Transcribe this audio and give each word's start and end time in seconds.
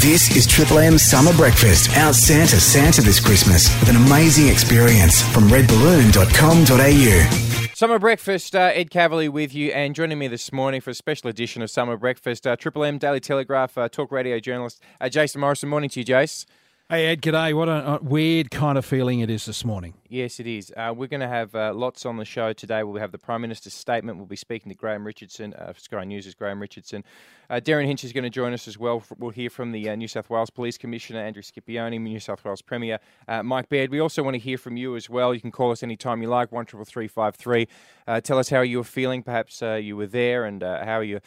This 0.00 0.36
is 0.36 0.46
Triple 0.46 0.78
M 0.78 0.98
Summer 0.98 1.32
Breakfast. 1.32 1.96
Out 1.96 2.14
Santa 2.14 2.60
Santa 2.60 3.00
this 3.00 3.18
Christmas 3.18 3.74
with 3.80 3.88
an 3.88 3.96
amazing 3.96 4.48
experience 4.48 5.22
from 5.32 5.44
redballoon.com.au. 5.44 7.72
Summer 7.74 7.98
Breakfast, 7.98 8.54
uh, 8.54 8.72
Ed 8.74 8.90
Kavalee 8.90 9.30
with 9.30 9.54
you, 9.54 9.70
and 9.70 9.94
joining 9.94 10.18
me 10.18 10.28
this 10.28 10.52
morning 10.52 10.82
for 10.82 10.90
a 10.90 10.94
special 10.94 11.30
edition 11.30 11.62
of 11.62 11.70
Summer 11.70 11.96
Breakfast, 11.96 12.46
uh, 12.46 12.56
Triple 12.56 12.84
M 12.84 12.98
Daily 12.98 13.20
Telegraph 13.20 13.78
uh, 13.78 13.88
talk 13.88 14.12
radio 14.12 14.38
journalist 14.38 14.82
uh, 15.00 15.08
Jason 15.08 15.40
Morrison. 15.40 15.70
Morning 15.70 15.88
to 15.88 16.00
you, 16.00 16.04
Jace. 16.04 16.44
Hey 16.88 17.06
Ed, 17.06 17.20
g'day. 17.20 17.52
What 17.52 17.68
a, 17.68 17.94
a 17.94 17.98
weird 18.00 18.52
kind 18.52 18.78
of 18.78 18.86
feeling 18.86 19.18
it 19.18 19.28
is 19.28 19.44
this 19.44 19.64
morning. 19.64 19.94
Yes, 20.08 20.38
it 20.38 20.46
is. 20.46 20.72
Uh, 20.76 20.94
we're 20.96 21.08
going 21.08 21.18
to 21.18 21.26
have 21.26 21.52
uh, 21.52 21.74
lots 21.74 22.06
on 22.06 22.16
the 22.16 22.24
show 22.24 22.52
today. 22.52 22.84
We'll 22.84 23.00
have 23.00 23.10
the 23.10 23.18
Prime 23.18 23.40
Minister's 23.40 23.74
statement. 23.74 24.18
We'll 24.18 24.28
be 24.28 24.36
speaking 24.36 24.70
to 24.70 24.76
Graham 24.76 25.04
Richardson, 25.04 25.52
uh, 25.54 25.72
Sky 25.76 26.04
News' 26.04 26.28
is 26.28 26.36
Graham 26.36 26.60
Richardson. 26.60 27.02
Uh, 27.50 27.56
Derryn 27.56 27.86
Hinch 27.86 28.04
is 28.04 28.12
going 28.12 28.22
to 28.22 28.30
join 28.30 28.52
us 28.52 28.68
as 28.68 28.78
well. 28.78 29.02
We'll 29.18 29.32
hear 29.32 29.50
from 29.50 29.72
the 29.72 29.88
uh, 29.88 29.96
New 29.96 30.06
South 30.06 30.30
Wales 30.30 30.48
Police 30.48 30.78
Commissioner, 30.78 31.18
Andrew 31.18 31.42
Scipione, 31.42 32.00
New 32.00 32.20
South 32.20 32.44
Wales 32.44 32.62
Premier, 32.62 33.00
uh, 33.26 33.42
Mike 33.42 33.68
Baird. 33.68 33.90
We 33.90 33.98
also 33.98 34.22
want 34.22 34.34
to 34.34 34.40
hear 34.40 34.56
from 34.56 34.76
you 34.76 34.94
as 34.94 35.10
well. 35.10 35.34
You 35.34 35.40
can 35.40 35.50
call 35.50 35.72
us 35.72 35.82
anytime 35.82 36.22
you 36.22 36.28
like, 36.28 36.52
133353. 36.52 37.66
Uh, 38.06 38.20
tell 38.20 38.38
us 38.38 38.48
how 38.48 38.60
you 38.60 38.78
were 38.78 38.84
feeling. 38.84 39.24
Perhaps 39.24 39.60
you 39.60 39.96
were 39.96 40.06
there 40.06 40.44
and 40.44 40.62
how 40.62 40.98
are 40.98 41.02
you 41.02 41.18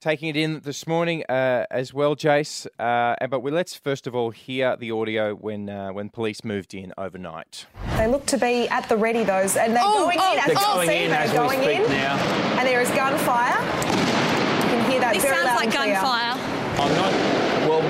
taking 0.00 0.28
it 0.30 0.36
in 0.36 0.60
this 0.60 0.86
morning 0.86 1.22
uh, 1.28 1.66
as 1.70 1.92
well, 1.92 2.16
Jace. 2.16 2.66
Uh, 2.78 3.14
but 3.28 3.40
we, 3.40 3.50
let's 3.50 3.74
first 3.76 4.06
of 4.06 4.14
all 4.14 4.30
hear 4.30 4.76
the 4.76 4.90
audio 4.90 5.34
when 5.34 5.68
uh, 5.68 5.90
when 5.90 6.08
police 6.08 6.42
moved 6.44 6.74
in 6.74 6.92
overnight. 6.98 7.66
They 7.96 8.06
look 8.06 8.26
to 8.26 8.38
be 8.38 8.68
at 8.68 8.88
the 8.88 8.96
ready, 8.96 9.24
those, 9.24 9.56
and 9.56 9.74
they're 9.76 9.82
Oh, 9.84 10.04
going 10.04 10.18
oh, 10.20 10.32
in. 10.32 10.38
As 10.38 10.46
they're 10.46 10.54
going 10.56 10.88
see, 10.88 11.04
in 11.04 11.10
they're 11.10 11.20
as 11.20 11.30
we 11.30 11.36
going 11.36 11.62
speak 11.62 11.80
in, 11.80 11.88
now. 11.90 12.16
and 12.58 12.66
there 12.66 12.80
is 12.80 12.88
gunfire. 12.90 13.60
You 13.60 14.76
can 14.76 14.90
hear 14.90 15.00
that 15.00 15.12
This 15.14 15.22
very 15.22 15.34
sounds 15.36 15.46
loud 15.46 15.56
like 15.56 15.64
and 15.66 15.74
clear. 15.74 15.94
gunfire. 15.94 16.34
I'm 16.80 16.94
not. 16.96 17.12
Well, 17.68 17.82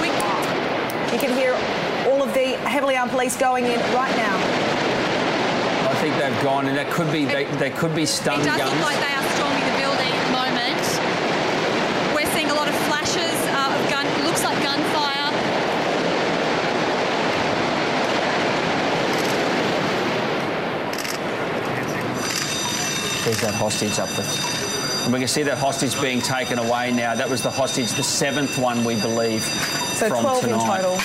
We, 0.00 0.08
You 1.12 1.18
can 1.20 1.36
hear 1.36 1.52
all 2.10 2.22
of 2.22 2.32
the 2.32 2.56
heavily 2.68 2.96
armed 2.96 3.12
police 3.12 3.36
going 3.36 3.64
in 3.66 3.78
right 3.94 4.14
now. 4.16 4.61
I 6.02 6.10
think 6.10 6.18
they've 6.18 6.42
gone, 6.42 6.66
and 6.66 6.76
that 6.76 6.90
could 6.90 7.12
be 7.12 7.26
they, 7.26 7.44
they 7.62 7.70
could 7.70 7.94
be 7.94 8.04
stun 8.06 8.40
it 8.40 8.44
does 8.44 8.58
guns. 8.58 8.74
look 8.74 8.90
like 8.90 8.98
they 8.98 9.14
are 9.14 9.22
storming 9.38 9.62
the 9.70 9.76
building 9.78 10.10
at 10.10 10.22
the 10.26 10.34
moment. 10.34 10.82
We're 12.10 12.26
seeing 12.34 12.50
a 12.50 12.54
lot 12.58 12.66
of 12.66 12.74
flashes 12.90 13.30
uh, 13.54 13.70
of 13.70 13.78
gun. 13.86 14.02
Looks 14.26 14.42
like 14.42 14.58
gunfire. 14.66 15.30
There's 23.22 23.40
that 23.42 23.54
hostage 23.54 24.00
up 24.00 24.08
there. 24.18 24.26
And 25.04 25.12
we 25.12 25.20
can 25.20 25.28
see 25.28 25.44
that 25.44 25.56
hostage 25.56 25.94
being 26.02 26.20
taken 26.20 26.58
away 26.58 26.90
now. 26.90 27.14
That 27.14 27.30
was 27.30 27.44
the 27.44 27.50
hostage, 27.50 27.92
the 27.92 28.02
seventh 28.02 28.58
one, 28.58 28.82
we 28.84 29.00
believe, 29.00 29.42
So 29.44 30.08
from 30.08 30.22
12 30.22 30.40
tonight. 30.40 30.54
in 30.54 30.82
total. 30.82 31.00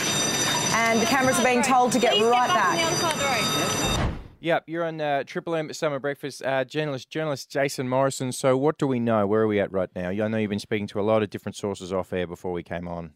And 0.73 0.99
the 0.99 1.05
cameras 1.05 1.39
are 1.39 1.43
being 1.45 1.61
told 1.61 1.91
to 1.91 1.99
get 1.99 2.13
Please 2.13 2.23
right 2.23 2.49
step 2.49 2.57
up 2.57 2.69
on 2.71 2.77
the 2.77 3.23
back. 3.23 4.06
Other 4.51 4.59
side 4.59 4.63
of 4.63 4.65
the 4.65 4.69
road. 4.69 4.69
Yep, 4.69 4.69
you're 4.69 4.83
on 4.85 5.01
uh, 5.01 5.23
Triple 5.23 5.55
M 5.55 5.73
Summer 5.73 5.99
Breakfast. 5.99 6.43
Uh, 6.43 6.63
journalist, 6.63 7.09
journalist 7.09 7.49
Jason 7.49 7.89
Morrison. 7.89 8.31
So, 8.31 8.55
what 8.55 8.77
do 8.77 8.87
we 8.87 8.99
know? 8.99 9.27
Where 9.27 9.41
are 9.41 9.47
we 9.47 9.59
at 9.59 9.71
right 9.71 9.89
now? 9.95 10.09
I 10.09 10.27
know 10.27 10.37
you've 10.37 10.49
been 10.49 10.59
speaking 10.59 10.87
to 10.87 10.99
a 10.99 11.03
lot 11.03 11.23
of 11.23 11.29
different 11.29 11.55
sources 11.55 11.91
off 11.91 12.13
air 12.13 12.27
before 12.27 12.51
we 12.51 12.63
came 12.63 12.87
on. 12.87 13.11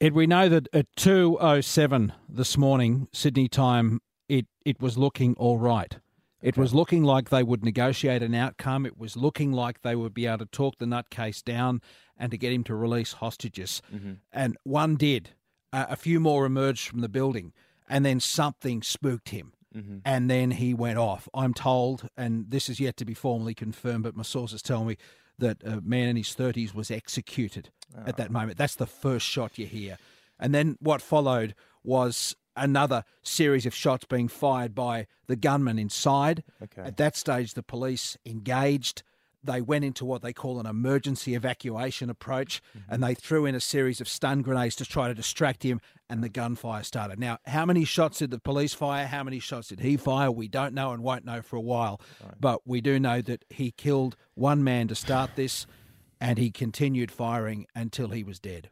Ed, 0.00 0.12
we 0.12 0.26
know 0.26 0.48
that 0.48 0.68
at 0.72 0.86
2.07 0.96 2.12
this 2.28 2.56
morning, 2.56 3.08
Sydney 3.12 3.48
time, 3.48 4.00
it, 4.28 4.46
it 4.64 4.80
was 4.80 4.96
looking 4.96 5.34
all 5.34 5.58
right. 5.58 5.98
It 6.40 6.58
was 6.58 6.74
looking 6.74 7.02
like 7.04 7.30
they 7.30 7.42
would 7.42 7.64
negotiate 7.64 8.22
an 8.22 8.34
outcome. 8.34 8.84
It 8.84 8.98
was 8.98 9.16
looking 9.16 9.50
like 9.50 9.80
they 9.80 9.96
would 9.96 10.12
be 10.12 10.26
able 10.26 10.38
to 10.38 10.46
talk 10.46 10.76
the 10.78 10.84
nutcase 10.84 11.42
down 11.42 11.80
and 12.18 12.30
to 12.30 12.36
get 12.36 12.52
him 12.52 12.62
to 12.64 12.74
release 12.74 13.14
hostages. 13.14 13.80
And 14.30 14.58
one 14.62 14.96
did. 14.96 15.30
Uh, 15.72 15.86
a 15.88 15.96
few 15.96 16.20
more 16.20 16.44
emerged 16.44 16.86
from 16.86 17.00
the 17.00 17.08
building, 17.08 17.52
and 17.88 18.04
then 18.04 18.20
something 18.20 18.82
spooked 18.82 19.30
him. 19.30 19.53
Mm-hmm. 19.76 19.98
And 20.04 20.30
then 20.30 20.52
he 20.52 20.74
went 20.74 20.98
off. 20.98 21.28
I'm 21.34 21.54
told, 21.54 22.08
and 22.16 22.46
this 22.48 22.68
is 22.68 22.78
yet 22.78 22.96
to 22.98 23.04
be 23.04 23.14
formally 23.14 23.54
confirmed, 23.54 24.04
but 24.04 24.16
my 24.16 24.22
sources 24.22 24.62
tell 24.62 24.84
me 24.84 24.96
that 25.38 25.62
a 25.64 25.80
man 25.80 26.08
in 26.08 26.16
his 26.16 26.28
30s 26.28 26.74
was 26.74 26.90
executed 26.90 27.70
at 27.96 28.14
ah. 28.14 28.16
that 28.16 28.30
moment. 28.30 28.56
That's 28.56 28.76
the 28.76 28.86
first 28.86 29.26
shot 29.26 29.58
you 29.58 29.66
hear. 29.66 29.98
And 30.38 30.54
then 30.54 30.76
what 30.80 31.02
followed 31.02 31.54
was 31.82 32.36
another 32.56 33.04
series 33.22 33.66
of 33.66 33.74
shots 33.74 34.04
being 34.04 34.28
fired 34.28 34.74
by 34.74 35.06
the 35.26 35.36
gunman 35.36 35.78
inside. 35.78 36.44
Okay. 36.62 36.82
At 36.82 36.96
that 36.98 37.16
stage, 37.16 37.54
the 37.54 37.62
police 37.62 38.16
engaged. 38.24 39.02
They 39.42 39.60
went 39.60 39.84
into 39.84 40.04
what 40.04 40.22
they 40.22 40.32
call 40.32 40.60
an 40.60 40.66
emergency 40.66 41.34
evacuation 41.34 42.08
approach 42.08 42.62
and 42.74 42.82
mm-hmm. 43.00 43.04
they 43.04 43.14
threw 43.14 43.44
in 43.44 43.54
a 43.54 43.60
series 43.60 44.00
of 44.00 44.08
stun 44.08 44.42
grenades 44.42 44.76
to 44.76 44.84
try 44.84 45.08
to 45.08 45.14
distract 45.14 45.62
him, 45.62 45.80
and 46.10 46.22
the 46.22 46.28
gunfire 46.28 46.82
started. 46.82 47.18
Now, 47.18 47.38
how 47.46 47.64
many 47.64 47.84
shots 47.84 48.18
did 48.18 48.30
the 48.30 48.38
police 48.38 48.74
fire? 48.74 49.06
How 49.06 49.24
many 49.24 49.38
shots 49.38 49.68
did 49.68 49.80
he 49.80 49.96
fire? 49.96 50.30
We 50.30 50.48
don't 50.48 50.74
know 50.74 50.92
and 50.92 51.02
won't 51.02 51.24
know 51.24 51.42
for 51.42 51.56
a 51.56 51.60
while. 51.60 52.00
But 52.38 52.66
we 52.66 52.80
do 52.80 53.00
know 53.00 53.20
that 53.22 53.44
he 53.50 53.70
killed 53.70 54.16
one 54.34 54.62
man 54.62 54.88
to 54.88 54.94
start 54.94 55.30
this 55.36 55.66
and 56.20 56.38
he 56.38 56.50
continued 56.50 57.10
firing 57.10 57.66
until 57.74 58.08
he 58.08 58.22
was 58.22 58.38
dead. 58.38 58.68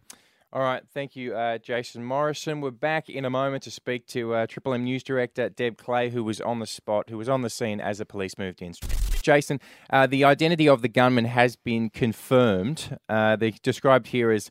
All 0.55 0.61
right, 0.61 0.83
thank 0.93 1.17
you, 1.17 1.35
uh, 1.35 1.57
Jason 1.57 2.05
Morrison. 2.05 2.61
We're 2.61 2.73
back 2.73 3.09
in 3.09 3.25
a 3.25 3.31
moment 3.31 3.63
to 3.63 3.71
speak 3.71 4.07
to 4.09 4.35
uh, 4.35 4.47
Triple 4.47 4.75
M 4.75 4.85
News 4.85 5.03
Director 5.03 5.49
Deb 5.49 5.79
Clay, 5.79 6.11
who 6.11 6.23
was 6.23 6.43
on 6.43 6.59
the 6.59 6.67
spot, 6.67 7.09
who 7.09 7.17
was 7.17 7.27
on 7.27 7.41
the 7.41 7.49
scene 7.49 7.81
as 7.81 7.97
the 7.97 8.05
police 8.05 8.37
moved 8.37 8.61
in. 8.61 8.75
Jason, 9.23 9.61
uh, 9.89 10.07
the 10.07 10.25
identity 10.25 10.69
of 10.69 10.83
the 10.83 10.89
gunman 10.89 11.25
has 11.25 11.57
been 11.57 11.89
confirmed. 11.89 12.99
Uh, 13.09 13.35
they're 13.37 13.53
described 13.63 14.09
here 14.09 14.31
as 14.31 14.51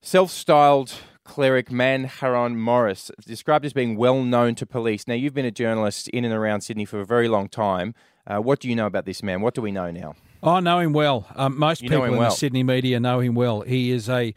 self-styled 0.00 0.94
cleric 1.30 1.70
Man 1.70 2.08
Haron 2.08 2.56
Monis, 2.56 3.08
described 3.24 3.64
as 3.64 3.72
being 3.72 3.96
well 3.96 4.24
known 4.24 4.56
to 4.56 4.66
police. 4.66 5.06
Now, 5.06 5.14
you've 5.14 5.32
been 5.32 5.46
a 5.46 5.52
journalist 5.52 6.08
in 6.08 6.24
and 6.24 6.34
around 6.34 6.62
Sydney 6.62 6.84
for 6.84 6.98
a 6.98 7.06
very 7.06 7.28
long 7.28 7.48
time. 7.48 7.94
Uh, 8.26 8.38
what 8.38 8.58
do 8.58 8.68
you 8.68 8.74
know 8.74 8.86
about 8.86 9.04
this 9.04 9.22
man? 9.22 9.40
What 9.40 9.54
do 9.54 9.62
we 9.62 9.70
know 9.70 9.92
now? 9.92 10.16
I 10.42 10.58
know 10.58 10.80
him 10.80 10.92
well. 10.92 11.28
Um, 11.36 11.56
most 11.56 11.82
You 11.82 11.88
people 11.88 12.04
in 12.06 12.16
well. 12.16 12.30
the 12.30 12.34
Sydney 12.34 12.64
media 12.64 12.98
know 12.98 13.20
him 13.20 13.36
well. 13.36 13.60
He 13.60 13.92
is 13.92 14.08
a 14.08 14.34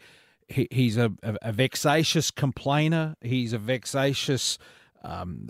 he, 0.48 0.68
he's 0.70 0.96
a, 0.96 1.12
a, 1.24 1.36
a 1.42 1.52
vexatious 1.52 2.30
complainer. 2.30 3.16
He's 3.20 3.52
a 3.52 3.58
vexatious 3.58 4.56
um, 5.02 5.48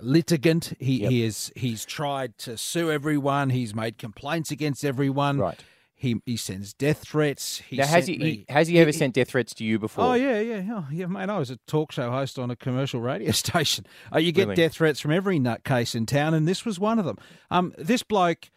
litigant. 0.00 0.72
He, 0.80 1.06
he 1.06 1.22
is 1.22 1.52
he's 1.54 1.84
tried 1.84 2.36
to 2.38 2.56
sue 2.56 2.90
everyone. 2.90 3.50
He's 3.50 3.76
made 3.76 3.96
complaints 3.96 4.50
against 4.50 4.84
everyone. 4.84 5.38
Right. 5.38 5.60
He 6.00 6.16
he 6.24 6.38
sends 6.38 6.72
death 6.72 7.00
threats. 7.00 7.58
He 7.58 7.76
now, 7.76 7.86
has 7.86 8.06
he, 8.06 8.14
he 8.14 8.18
me- 8.18 8.44
has 8.48 8.68
he 8.68 8.78
ever 8.78 8.90
sent 8.90 9.12
death 9.14 9.28
threats 9.28 9.52
to 9.56 9.64
you 9.64 9.78
before? 9.78 10.04
Oh 10.06 10.14
yeah, 10.14 10.40
yeah, 10.40 10.60
yeah, 10.60 10.84
yeah, 10.90 11.06
mate. 11.06 11.28
I 11.28 11.38
was 11.38 11.50
a 11.50 11.58
talk 11.66 11.92
show 11.92 12.10
host 12.10 12.38
on 12.38 12.50
a 12.50 12.56
commercial 12.56 13.02
radio 13.02 13.30
station. 13.32 13.84
Uh, 14.10 14.18
you 14.18 14.32
get 14.32 14.44
Really? 14.44 14.54
death 14.56 14.72
threats 14.72 14.98
from 14.98 15.10
every 15.12 15.38
nutcase 15.38 15.94
in 15.94 16.06
town, 16.06 16.32
and 16.32 16.48
this 16.48 16.64
was 16.64 16.80
one 16.80 16.98
of 16.98 17.04
them. 17.04 17.18
Um, 17.50 17.74
this 17.76 18.02
bloke 18.02 18.50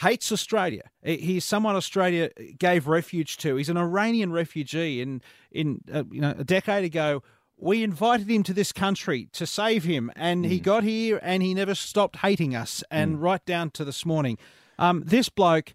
hates 0.00 0.32
Australia. 0.32 0.82
He's 1.04 1.44
someone 1.44 1.76
Australia 1.76 2.30
gave 2.58 2.88
refuge 2.88 3.36
to. 3.36 3.54
He's 3.54 3.68
an 3.68 3.76
Iranian 3.76 4.32
refugee. 4.32 5.00
In 5.00 5.22
in 5.52 5.82
uh, 5.94 6.02
you 6.10 6.20
know 6.20 6.34
a 6.36 6.42
decade 6.42 6.82
ago, 6.84 7.22
we 7.56 7.84
invited 7.84 8.28
him 8.28 8.42
to 8.42 8.52
this 8.52 8.72
country 8.72 9.28
to 9.34 9.46
save 9.46 9.84
him, 9.84 10.10
and 10.16 10.44
he 10.44 10.58
got 10.58 10.82
here, 10.82 11.20
and 11.22 11.40
he 11.40 11.54
never 11.54 11.76
stopped 11.76 12.16
hating 12.16 12.56
us, 12.56 12.82
and 12.90 13.22
right 13.22 13.44
down 13.46 13.70
to 13.70 13.84
this 13.84 14.04
morning. 14.04 14.38
Um, 14.76 15.04
this 15.06 15.28
bloke 15.28 15.72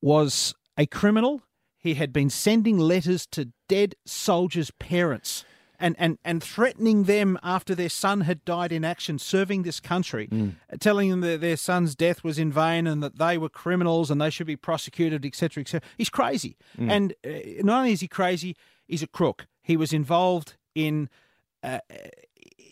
was 0.00 0.54
a 0.76 0.86
criminal. 0.86 1.42
He 1.78 1.94
had 1.94 2.12
been 2.12 2.30
sending 2.30 2.78
letters 2.78 3.26
to 3.28 3.52
dead 3.68 3.94
soldiers' 4.04 4.70
parents 4.78 5.44
and, 5.78 5.96
and, 5.98 6.18
and 6.24 6.42
threatening 6.42 7.04
them 7.04 7.38
after 7.42 7.74
their 7.74 7.88
son 7.88 8.20
had 8.22 8.44
died 8.44 8.70
in 8.70 8.84
action 8.84 9.18
serving 9.18 9.62
this 9.62 9.80
country, 9.80 10.28
telling 10.78 11.08
them 11.10 11.20
that 11.22 11.40
their 11.40 11.56
son's 11.56 11.94
death 11.96 12.22
was 12.22 12.38
in 12.38 12.52
vain 12.52 12.86
and 12.86 13.02
that 13.02 13.18
they 13.18 13.38
were 13.38 13.48
criminals 13.48 14.10
and 14.10 14.20
they 14.20 14.28
should 14.28 14.46
be 14.46 14.56
prosecuted, 14.56 15.24
etc., 15.24 15.62
etc. 15.62 15.88
He's 15.96 16.10
crazy. 16.10 16.56
And 16.90 17.14
uh, 17.24 17.30
not 17.62 17.78
only 17.78 17.92
is 17.92 18.00
he 18.00 18.08
crazy, 18.08 18.56
he's 18.86 19.02
a 19.02 19.06
crook. 19.06 19.46
He 19.62 19.76
was 19.76 19.94
involved 19.94 20.56
in 20.74 21.08
uh, 21.62 21.78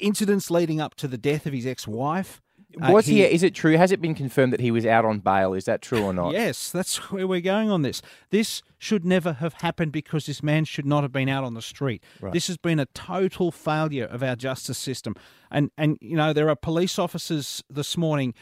incidents 0.01 0.51
leading 0.51 0.81
up 0.81 0.95
to 0.97 1.09
the 1.09 1.19
death 1.19 1.47
of 1.47 1.55
his 1.55 1.67
ex-wife. 1.67 2.41
Uh, 2.41 2.43
Uh, 2.83 2.93
was 2.93 3.07
he, 3.07 3.23
Is 3.23 3.43
it 3.43 3.55
true? 3.55 3.77
Has 3.77 3.93
it 3.93 4.01
been 4.01 4.15
confirmed 4.15 4.53
that 4.53 4.61
he 4.61 4.71
was 4.71 4.87
out 4.87 5.05
on 5.05 5.19
bail? 5.19 5.55
Is 5.55 5.65
that 5.65 5.83
true 5.83 6.03
or 6.03 6.13
not? 6.13 6.33
Yes, 6.33 6.71
that's 6.71 7.11
where 7.11 7.27
we're 7.27 7.41
going 7.41 7.71
on 7.71 7.83
this. 7.83 8.03
This 8.31 8.63
should 8.79 9.05
never 9.05 9.35
have 9.35 9.55
happened 9.55 9.93
because 9.93 10.27
this 10.27 10.43
man 10.43 10.65
should 10.65 10.87
not 10.87 11.03
have 11.03 11.13
been 11.13 11.29
out 11.29 11.45
on 11.45 11.55
the 11.55 11.63
street. 11.63 12.03
This 12.33 12.47
has 12.47 12.57
been 12.57 12.79
a 12.79 12.87
total 12.87 13.51
failure 13.51 14.07
of 14.07 14.23
our 14.23 14.37
justice 14.37 14.79
system. 14.79 15.15
And 15.51 15.71
and 15.77 15.99
you 16.01 16.17
know, 16.17 16.33
there 16.33 16.49
are 16.49 16.57
police 16.57 16.99
officers 16.99 17.63
this 17.69 17.97
morning 17.97 18.35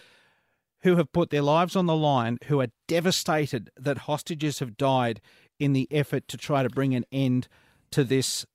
who 0.82 0.96
have 0.96 1.12
put 1.12 1.30
their 1.30 1.42
lives 1.42 1.74
on 1.74 1.86
the 1.86 1.96
line 1.96 2.38
who 2.46 2.60
are 2.60 2.68
devastated 2.86 3.70
that 3.76 3.98
hostages 3.98 4.58
have 4.60 4.76
died 4.76 5.20
in 5.58 5.72
the 5.72 5.88
effort 5.90 6.28
to 6.28 6.36
try 6.36 6.62
to 6.62 6.68
bring 6.68 6.94
an 6.94 7.04
end 7.10 7.48
to 7.90 8.04
this 8.04 8.46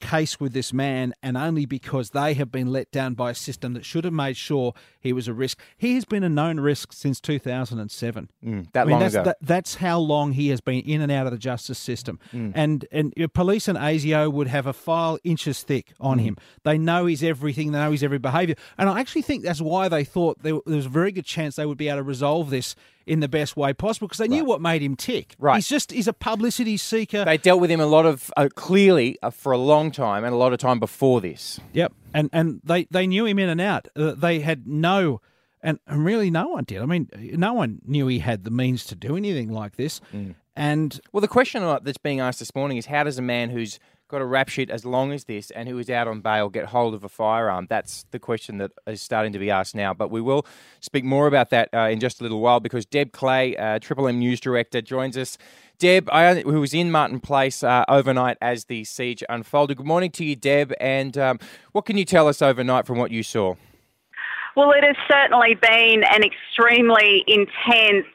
case 0.00 0.40
with 0.40 0.52
this 0.52 0.72
man, 0.72 1.14
and 1.22 1.36
only 1.36 1.66
because 1.66 2.10
they 2.10 2.34
have 2.34 2.50
been 2.50 2.72
let 2.72 2.90
down 2.90 3.14
by 3.14 3.30
a 3.30 3.34
system 3.34 3.74
that 3.74 3.84
should 3.84 4.04
have 4.04 4.12
made 4.12 4.36
sure 4.36 4.74
he 5.00 5.12
was 5.12 5.28
a 5.28 5.34
risk. 5.34 5.58
He 5.76 5.94
has 5.94 6.04
been 6.04 6.24
a 6.24 6.28
known 6.28 6.58
risk 6.58 6.92
since 6.92 7.20
2007. 7.20 8.28
Mm, 8.44 8.72
that 8.72 8.80
I 8.80 8.84
mean, 8.84 8.90
long 8.92 9.00
that's, 9.00 9.14
ago. 9.14 9.24
that- 9.24 9.36
that's 9.40 9.74
how 9.76 9.98
long 9.98 10.32
he 10.32 10.48
has 10.48 10.60
been 10.60 10.80
in 10.80 11.00
and 11.00 11.12
out 11.12 11.26
of 11.26 11.32
the 11.32 11.38
justice 11.38 11.78
system. 11.78 12.18
And 12.32 12.86
and 12.90 13.12
your 13.16 13.28
police 13.28 13.68
and 13.68 13.78
ASIO 13.78 14.32
would 14.32 14.48
have 14.48 14.66
a 14.66 14.72
file 14.72 15.18
inches 15.24 15.62
thick 15.62 15.92
on 16.00 16.18
him. 16.18 16.36
They 16.64 16.78
know 16.78 17.06
his 17.06 17.22
everything. 17.22 17.72
They 17.72 17.78
know 17.78 17.90
his 17.92 18.02
every 18.02 18.18
behaviour. 18.18 18.56
And 18.78 18.88
I 18.88 19.00
actually 19.00 19.22
think 19.22 19.44
that's 19.44 19.60
why 19.60 19.88
they 19.88 20.04
thought 20.04 20.42
there, 20.42 20.58
there 20.66 20.76
was 20.76 20.86
a 20.86 20.90
very 20.90 21.12
good 21.12 21.24
chance 21.26 21.56
they 21.56 21.66
would 21.66 21.78
be 21.78 21.88
able 21.88 21.98
to 21.98 22.02
resolve 22.02 22.50
this 22.50 22.74
in 23.10 23.18
the 23.18 23.28
best 23.28 23.56
way 23.56 23.72
possible 23.72 24.06
because 24.06 24.18
they 24.18 24.28
knew 24.28 24.44
what 24.44 24.60
made 24.60 24.80
him 24.80 24.94
tick. 24.94 25.34
Right. 25.36 25.56
He's 25.56 25.68
just 25.68 25.90
he's 25.90 26.06
a 26.06 26.12
publicity 26.12 26.76
seeker. 26.76 27.24
They 27.24 27.38
dealt 27.38 27.60
with 27.60 27.68
him 27.68 27.80
a 27.80 27.86
lot 27.86 28.06
of 28.06 28.32
uh, 28.36 28.48
clearly 28.54 29.18
uh, 29.20 29.30
for 29.30 29.50
a 29.50 29.58
long 29.58 29.90
time 29.90 30.22
and 30.22 30.32
a 30.32 30.36
lot 30.36 30.52
of 30.52 30.60
time 30.60 30.78
before 30.78 31.20
this. 31.20 31.58
Yep, 31.72 31.92
and 32.14 32.30
and 32.32 32.60
they 32.62 32.84
they 32.84 33.08
knew 33.08 33.26
him 33.26 33.40
in 33.40 33.48
and 33.48 33.60
out. 33.60 33.88
Uh, 33.96 34.12
they 34.12 34.38
had 34.38 34.68
no, 34.68 35.20
and, 35.60 35.80
and 35.88 36.04
really 36.04 36.30
no 36.30 36.46
one 36.50 36.62
did. 36.62 36.80
I 36.80 36.86
mean, 36.86 37.08
no 37.18 37.52
one 37.52 37.80
knew 37.84 38.06
he 38.06 38.20
had 38.20 38.44
the 38.44 38.50
means 38.52 38.84
to 38.86 38.94
do 38.94 39.16
anything 39.16 39.50
like 39.50 39.74
this. 39.74 40.00
And 40.54 41.00
Well, 41.12 41.20
the 41.20 41.28
question 41.28 41.64
uh, 41.64 41.80
that's 41.80 41.98
being 41.98 42.20
asked 42.20 42.38
this 42.38 42.54
morning 42.54 42.76
is 42.76 42.86
how 42.86 43.02
does 43.02 43.18
a 43.18 43.22
man 43.22 43.50
who's 43.50 43.80
got 44.10 44.20
a 44.20 44.26
rap 44.26 44.48
sheet 44.48 44.70
as 44.70 44.84
long 44.84 45.12
as 45.12 45.24
this 45.24 45.50
and 45.52 45.68
who 45.68 45.78
is 45.78 45.88
out 45.88 46.08
on 46.08 46.20
bail 46.20 46.48
get 46.48 46.66
hold 46.66 46.94
of 46.94 47.04
a 47.04 47.08
firearm? 47.08 47.66
That's 47.70 48.04
the 48.10 48.18
question 48.18 48.58
that 48.58 48.72
is 48.86 49.00
starting 49.00 49.32
to 49.32 49.38
be 49.38 49.50
asked 49.50 49.74
now. 49.74 49.94
But 49.94 50.10
we 50.10 50.20
will 50.20 50.44
speak 50.80 51.04
more 51.04 51.26
about 51.26 51.50
that 51.50 51.70
uh, 51.72 51.88
in 51.88 52.00
just 52.00 52.20
a 52.20 52.22
little 52.22 52.40
while 52.40 52.60
because 52.60 52.84
Deb 52.84 53.12
Clay, 53.12 53.56
uh, 53.56 53.78
Triple 53.78 54.08
M 54.08 54.18
News 54.18 54.40
Director, 54.40 54.82
joins 54.82 55.16
us. 55.16 55.38
Deb, 55.78 56.10
I, 56.12 56.40
who 56.42 56.60
was 56.60 56.74
in 56.74 56.90
Martin 56.90 57.20
Place 57.20 57.62
uh, 57.62 57.84
overnight 57.88 58.36
as 58.42 58.66
the 58.66 58.84
siege 58.84 59.24
unfolded. 59.30 59.78
Good 59.78 59.86
morning 59.86 60.10
to 60.10 60.24
you, 60.24 60.36
Deb. 60.36 60.74
And 60.78 61.16
um, 61.16 61.38
what 61.72 61.86
can 61.86 61.96
you 61.96 62.04
tell 62.04 62.28
us 62.28 62.42
overnight 62.42 62.86
from 62.86 62.98
what 62.98 63.10
you 63.10 63.22
saw? 63.22 63.54
Well, 64.56 64.72
it 64.72 64.84
has 64.84 64.96
certainly 65.10 65.54
been 65.54 66.02
an 66.04 66.22
extremely 66.22 67.24
intense 67.26 68.06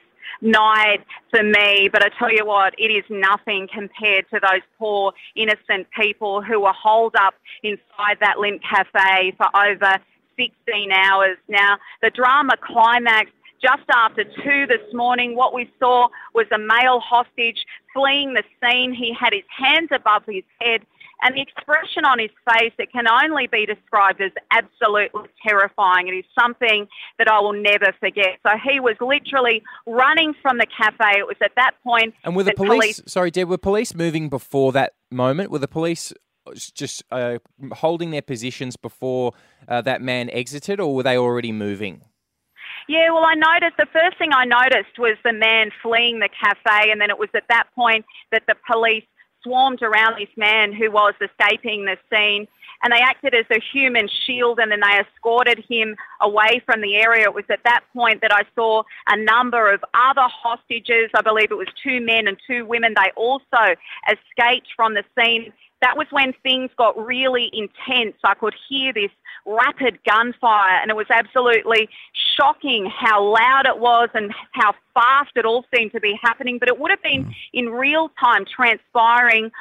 night 0.45 0.99
for 1.31 1.43
me, 1.43 1.89
but 1.91 2.03
I 2.03 2.09
tell 2.17 2.31
you 2.31 2.45
what, 2.45 2.73
it 2.77 2.91
is 2.91 3.03
nothing 3.09 3.67
compared 3.73 4.29
to 4.29 4.39
those 4.39 4.61
poor 4.77 5.11
innocent 5.35 5.87
people 5.99 6.41
who 6.41 6.61
were 6.61 6.73
holed 6.73 7.15
up 7.15 7.33
inside 7.63 8.17
that 8.21 8.37
Lindt 8.37 8.61
Cafe 8.61 9.33
for 9.37 9.47
over 9.55 9.97
16 10.37 10.91
hours. 10.91 11.37
Now, 11.49 11.77
the 12.01 12.09
drama 12.09 12.55
climax 12.61 13.31
just 13.61 13.89
after 13.89 14.23
two 14.23 14.67
this 14.67 14.93
morning. 14.93 15.35
What 15.35 15.53
we 15.53 15.71
saw 15.79 16.07
was 16.33 16.45
a 16.53 16.57
male 16.57 16.99
hostage 16.99 17.65
fleeing 17.93 18.33
the 18.33 18.43
scene. 18.61 18.93
He 18.93 19.13
had 19.13 19.33
his 19.33 19.43
hands 19.49 19.89
above 19.91 20.23
his 20.27 20.43
head 20.61 20.81
and 21.21 21.35
the 21.35 21.41
expression 21.41 22.05
on 22.05 22.19
his 22.19 22.31
face, 22.51 22.73
it 22.77 22.91
can 22.91 23.07
only 23.07 23.47
be 23.47 23.65
described 23.65 24.21
as 24.21 24.31
absolutely 24.51 25.29
terrifying. 25.45 26.07
It 26.07 26.13
is 26.13 26.25
something 26.37 26.87
that 27.17 27.27
I 27.27 27.39
will 27.39 27.53
never 27.53 27.93
forget. 27.99 28.39
So 28.45 28.53
he 28.57 28.79
was 28.79 28.95
literally 28.99 29.63
running 29.85 30.33
from 30.41 30.57
the 30.57 30.67
cafe. 30.67 31.19
It 31.19 31.27
was 31.27 31.37
at 31.41 31.51
that 31.55 31.71
point. 31.83 32.13
And 32.23 32.35
were 32.35 32.43
the 32.43 32.51
that 32.51 32.57
police, 32.57 33.01
sorry, 33.05 33.31
Deb, 33.31 33.49
were 33.49 33.57
police 33.57 33.95
moving 33.95 34.29
before 34.29 34.71
that 34.73 34.93
moment? 35.11 35.51
Were 35.51 35.59
the 35.59 35.67
police 35.67 36.13
just 36.53 37.03
uh, 37.11 37.39
holding 37.71 38.11
their 38.11 38.21
positions 38.21 38.75
before 38.75 39.33
uh, 39.67 39.81
that 39.81 40.01
man 40.01 40.29
exited, 40.29 40.79
or 40.79 40.93
were 40.93 41.03
they 41.03 41.17
already 41.17 41.51
moving? 41.51 42.01
Yeah, 42.87 43.11
well, 43.11 43.25
I 43.25 43.33
noticed 43.33 43.77
the 43.77 43.87
first 43.91 44.17
thing 44.19 44.31
I 44.31 44.45
noticed 44.45 44.99
was 44.99 45.17
the 45.23 45.33
man 45.33 45.71
fleeing 45.81 46.19
the 46.19 46.29
cafe, 46.29 46.91
and 46.91 47.01
then 47.01 47.09
it 47.09 47.17
was 47.17 47.29
at 47.33 47.45
that 47.49 47.67
point 47.73 48.05
that 48.31 48.43
the 48.47 48.55
police 48.71 49.05
swarmed 49.45 49.81
around 49.81 50.19
this 50.19 50.35
man 50.35 50.73
who 50.73 50.91
was 50.91 51.13
escaping 51.21 51.85
the 51.85 51.97
scene. 52.11 52.47
And 52.83 52.91
they 52.91 52.99
acted 52.99 53.33
as 53.33 53.45
a 53.49 53.61
human 53.73 54.09
shield 54.25 54.59
and 54.59 54.69
then 54.71 54.81
they 54.81 54.99
escorted 54.99 55.63
him 55.69 55.95
away 56.19 56.61
from 56.65 56.81
the 56.81 56.95
area. 56.95 57.23
It 57.23 57.33
was 57.33 57.45
at 57.49 57.63
that 57.63 57.81
point 57.93 58.21
that 58.21 58.33
I 58.33 58.41
saw 58.53 58.83
a 59.07 59.17
number 59.17 59.71
of 59.71 59.83
other 59.93 60.27
hostages. 60.27 61.09
I 61.15 61.21
believe 61.21 61.51
it 61.51 61.57
was 61.57 61.69
two 61.81 62.01
men 62.01 62.27
and 62.27 62.37
two 62.45 62.65
women. 62.65 62.93
They 62.95 63.11
also 63.15 63.75
escaped 64.11 64.67
from 64.75 64.93
the 64.93 65.03
scene. 65.17 65.53
That 65.85 65.97
was 65.97 66.07
when 66.09 66.33
things 66.41 66.71
got 66.77 66.97
really 66.97 67.51
intense. 67.53 68.15
I 68.23 68.33
could 68.33 68.55
hear 68.67 68.91
this 68.91 69.11
rapid 69.45 69.99
gunfire 70.03 70.79
and 70.81 70.89
it 70.89 70.95
was 70.95 71.05
absolutely 71.11 71.87
shocking 72.35 72.87
how 72.87 73.23
loud 73.23 73.67
it 73.67 73.77
was 73.77 74.09
and 74.15 74.33
how 74.53 74.73
fast 74.95 75.29
it 75.35 75.45
all 75.45 75.63
seemed 75.75 75.91
to 75.91 75.99
be 75.99 76.17
happening. 76.23 76.57
But 76.57 76.69
it 76.69 76.79
would 76.79 76.89
have 76.89 77.03
been 77.03 77.31
in 77.53 77.69
real 77.69 78.09
time 78.19 78.45
transpiring 78.45 79.51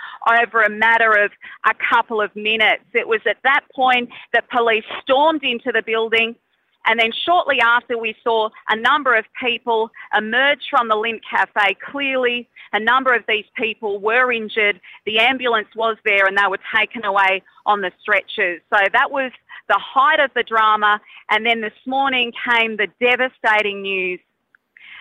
over 0.41 0.63
a 0.63 0.71
matter 0.71 1.13
of 1.13 1.31
a 1.69 1.75
couple 1.75 2.23
of 2.23 2.35
minutes. 2.35 2.85
It 2.95 3.07
was 3.07 3.21
at 3.27 3.37
that 3.45 3.61
point 3.75 4.09
that 4.33 4.49
police 4.49 4.85
stormed 5.03 5.45
into 5.45 5.73
the 5.73 5.83
building. 5.83 6.37
And 6.87 7.01
then 7.01 7.13
shortly 7.25 7.61
after, 7.61 7.97
we 7.97 8.15
saw 8.23 8.51
a 8.69 8.77
number 8.77 9.17
of 9.17 9.25
people 9.41 9.91
emerge 10.17 10.61
from 10.71 10.89
the 10.89 10.95
Lindt 10.95 11.21
Cafe. 11.29 11.77
Clearly, 11.91 12.49
a 12.73 12.81
number 12.81 13.15
of 13.15 13.25
these 13.27 13.47
people 13.57 13.99
were 14.01 14.33
injured. 14.33 14.81
The 15.07 15.19
ambulance 15.19 15.69
was 15.75 15.97
there 16.05 16.27
and 16.27 16.37
they 16.37 16.47
were 16.49 16.59
taken 16.77 17.05
away 17.05 17.43
on 17.67 17.81
the 17.81 17.93
stretchers. 18.01 18.61
So 18.73 18.79
that 18.93 19.11
was 19.11 19.33
the 19.69 19.79
height 19.79 20.21
of 20.21 20.31
the 20.35 20.43
drama. 20.43 21.01
And 21.31 21.47
then 21.47 21.61
this 21.61 21.73
morning 21.87 22.33
came 22.49 22.77
the 22.77 22.89
devastating 23.01 23.83
news 23.83 24.21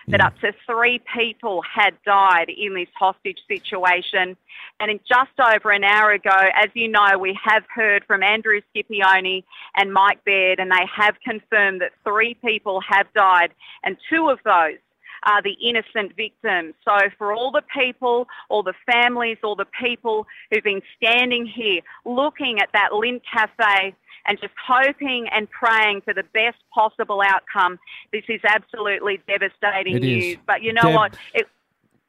that 0.08 0.22
up 0.22 0.38
to 0.40 0.54
three 0.66 1.02
people 1.16 1.62
had 1.62 1.96
died 2.06 2.50
in 2.50 2.74
this 2.74 2.90
hostage 2.98 3.40
situation. 3.48 4.36
And 4.80 4.92
in 4.92 5.00
just 5.08 5.32
over 5.40 5.72
an 5.72 5.84
hour 5.84 6.12
ago, 6.12 6.50
as 6.56 6.70
you 6.74 6.88
know, 6.88 7.18
we 7.18 7.38
have 7.44 7.64
heard 7.74 8.04
from 8.06 8.24
Andrew 8.24 8.62
Scipione 8.76 9.44
and 9.76 9.94
Mike 9.94 10.24
Baird, 10.26 10.60
and 10.60 10.72
they 10.72 10.86
have 10.94 11.16
confirmed 11.24 11.82
that 11.82 11.92
three 12.04 12.34
people 12.36 12.82
have 12.82 13.08
died, 13.14 13.54
and 13.84 13.98
two 14.10 14.30
of 14.30 14.40
those 14.44 14.78
are 15.26 15.42
the 15.42 15.54
innocent 15.64 16.16
victims. 16.16 16.74
So 16.86 16.98
for 17.18 17.34
all 17.34 17.52
the 17.52 17.64
people, 17.76 18.28
all 18.50 18.64
the 18.64 18.74
families, 18.86 19.38
all 19.44 19.56
the 19.56 19.68
people 19.82 20.28
who've 20.52 20.64
been 20.64 20.82
standing 20.98 21.46
here 21.46 21.82
looking 22.06 22.60
at 22.60 22.70
that 22.74 22.90
Lindt 22.92 23.22
Cafe 23.32 23.96
and 24.26 24.40
just 24.40 24.54
hoping 24.66 25.28
and 25.32 25.50
praying 25.50 26.02
for 26.02 26.14
the 26.14 26.24
best 26.34 26.58
possible 26.74 27.22
outcome, 27.26 27.78
this 28.12 28.24
is 28.30 28.42
absolutely 28.46 29.22
devastating 29.28 29.98
It 29.98 30.04
is. 30.04 30.24
news. 30.24 30.38
But 30.46 30.62
you 30.62 30.74
know 30.74 30.84
Deb, 30.84 30.96
what? 30.96 31.18
It, 31.34 31.48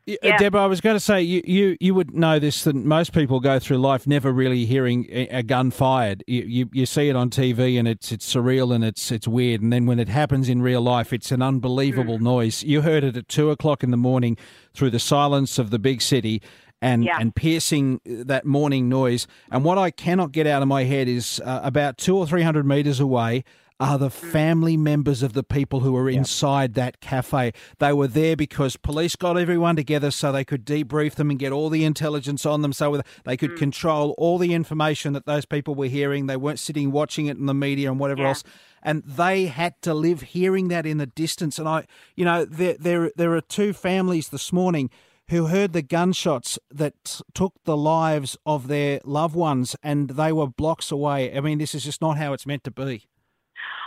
Yeah. 0.07 0.37
Deborah, 0.37 0.63
I 0.63 0.67
was 0.67 0.83
going 0.83 0.97
to 0.97 1.01
say 1.01 1.23
you, 1.23 1.41
you 1.47 1.77
you 1.81 1.95
would 1.95 2.15
know 2.15 2.39
this 2.39 2.65
that 2.65 2.75
most 2.77 3.13
people 3.15 3.41
go 3.41 3.59
through 3.59 3.79
life 3.79 4.07
never 4.07 4.31
really 4.33 4.67
hearing 4.67 5.07
a, 5.11 5.43
gun 5.43 5.71
fired. 5.71 6.23
You, 6.27 6.43
you 6.43 6.69
you 6.73 6.85
see 6.87 7.09
it 7.09 7.17
on 7.17 7.31
TV 7.31 7.79
and 7.79 7.89
it's 7.89 8.13
it's 8.13 8.31
surreal 8.31 8.75
and 8.75 8.85
it's 8.85 9.11
it's 9.11 9.27
weird, 9.27 9.63
and 9.63 9.73
then 9.73 9.87
when 9.87 9.99
it 9.99 10.09
happens 10.09 10.49
in 10.51 10.61
real 10.61 10.83
life, 10.83 11.13
it's 11.13 11.33
an 11.33 11.41
unbelievable 11.41 12.19
noise. 12.19 12.63
You 12.63 12.83
heard 12.83 13.03
it 13.03 13.17
at 13.17 13.29
two 13.29 13.51
o'clock 13.51 13.83
in 13.83 13.91
the 13.91 13.97
morning 13.97 14.37
through 14.75 14.91
the 14.91 14.99
silence 14.99 15.59
of 15.59 15.71
the 15.71 15.79
big 15.79 16.03
city. 16.03 16.43
And, 16.83 17.03
Yeah. 17.03 17.17
and 17.19 17.35
piercing 17.35 18.03
that 18.05 18.45
morning 18.45 18.91
noise. 18.91 19.27
And 19.51 19.65
what 19.65 19.79
I 19.79 19.91
cannot 19.91 20.33
get 20.33 20.47
out 20.47 20.61
of 20.61 20.69
my 20.69 20.85
head 20.85 21.09
is 21.09 21.41
uh, 21.43 21.61
about 21.65 21.97
two 21.97 22.15
or 22.15 22.27
three 22.27 22.43
hundred 22.43 22.67
meters 22.67 23.01
away 23.01 23.45
are 23.81 23.99
the 23.99 24.09
mm. 24.09 24.13
family 24.13 24.77
members 24.77 25.23
of 25.23 25.33
the 25.33 25.43
people 25.43 25.81
who 25.81 25.93
were 25.93 26.09
inside 26.09 26.75
that 26.75 27.01
cafe. 27.01 27.53
They 27.79 27.93
were 27.93 28.07
there 28.07 28.37
because 28.37 28.77
police 28.77 29.17
got 29.17 29.37
everyone 29.37 29.77
together 29.77 30.11
so 30.11 30.31
they 30.31 30.45
could 30.45 30.65
debrief 30.65 31.15
them 31.15 31.31
and 31.31 31.39
get 31.39 31.53
all 31.53 31.69
the 31.71 31.85
intelligence 31.85 32.47
on 32.47 32.63
them 32.63 32.73
so 32.73 33.03
they 33.25 33.37
could 33.37 33.53
mm. 33.53 33.59
control 33.59 34.15
all 34.17 34.39
the 34.39 34.55
information 34.55 35.13
that 35.15 35.27
those 35.27 35.45
people 35.45 35.75
were 35.75 35.87
hearing. 35.87 36.27
They 36.27 36.37
weren't 36.37 36.61
sitting 36.61 36.93
watching 36.93 37.27
it 37.27 37.37
in 37.37 37.47
the 37.47 37.55
media 37.55 37.91
and 37.91 37.99
whatever 37.99 38.23
Yeah. 38.23 38.29
else. 38.29 38.45
And 38.83 39.03
they 39.05 39.47
had 39.47 39.81
to 39.83 39.95
live 39.95 40.21
hearing 40.21 40.69
that 40.69 40.85
in 40.85 40.99
the 40.99 41.07
distance. 41.07 41.59
And 41.59 41.69
I, 41.69 41.87
you 42.17 42.25
know, 42.25 42.45
there 42.45 42.77
there 42.79 43.11
there 43.17 43.35
are 43.35 43.41
two 43.41 43.73
families 43.73 44.29
this 44.29 44.53
morning 44.53 44.91
who 45.29 45.47
heard 45.47 45.73
the 45.73 45.83
gunshots 45.83 46.59
that 46.71 47.23
took 47.33 47.55
the 47.65 47.77
lives 47.79 48.37
of 48.45 48.69
their 48.69 49.01
loved 49.05 49.35
ones 49.35 49.75
and 49.83 50.11
they 50.11 50.33
were 50.33 50.47
blocks 50.47 50.91
away. 50.91 51.35
I 51.35 51.41
mean, 51.41 51.59
this 51.59 51.75
is 51.75 51.85
just 51.85 52.03
not 52.03 52.19
how 52.19 52.35
it's 52.35 52.45
meant 52.47 52.63
to 52.65 52.71
be. 52.71 53.07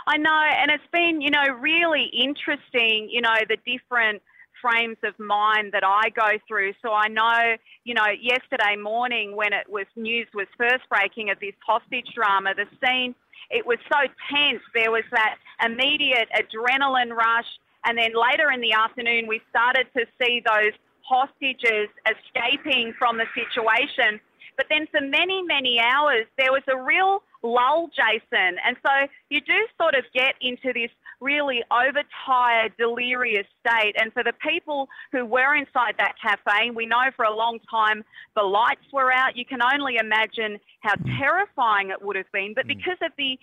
I 0.08 0.16
know, 0.16 0.42
and 0.62 0.70
it's 0.70 0.90
been, 0.90 1.20
you 1.20 1.28
know, 1.28 1.44
really 1.60 2.04
interesting, 2.04 3.10
you 3.10 3.20
know, 3.20 3.36
the 3.46 3.58
different 3.66 4.22
frames 4.62 4.96
of 5.04 5.12
mind 5.18 5.72
that 5.72 5.84
I 5.84 6.08
go 6.08 6.38
through. 6.48 6.72
So 6.80 6.92
I 6.94 7.08
know, 7.08 7.56
you 7.84 7.92
know, 7.92 8.06
yesterday 8.18 8.74
morning 8.74 9.36
when 9.36 9.52
it 9.52 9.68
was 9.68 9.84
news 9.96 10.26
was 10.32 10.46
first 10.56 10.88
breaking 10.88 11.28
of 11.28 11.38
this 11.40 11.52
hostage 11.64 12.08
drama, 12.14 12.54
the 12.54 12.64
scene, 12.82 13.14
it 13.50 13.66
was 13.66 13.76
so 13.92 13.98
tense. 14.32 14.62
There 14.74 14.90
was 14.90 15.04
that 15.12 15.36
immediate 15.62 16.28
adrenaline 16.32 17.12
rush. 17.14 17.46
And 17.84 17.98
then 17.98 18.12
later 18.16 18.50
in 18.50 18.62
the 18.62 18.72
afternoon, 18.72 19.26
we 19.26 19.42
started 19.50 19.86
to 19.94 20.06
see 20.20 20.42
those 20.44 20.72
hostages 21.02 21.88
escaping 22.08 22.94
from 22.98 23.18
the 23.18 23.26
situation. 23.36 24.20
But 24.58 24.66
then 24.68 24.86
for 24.90 25.00
many, 25.00 25.40
many 25.42 25.80
hours, 25.80 26.26
there 26.36 26.52
was 26.52 26.64
a 26.68 26.76
real 26.76 27.22
lull, 27.42 27.88
Jason. 27.94 28.58
And 28.66 28.76
so 28.84 28.92
you 29.30 29.40
do 29.40 29.66
sort 29.80 29.94
of 29.94 30.04
get 30.12 30.34
into 30.42 30.72
this 30.74 30.90
really 31.20 31.62
overtired, 31.70 32.72
delirious 32.76 33.46
state. 33.60 33.94
And 34.00 34.12
for 34.12 34.24
the 34.24 34.32
people 34.32 34.88
who 35.12 35.24
were 35.24 35.54
inside 35.54 35.94
that 35.98 36.14
cafe, 36.20 36.70
we 36.70 36.86
know 36.86 37.10
for 37.14 37.24
a 37.24 37.34
long 37.34 37.60
time 37.70 38.04
the 38.36 38.42
lights 38.42 38.84
were 38.92 39.12
out. 39.12 39.36
You 39.36 39.44
can 39.44 39.60
only 39.62 39.96
imagine 39.96 40.58
how 40.80 40.94
mm. 40.96 41.18
terrifying 41.18 41.90
it 41.90 42.02
would 42.02 42.16
have 42.16 42.30
been. 42.32 42.52
But 42.54 42.66
mm. 42.66 42.76
because 42.76 42.98
of 43.02 43.12
the 43.16 43.38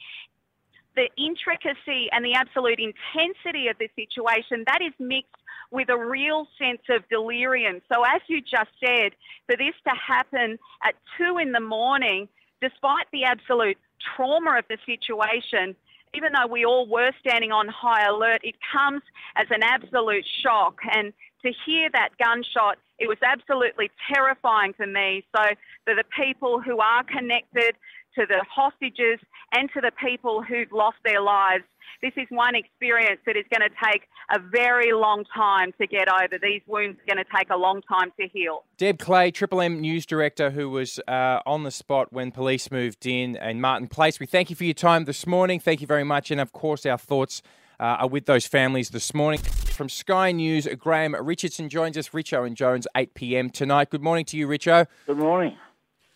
the 0.95 1.09
intricacy 1.17 2.07
and 2.13 2.23
the 2.23 2.33
absolute 2.35 2.79
intensity 2.79 3.67
of 3.67 3.77
the 3.77 3.89
situation, 3.99 4.63
that 4.65 4.79
is 4.81 4.93
mixed 4.97 5.35
with 5.75 5.89
a 5.89 5.97
real 5.97 6.47
sense 6.57 6.81
of 6.89 7.07
delirium. 7.09 7.81
So, 7.91 8.03
as 8.03 8.21
you 8.27 8.39
just 8.39 8.71
said, 8.79 9.11
for 9.45 9.57
this 9.57 9.75
to 9.83 9.93
happen 9.93 10.57
at 10.83 10.95
two 11.17 11.37
in 11.37 11.51
the 11.51 11.59
morning, 11.59 12.29
despite 12.61 13.07
the 13.11 13.25
absolute 13.25 13.77
trauma 14.15 14.59
of 14.59 14.65
the 14.69 14.77
situation, 14.85 15.75
even 16.13 16.31
though 16.31 16.47
we 16.47 16.63
all 16.63 16.87
were 16.87 17.11
standing 17.19 17.51
on 17.51 17.67
high 17.67 18.05
alert, 18.05 18.39
it 18.45 18.55
comes 18.71 19.01
as 19.35 19.47
an 19.49 19.63
absolute 19.63 20.25
shock. 20.41 20.79
And 20.93 21.11
to 21.43 21.51
hear 21.65 21.89
that 21.91 22.09
gunshot, 22.17 22.77
it 22.97 23.09
was 23.09 23.17
absolutely 23.21 23.91
terrifying 24.13 24.71
for 24.71 24.87
me. 24.87 25.25
So, 25.35 25.43
for 25.83 25.93
the 25.93 26.05
people 26.17 26.61
who 26.61 26.79
are 26.79 27.03
connected 27.03 27.75
to 28.15 28.25
the 28.27 28.43
hostages 28.49 29.19
and 29.51 29.69
to 29.73 29.81
the 29.81 29.91
people 29.91 30.41
who've 30.41 30.71
lost 30.71 30.97
their 31.03 31.21
lives. 31.21 31.63
This 32.01 32.13
is 32.17 32.27
one 32.29 32.55
experience 32.55 33.19
that 33.25 33.37
is 33.37 33.45
going 33.49 33.67
to 33.67 33.75
take 33.91 34.03
a 34.31 34.39
very 34.39 34.91
long 34.91 35.23
time 35.33 35.71
to 35.79 35.87
get 35.87 36.07
over. 36.11 36.37
These 36.41 36.61
wounds 36.67 36.99
are 36.99 37.15
going 37.15 37.23
to 37.23 37.31
take 37.35 37.49
a 37.49 37.57
long 37.57 37.81
time 37.83 38.11
to 38.19 38.27
heal. 38.27 38.63
Deb 38.77 38.99
Clay, 38.99 39.31
Triple 39.31 39.61
M 39.61 39.79
News 39.79 40.05
Director, 40.05 40.51
who 40.51 40.69
was 40.69 40.99
uh, 41.07 41.39
on 41.45 41.63
the 41.63 41.71
spot 41.71 42.11
when 42.11 42.31
police 42.31 42.71
moved 42.71 43.05
in, 43.05 43.37
and 43.37 43.61
Martin 43.61 43.87
Place. 43.87 44.19
We 44.19 44.25
thank 44.25 44.49
you 44.49 44.55
for 44.55 44.65
your 44.65 44.73
time 44.73 45.05
this 45.05 45.25
morning. 45.25 45.59
Thank 45.59 45.81
you 45.81 45.87
very 45.87 46.03
much. 46.03 46.31
And 46.31 46.41
of 46.41 46.51
course, 46.51 46.85
our 46.85 46.97
thoughts 46.97 47.41
uh, 47.79 47.83
are 47.83 48.07
with 48.07 48.25
those 48.25 48.45
families 48.45 48.89
this 48.89 49.13
morning. 49.13 49.39
From 49.39 49.89
Sky 49.89 50.31
News, 50.31 50.67
Graham 50.77 51.15
Richardson 51.15 51.69
joins 51.69 51.97
us. 51.97 52.09
Richo 52.09 52.45
and 52.45 52.55
Jones, 52.55 52.87
8 52.95 53.13
p.m. 53.13 53.49
tonight. 53.49 53.89
Good 53.89 54.03
morning 54.03 54.25
to 54.25 54.37
you, 54.37 54.47
Richo. 54.47 54.87
Good 55.05 55.17
morning. 55.17 55.57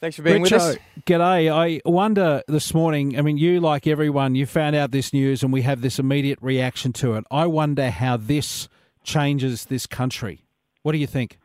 Thanks 0.01 0.15
for 0.15 0.21
being 0.21 0.41
with 0.41 0.53
us. 0.53 0.77
G'day. 1.05 1.51
I 1.51 1.81
wonder 1.83 2.41
this 2.47 2.73
morning, 2.73 3.19
I 3.19 3.21
mean, 3.21 3.37
you, 3.37 3.59
like 3.59 3.85
everyone, 3.85 4.33
you 4.33 4.45
found 4.45 4.77
out 4.77 4.91
this 4.91 5.11
news 5.11 5.43
and 5.43 5.51
we 5.51 5.63
have 5.63 5.81
this 5.81 5.99
immediate 5.99 6.39
reaction 6.41 6.93
to 6.93 7.15
it. 7.15 7.25
I 7.29 7.47
wonder 7.47 7.89
how 7.89 8.15
this 8.15 8.69
changes 9.03 9.65
this 9.65 9.85
country. 9.85 10.45
What 10.83 10.93
do 10.93 10.99
you 10.99 11.07
think? 11.07 11.37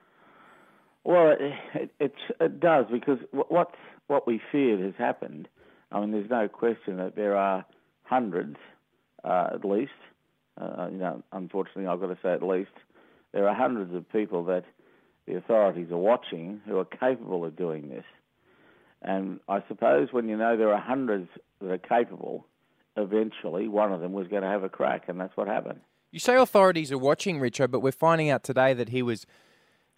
Well, 1.02 1.34
it, 1.74 1.90
it, 1.98 2.14
it 2.40 2.60
does 2.60 2.86
because 2.92 3.18
what, 3.32 3.74
what 4.06 4.24
we 4.24 4.40
feared 4.52 4.78
has 4.80 4.94
happened. 4.96 5.48
I 5.90 5.98
mean, 6.00 6.12
there's 6.12 6.30
no 6.30 6.46
question 6.46 6.98
that 6.98 7.16
there 7.16 7.36
are 7.36 7.64
hundreds, 8.04 8.56
uh, 9.24 9.48
at 9.52 9.64
least, 9.64 9.90
uh, 10.60 10.88
you 10.92 10.98
know, 10.98 11.24
unfortunately, 11.32 11.88
I've 11.88 12.00
got 12.00 12.06
to 12.06 12.18
say 12.22 12.32
at 12.32 12.42
least, 12.42 12.70
there 13.32 13.48
are 13.48 13.54
hundreds 13.54 13.92
of 13.94 14.08
people 14.12 14.44
that 14.44 14.64
the 15.26 15.36
authorities 15.36 15.90
are 15.90 15.96
watching 15.96 16.60
who 16.66 16.78
are 16.78 16.84
capable 16.84 17.44
of 17.44 17.56
doing 17.56 17.88
this. 17.88 18.04
And 19.04 19.38
I 19.48 19.62
suppose 19.68 20.08
when 20.12 20.28
you 20.28 20.36
know 20.36 20.56
there 20.56 20.72
are 20.72 20.80
hundreds 20.80 21.28
that 21.60 21.70
are 21.70 21.78
capable, 21.78 22.46
eventually 22.96 23.68
one 23.68 23.92
of 23.92 24.00
them 24.00 24.12
was 24.12 24.28
going 24.28 24.42
to 24.42 24.48
have 24.48 24.64
a 24.64 24.68
crack, 24.68 25.04
and 25.08 25.20
that's 25.20 25.36
what 25.36 25.46
happened. 25.46 25.80
You 26.10 26.18
say 26.18 26.36
authorities 26.36 26.90
are 26.90 26.98
watching, 26.98 27.38
Richard, 27.38 27.70
but 27.70 27.80
we're 27.80 27.92
finding 27.92 28.30
out 28.30 28.42
today 28.42 28.72
that 28.72 28.88
he 28.88 29.02
was 29.02 29.26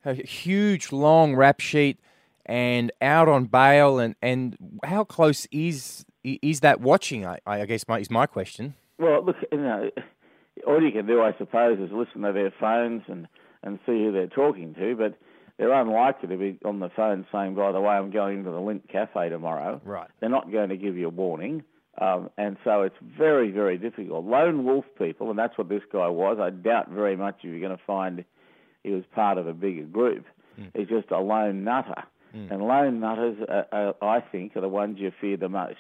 a 0.04 0.14
huge, 0.14 0.90
long 0.90 1.36
rap 1.36 1.60
sheet 1.60 2.00
and 2.44 2.90
out 3.00 3.28
on 3.28 3.44
bail. 3.44 3.98
And, 3.98 4.16
and 4.20 4.56
how 4.84 5.04
close 5.04 5.46
is 5.52 6.04
is 6.24 6.60
that 6.60 6.80
watching? 6.80 7.24
I, 7.24 7.38
I 7.46 7.64
guess 7.66 7.86
my, 7.86 8.00
is 8.00 8.10
my 8.10 8.26
question. 8.26 8.74
Well, 8.98 9.24
look, 9.24 9.36
you 9.52 9.58
know, 9.58 9.90
all 10.66 10.82
you 10.82 10.90
can 10.90 11.06
do, 11.06 11.22
I 11.22 11.32
suppose, 11.38 11.78
is 11.78 11.90
listen 11.92 12.22
to 12.22 12.32
their 12.32 12.52
phones 12.58 13.02
and, 13.06 13.28
and 13.62 13.78
see 13.86 13.92
who 13.92 14.10
they're 14.10 14.26
talking 14.26 14.74
to. 14.74 14.96
But 14.96 15.16
they're 15.58 15.72
unlikely 15.72 16.28
to 16.28 16.36
be 16.36 16.58
on 16.64 16.80
the 16.80 16.90
phone 16.94 17.26
saying, 17.32 17.54
by 17.54 17.72
the 17.72 17.80
way, 17.80 17.94
I'm 17.94 18.10
going 18.10 18.44
to 18.44 18.50
the 18.50 18.58
Lindt 18.58 18.88
Cafe 18.90 19.28
tomorrow. 19.30 19.80
Right. 19.84 20.08
They're 20.20 20.28
not 20.28 20.52
going 20.52 20.68
to 20.68 20.76
give 20.76 20.96
you 20.96 21.06
a 21.06 21.10
warning. 21.10 21.64
Um, 21.98 22.28
and 22.36 22.58
so 22.62 22.82
it's 22.82 22.96
very, 23.00 23.50
very 23.50 23.78
difficult. 23.78 24.26
Lone 24.26 24.64
wolf 24.66 24.84
people, 24.98 25.30
and 25.30 25.38
that's 25.38 25.56
what 25.56 25.70
this 25.70 25.80
guy 25.90 26.08
was. 26.08 26.38
I 26.38 26.50
doubt 26.50 26.90
very 26.90 27.16
much 27.16 27.36
if 27.38 27.44
you're 27.44 27.60
going 27.60 27.76
to 27.76 27.82
find 27.86 28.24
he 28.82 28.90
was 28.90 29.04
part 29.14 29.38
of 29.38 29.46
a 29.46 29.54
bigger 29.54 29.84
group. 29.84 30.26
Mm. 30.60 30.70
He's 30.76 30.88
just 30.88 31.10
a 31.10 31.18
lone 31.18 31.64
nutter. 31.64 32.04
Mm. 32.34 32.50
And 32.50 32.62
lone 32.62 33.00
nutters, 33.00 33.38
are, 33.48 33.66
are, 33.72 33.94
I 34.02 34.20
think, 34.20 34.56
are 34.56 34.60
the 34.60 34.68
ones 34.68 34.98
you 34.98 35.10
fear 35.20 35.38
the 35.38 35.48
most. 35.48 35.76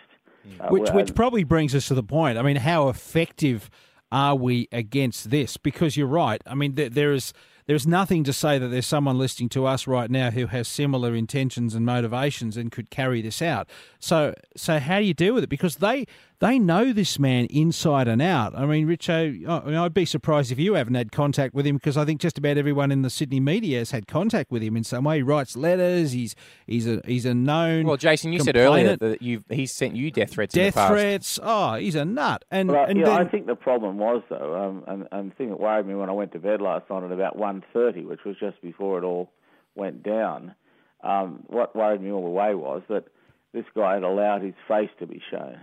Mm. 0.48 0.64
Uh, 0.64 0.68
which, 0.68 0.90
which 0.90 1.14
probably 1.14 1.44
brings 1.44 1.74
us 1.74 1.88
to 1.88 1.94
the 1.94 2.02
point. 2.02 2.38
I 2.38 2.42
mean, 2.42 2.56
how 2.56 2.88
effective 2.88 3.68
are 4.10 4.34
we 4.34 4.68
against 4.72 5.28
this? 5.28 5.58
Because 5.58 5.98
you're 5.98 6.06
right. 6.06 6.40
I 6.46 6.54
mean, 6.54 6.76
there, 6.76 6.88
there 6.88 7.12
is 7.12 7.34
there's 7.66 7.86
nothing 7.86 8.24
to 8.24 8.32
say 8.32 8.58
that 8.58 8.68
there's 8.68 8.86
someone 8.86 9.18
listening 9.18 9.48
to 9.50 9.66
us 9.66 9.86
right 9.86 10.10
now 10.10 10.30
who 10.30 10.46
has 10.46 10.68
similar 10.68 11.14
intentions 11.14 11.74
and 11.74 11.84
motivations 11.84 12.56
and 12.56 12.70
could 12.70 12.90
carry 12.90 13.20
this 13.20 13.42
out. 13.42 13.68
So, 13.98 14.34
so 14.56 14.78
how 14.78 14.98
do 15.00 15.04
you 15.04 15.14
deal 15.14 15.34
with 15.34 15.44
it? 15.44 15.50
Because 15.50 15.76
they 15.76 16.06
they 16.38 16.58
know 16.58 16.92
this 16.92 17.18
man 17.18 17.46
inside 17.46 18.08
and 18.08 18.20
out. 18.20 18.54
I 18.54 18.66
mean, 18.66 18.86
Richo, 18.86 19.48
I 19.48 19.66
mean, 19.66 19.74
I'd 19.74 19.94
be 19.94 20.04
surprised 20.04 20.52
if 20.52 20.58
you 20.58 20.74
haven't 20.74 20.94
had 20.94 21.10
contact 21.10 21.54
with 21.54 21.66
him 21.66 21.76
because 21.76 21.96
I 21.96 22.04
think 22.04 22.20
just 22.20 22.36
about 22.36 22.58
everyone 22.58 22.92
in 22.92 23.02
the 23.02 23.08
Sydney 23.08 23.40
media 23.40 23.78
has 23.78 23.90
had 23.90 24.06
contact 24.06 24.50
with 24.50 24.62
him 24.62 24.76
in 24.76 24.84
some 24.84 25.04
way. 25.04 25.16
He 25.16 25.22
writes 25.22 25.56
letters. 25.56 26.12
He's 26.12 26.36
he's 26.66 26.86
a 26.86 27.00
he's 27.06 27.24
a 27.24 27.34
known. 27.34 27.86
Well, 27.86 27.96
Jason, 27.96 28.32
you 28.32 28.40
said 28.40 28.56
earlier 28.56 28.96
that 28.96 29.22
you 29.22 29.44
he's 29.48 29.72
sent 29.72 29.96
you 29.96 30.10
death 30.10 30.30
threats. 30.30 30.54
Death 30.54 30.74
threats. 30.74 31.38
Oh, 31.42 31.74
he's 31.74 31.94
a 31.94 32.04
nut. 32.04 32.44
And, 32.50 32.70
well, 32.70 32.84
and 32.84 32.98
yeah, 32.98 33.06
then, 33.06 33.14
I 33.16 33.24
think 33.24 33.46
the 33.46 33.56
problem 33.56 33.96
was 33.98 34.22
though, 34.28 34.54
um, 34.62 34.84
and, 34.86 35.08
and 35.12 35.30
the 35.30 35.34
thing 35.36 35.48
that 35.48 35.58
worried 35.58 35.86
me 35.86 35.94
when 35.94 36.10
I 36.10 36.12
went 36.12 36.32
to 36.32 36.38
bed 36.38 36.60
last 36.60 36.88
night 36.90 37.02
at 37.02 37.12
about 37.12 37.36
one 37.36 37.55
thirty, 37.72 38.04
which 38.04 38.24
was 38.24 38.36
just 38.38 38.60
before 38.62 38.98
it 38.98 39.04
all 39.04 39.30
went 39.74 40.02
down. 40.02 40.54
Um, 41.02 41.44
what 41.46 41.76
worried 41.76 42.02
me 42.02 42.10
all 42.10 42.24
the 42.24 42.30
way 42.30 42.54
was 42.54 42.82
that 42.88 43.04
this 43.52 43.66
guy 43.74 43.94
had 43.94 44.02
allowed 44.02 44.42
his 44.42 44.54
face 44.66 44.90
to 44.98 45.06
be 45.06 45.22
shown. 45.30 45.58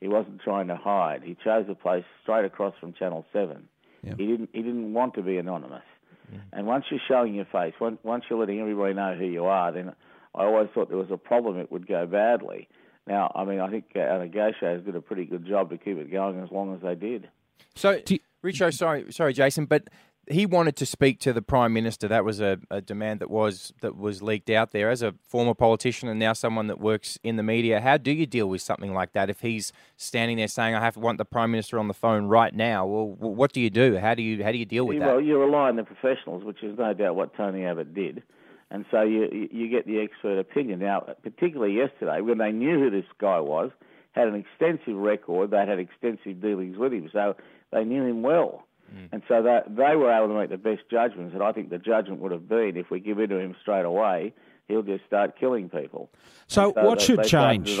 He 0.00 0.08
wasn't 0.08 0.40
trying 0.40 0.68
to 0.68 0.76
hide. 0.76 1.22
He 1.24 1.36
chose 1.44 1.66
a 1.68 1.74
place 1.74 2.04
straight 2.22 2.44
across 2.44 2.74
from 2.80 2.92
Channel 2.92 3.24
Seven. 3.32 3.68
Yep. 4.02 4.18
He 4.18 4.26
didn't. 4.26 4.50
He 4.52 4.62
didn't 4.62 4.94
want 4.94 5.14
to 5.14 5.22
be 5.22 5.36
anonymous. 5.36 5.84
Mm. 6.32 6.40
And 6.52 6.66
once 6.66 6.86
you're 6.90 7.00
showing 7.06 7.34
your 7.34 7.44
face, 7.44 7.74
once, 7.80 7.98
once 8.02 8.24
you're 8.28 8.38
letting 8.38 8.60
everybody 8.60 8.94
know 8.94 9.14
who 9.14 9.26
you 9.26 9.44
are, 9.44 9.70
then 9.70 9.92
I 10.34 10.44
always 10.44 10.68
thought 10.74 10.88
there 10.88 10.98
was 10.98 11.10
a 11.10 11.16
problem. 11.16 11.58
It 11.58 11.70
would 11.70 11.86
go 11.86 12.06
badly. 12.06 12.68
Now, 13.06 13.32
I 13.34 13.44
mean, 13.44 13.60
I 13.60 13.68
think 13.68 13.84
uh, 13.94 14.00
our 14.00 14.18
negotiators 14.20 14.84
did 14.84 14.96
a 14.96 15.00
pretty 15.00 15.24
good 15.24 15.46
job 15.46 15.70
to 15.70 15.78
keep 15.78 15.98
it 15.98 16.10
going 16.10 16.40
as 16.42 16.50
long 16.50 16.74
as 16.74 16.80
they 16.82 16.94
did. 16.94 17.28
So, 17.74 18.00
Richo, 18.44 18.72
sorry, 18.72 19.10
sorry, 19.12 19.32
Jason, 19.32 19.66
but 19.66 19.88
he 20.30 20.46
wanted 20.46 20.76
to 20.76 20.86
speak 20.86 21.18
to 21.20 21.32
the 21.32 21.42
prime 21.42 21.72
minister. 21.72 22.06
That 22.06 22.24
was 22.24 22.40
a, 22.40 22.58
a, 22.70 22.80
demand 22.80 23.20
that 23.20 23.30
was 23.30 23.72
that 23.80 23.96
was 23.96 24.22
leaked 24.22 24.50
out 24.50 24.70
there. 24.70 24.88
As 24.88 25.02
a 25.02 25.14
former 25.26 25.54
politician 25.54 26.08
and 26.08 26.18
now 26.18 26.32
someone 26.32 26.68
that 26.68 26.80
works 26.80 27.18
in 27.24 27.36
the 27.36 27.42
media, 27.42 27.80
how 27.80 27.96
do 27.96 28.12
you 28.12 28.26
deal 28.26 28.48
with 28.48 28.62
something 28.62 28.94
like 28.94 29.12
that? 29.12 29.30
If 29.30 29.40
he's 29.40 29.72
standing 29.96 30.36
there 30.36 30.48
saying, 30.48 30.74
"I 30.74 30.80
have 30.80 30.94
to 30.94 31.00
want 31.00 31.18
the 31.18 31.24
prime 31.24 31.50
minister 31.50 31.78
on 31.78 31.88
the 31.88 31.94
phone 31.94 32.26
right 32.26 32.54
now," 32.54 32.86
well, 32.86 33.08
what 33.08 33.52
do 33.52 33.60
you 33.60 33.70
do? 33.70 33.98
How 33.98 34.14
do 34.14 34.22
you 34.22 34.44
how 34.44 34.52
do 34.52 34.58
you 34.58 34.64
deal 34.64 34.86
with 34.86 34.98
well, 34.98 35.08
that? 35.08 35.14
Well, 35.16 35.24
you 35.24 35.40
rely 35.40 35.68
on 35.68 35.76
the 35.76 35.84
professionals, 35.84 36.44
which 36.44 36.62
is 36.62 36.78
no 36.78 36.94
doubt 36.94 37.16
what 37.16 37.34
Tony 37.34 37.64
Abbott 37.64 37.92
did, 37.92 38.22
and 38.70 38.84
so 38.90 39.02
you 39.02 39.48
you 39.50 39.68
get 39.68 39.86
the 39.86 40.00
expert 40.00 40.38
opinion. 40.38 40.78
Now, 40.78 41.00
particularly 41.22 41.74
yesterday, 41.74 42.20
when 42.20 42.38
they 42.38 42.52
knew 42.52 42.78
who 42.78 42.90
this 42.90 43.06
guy 43.18 43.40
was, 43.40 43.72
had 44.12 44.28
an 44.28 44.36
extensive 44.36 44.96
record, 44.96 45.50
they 45.50 45.66
had 45.66 45.80
extensive 45.80 46.40
dealings 46.40 46.76
with 46.78 46.92
him, 46.92 47.10
so 47.12 47.34
they 47.72 47.84
knew 47.84 48.04
him 48.04 48.22
well. 48.22 48.64
Mm. 48.94 49.08
And 49.12 49.22
so 49.28 49.42
that 49.42 49.74
they 49.74 49.96
were 49.96 50.12
able 50.12 50.28
to 50.28 50.34
make 50.34 50.50
the 50.50 50.58
best 50.58 50.82
judgments. 50.90 51.34
And 51.34 51.42
I 51.42 51.52
think 51.52 51.70
the 51.70 51.78
judgment 51.78 52.20
would 52.20 52.32
have 52.32 52.48
been 52.48 52.76
if 52.76 52.90
we 52.90 53.00
give 53.00 53.18
in 53.18 53.30
to 53.30 53.38
him 53.38 53.56
straight 53.60 53.84
away, 53.84 54.34
he'll 54.68 54.82
just 54.82 55.04
start 55.06 55.38
killing 55.38 55.68
people. 55.68 56.10
So, 56.46 56.72
so 56.74 56.84
what 56.84 56.98
they, 56.98 57.04
should 57.04 57.18
they 57.20 57.28
change? 57.28 57.78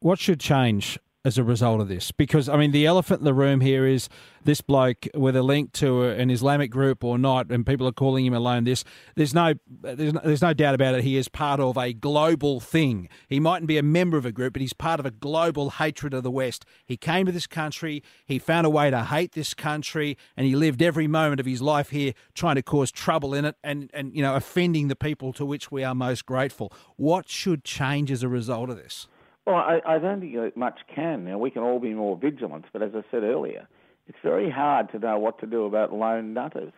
What 0.00 0.18
should 0.18 0.40
change 0.40 0.98
as 1.28 1.38
a 1.38 1.44
result 1.44 1.80
of 1.80 1.86
this? 1.86 2.10
Because 2.10 2.48
I 2.48 2.56
mean, 2.56 2.72
the 2.72 2.86
elephant 2.86 3.20
in 3.20 3.24
the 3.24 3.34
room 3.34 3.60
here 3.60 3.86
is 3.86 4.08
this 4.44 4.60
bloke, 4.60 5.06
whether 5.14 5.42
linked 5.42 5.74
to 5.74 6.04
an 6.04 6.30
Islamic 6.30 6.70
group 6.70 7.04
or 7.04 7.18
not, 7.18 7.50
and 7.50 7.64
people 7.64 7.86
are 7.86 7.92
calling 7.92 8.26
him 8.26 8.34
alone. 8.34 8.64
This 8.64 8.82
there's 9.14 9.34
no 9.34 9.54
there's 9.80 10.14
no, 10.14 10.20
there's 10.24 10.42
no 10.42 10.54
doubt 10.54 10.74
about 10.74 10.94
it. 10.96 11.04
He 11.04 11.16
is 11.16 11.28
part 11.28 11.60
of 11.60 11.76
a 11.76 11.92
global 11.92 12.58
thing. 12.58 13.08
He 13.28 13.38
mightn't 13.38 13.68
be 13.68 13.78
a 13.78 13.82
member 13.82 14.16
of 14.16 14.26
a 14.26 14.32
group, 14.32 14.54
but 14.54 14.62
he's 14.62 14.72
part 14.72 14.98
of 14.98 15.06
a 15.06 15.10
global 15.12 15.70
hatred 15.70 16.14
of 16.14 16.24
the 16.24 16.30
West. 16.30 16.64
He 16.84 16.96
came 16.96 17.26
to 17.26 17.32
this 17.32 17.46
country, 17.46 18.02
he 18.24 18.38
found 18.38 18.66
a 18.66 18.70
way 18.70 18.90
to 18.90 19.04
hate 19.04 19.32
this 19.32 19.54
country, 19.54 20.16
and 20.36 20.46
he 20.46 20.56
lived 20.56 20.82
every 20.82 21.06
moment 21.06 21.38
of 21.38 21.46
his 21.46 21.62
life 21.62 21.90
here 21.90 22.14
trying 22.34 22.56
to 22.56 22.62
cause 22.62 22.90
trouble 22.90 23.34
in 23.34 23.44
it, 23.44 23.56
and 23.62 23.90
and 23.92 24.16
you 24.16 24.22
know 24.22 24.34
offending 24.34 24.88
the 24.88 24.96
people 24.96 25.32
to 25.34 25.44
which 25.44 25.70
we 25.70 25.84
are 25.84 25.94
most 25.94 26.26
grateful. 26.26 26.72
What 26.96 27.28
should 27.28 27.64
change 27.64 28.10
as 28.10 28.22
a 28.22 28.28
result 28.28 28.70
of 28.70 28.76
this? 28.76 29.08
Well, 29.48 29.56
I, 29.56 29.80
I 29.86 29.98
don't 29.98 30.20
think 30.20 30.56
much 30.58 30.78
can. 30.94 31.24
Now, 31.24 31.38
we 31.38 31.50
can 31.50 31.62
all 31.62 31.80
be 31.80 31.94
more 31.94 32.18
vigilant, 32.18 32.66
but 32.70 32.82
as 32.82 32.90
I 32.94 33.02
said 33.10 33.22
earlier, 33.22 33.66
it's 34.06 34.18
very 34.22 34.50
hard 34.50 34.92
to 34.92 34.98
know 34.98 35.18
what 35.18 35.38
to 35.40 35.46
do 35.46 35.64
about 35.64 35.90
lone 35.90 36.34
nutters. 36.34 36.74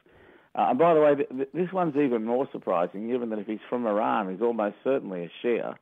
Uh, 0.54 0.66
and 0.70 0.78
by 0.78 0.94
the 0.94 1.00
way, 1.00 1.14
th- 1.16 1.48
this 1.52 1.72
one's 1.72 1.96
even 1.96 2.24
more 2.24 2.48
surprising, 2.52 3.08
given 3.08 3.30
that 3.30 3.40
if 3.40 3.48
he's 3.48 3.58
from 3.68 3.88
Iran, 3.88 4.30
he's 4.30 4.40
almost 4.40 4.76
certainly 4.84 5.24
a 5.24 5.46
Shia. 5.46 5.74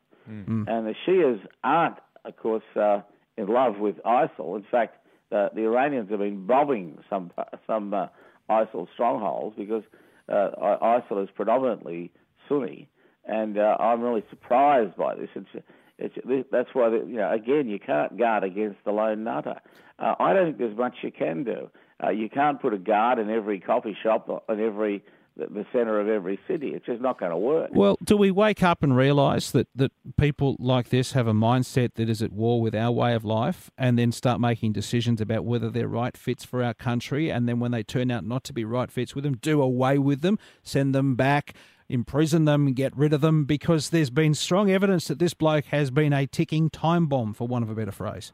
And 0.67 0.87
the 0.87 0.95
Shias 1.07 1.41
aren't, 1.63 1.97
of 2.25 2.37
course, 2.39 2.65
uh, 2.75 3.03
in 3.37 3.49
love 3.49 3.79
with 3.79 3.97
ISIL. 4.07 4.57
In 4.57 4.65
fact, 4.71 4.97
the, 5.29 5.51
the 5.55 5.65
Iranians 5.65 6.09
have 6.09 6.21
been 6.21 6.47
bombing 6.47 6.99
some 7.11 7.31
some 7.67 7.93
uh, 7.93 8.07
ISIL 8.49 8.87
strongholds 8.95 9.57
because 9.59 9.83
uh, 10.31 10.51
ISIL 10.83 11.23
is 11.23 11.29
predominantly 11.35 12.11
Sunni, 12.49 12.89
and 13.27 13.59
uh, 13.59 13.77
I'm 13.79 14.01
really 14.01 14.25
surprised 14.31 14.97
by 14.97 15.17
this. 15.17 15.29
It's, 15.35 15.65
it's, 15.99 16.49
that's 16.51 16.69
why, 16.73 16.91
you 16.91 17.17
know, 17.17 17.33
again, 17.33 17.69
you 17.69 17.79
can't 17.79 18.17
guard 18.17 18.45
against 18.45 18.79
the 18.85 18.93
lone 18.93 19.25
nutter. 19.25 19.61
Uh, 19.99 20.15
I 20.21 20.33
don't 20.33 20.47
think 20.47 20.59
there's 20.59 20.77
much 20.77 20.97
you 21.03 21.11
can 21.11 21.45
do. 21.45 21.71
Uh, 22.03 22.11
you 22.11 22.29
can't 22.29 22.61
put 22.61 22.73
a 22.73 22.79
guard 22.79 23.19
in 23.19 23.31
every 23.31 23.59
coffee 23.59 23.97
shop 24.01 24.29
or 24.29 24.43
in 24.49 24.61
every 24.61 25.03
the, 25.39 25.47
the 25.47 25.67
centre 25.73 26.01
of 26.01 26.09
every 26.09 26.39
city. 26.47 26.69
It's 26.69 26.85
just 26.85 27.01
not 27.01 27.19
going 27.19 27.31
to 27.31 27.37
work. 27.37 27.71
Well, 27.73 27.97
do 28.05 28.17
we 28.17 28.31
wake 28.31 28.63
up 28.63 28.83
and 28.83 28.97
realise 28.97 29.51
that, 29.53 29.69
that 29.75 29.93
people 30.17 30.57
like 30.59 30.91
this 30.91 31.13
have 31.13 31.27
a 31.27 31.33
mindset 31.33 31.95
that 31.95 32.09
is 32.09 32.21
at 32.21 32.33
war 32.33 32.61
with 32.61 32.75
our 32.75 32.91
way 32.91 33.15
of 33.15 33.25
life 33.25 33.71
and 33.79 33.99
then 33.99 34.13
start 34.13 34.41
making 34.41 34.73
decisions 34.73 35.21
about 35.21 35.45
whether 35.45 35.71
they're 35.71 35.89
right 35.89 36.17
fits 36.17 36.45
for 36.45 36.63
our 36.63 36.75
country 36.75 37.31
and 37.31 37.49
then 37.49 37.61
when 37.61 37.71
they 37.71 37.83
turn 37.83 38.11
out 38.11 38.25
not 38.25 38.45
to 38.45 38.53
be 38.53 38.65
right 38.65 38.91
fits 38.91 39.15
with 39.15 39.25
them, 39.25 39.37
do 39.37 39.63
away 39.63 39.97
with 39.99 40.21
them, 40.21 40.39
send 40.63 40.95
them 40.95 41.15
back, 41.15 41.55
imprison 41.89 42.45
them, 42.45 42.73
get 42.73 42.97
rid 42.97 43.13
of 43.13 43.21
them 43.21 43.45
because 43.45 43.91
there's 43.91 44.11
been 44.11 44.35
strong 44.35 44.71
evidence 44.71 45.09
that 45.09 45.19
this 45.19 45.35
bloke 45.35 45.67
has 45.67 45.91
been 45.91 46.13
a 46.13 46.27
ticking 46.27 46.71
time 46.71 47.07
bomb, 47.07 47.35
for 47.35 47.47
want 47.47 47.65
of 47.65 47.71
a 47.71 47.75
better 47.75 47.93
phrase. 47.93 48.33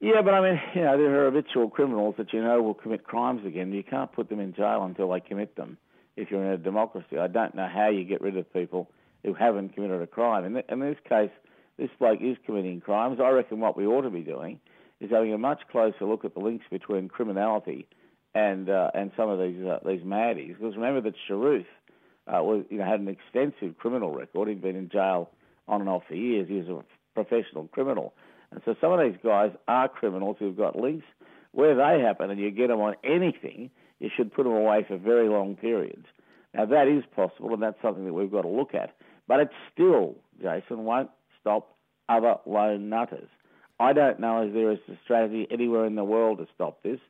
Yeah, 0.00 0.20
but 0.22 0.34
I 0.34 0.40
mean, 0.40 0.60
you 0.74 0.82
know, 0.82 0.98
there 0.98 1.22
are 1.22 1.30
habitual 1.30 1.70
criminals 1.70 2.16
that 2.18 2.32
you 2.32 2.42
know 2.42 2.60
will 2.62 2.74
commit 2.74 3.04
crimes 3.04 3.46
again. 3.46 3.72
You 3.72 3.82
can't 3.82 4.12
put 4.12 4.28
them 4.28 4.40
in 4.40 4.52
jail 4.52 4.84
until 4.84 5.10
they 5.10 5.20
commit 5.20 5.56
them 5.56 5.78
if 6.16 6.30
you're 6.30 6.44
in 6.44 6.52
a 6.52 6.58
democracy. 6.58 7.18
I 7.18 7.28
don't 7.28 7.54
know 7.54 7.68
how 7.72 7.88
you 7.88 8.04
get 8.04 8.20
rid 8.20 8.36
of 8.36 8.52
people 8.52 8.90
who 9.24 9.32
haven't 9.32 9.74
committed 9.74 10.02
a 10.02 10.06
crime. 10.06 10.44
In, 10.44 10.62
in 10.68 10.80
this 10.80 10.98
case, 11.08 11.30
this 11.78 11.90
bloke 11.98 12.20
is 12.20 12.36
committing 12.44 12.80
crimes. 12.80 13.20
I 13.22 13.30
reckon 13.30 13.60
what 13.60 13.76
we 13.76 13.86
ought 13.86 14.02
to 14.02 14.10
be 14.10 14.20
doing 14.20 14.60
is 15.00 15.10
having 15.10 15.32
a 15.32 15.38
much 15.38 15.60
closer 15.70 16.04
look 16.04 16.24
at 16.24 16.34
the 16.34 16.40
links 16.40 16.64
between 16.70 17.08
criminality 17.08 17.86
and 18.34 18.68
uh, 18.68 18.90
and 18.94 19.12
some 19.16 19.30
of 19.30 19.38
these 19.38 19.64
uh, 19.64 19.78
these 19.86 20.02
maddies. 20.02 20.58
Because 20.58 20.76
remember 20.76 21.00
that 21.02 21.14
Sharif 21.26 21.66
uh, 22.26 22.42
was, 22.42 22.64
you 22.70 22.78
know, 22.78 22.84
had 22.84 23.00
an 23.00 23.08
extensive 23.08 23.78
criminal 23.78 24.12
record. 24.12 24.48
He'd 24.48 24.62
been 24.62 24.76
in 24.76 24.88
jail 24.88 25.30
on 25.68 25.80
and 25.80 25.90
off 25.90 26.02
for 26.08 26.14
years. 26.14 26.48
He 26.48 26.54
was 26.54 26.68
a 26.68 26.84
professional 27.14 27.68
criminal. 27.68 28.14
And 28.50 28.60
so 28.64 28.74
some 28.80 28.92
of 28.92 29.00
these 29.00 29.18
guys 29.22 29.50
are 29.68 29.88
criminals 29.88 30.36
who've 30.38 30.56
got 30.56 30.76
links. 30.76 31.06
Where 31.52 31.74
they 31.74 32.02
happen 32.04 32.30
and 32.30 32.38
you 32.38 32.50
get 32.50 32.68
them 32.68 32.80
on 32.80 32.96
anything, 33.02 33.70
you 33.98 34.10
should 34.14 34.32
put 34.32 34.44
them 34.44 34.52
away 34.52 34.84
for 34.86 34.98
very 34.98 35.28
long 35.28 35.56
periods. 35.56 36.04
Now, 36.52 36.66
that 36.66 36.86
is 36.88 37.04
possible, 37.14 37.54
and 37.54 37.62
that's 37.62 37.80
something 37.80 38.04
that 38.04 38.12
we've 38.12 38.30
got 38.30 38.42
to 38.42 38.48
look 38.48 38.74
at. 38.74 38.94
But 39.26 39.40
it 39.40 39.48
still, 39.72 40.16
Jason, 40.40 40.84
won't 40.84 41.10
stop 41.40 41.74
other 42.08 42.36
lone 42.46 42.88
nutters. 42.88 43.28
I 43.78 43.92
don't 43.92 44.20
know 44.20 44.42
if 44.42 44.54
there 44.54 44.70
is 44.72 44.78
a 44.88 44.98
strategy 45.04 45.46
anywhere 45.50 45.84
in 45.86 45.96
the 45.96 46.04
world 46.04 46.38
to 46.38 46.46
stop 46.54 46.82
this. 46.82 47.00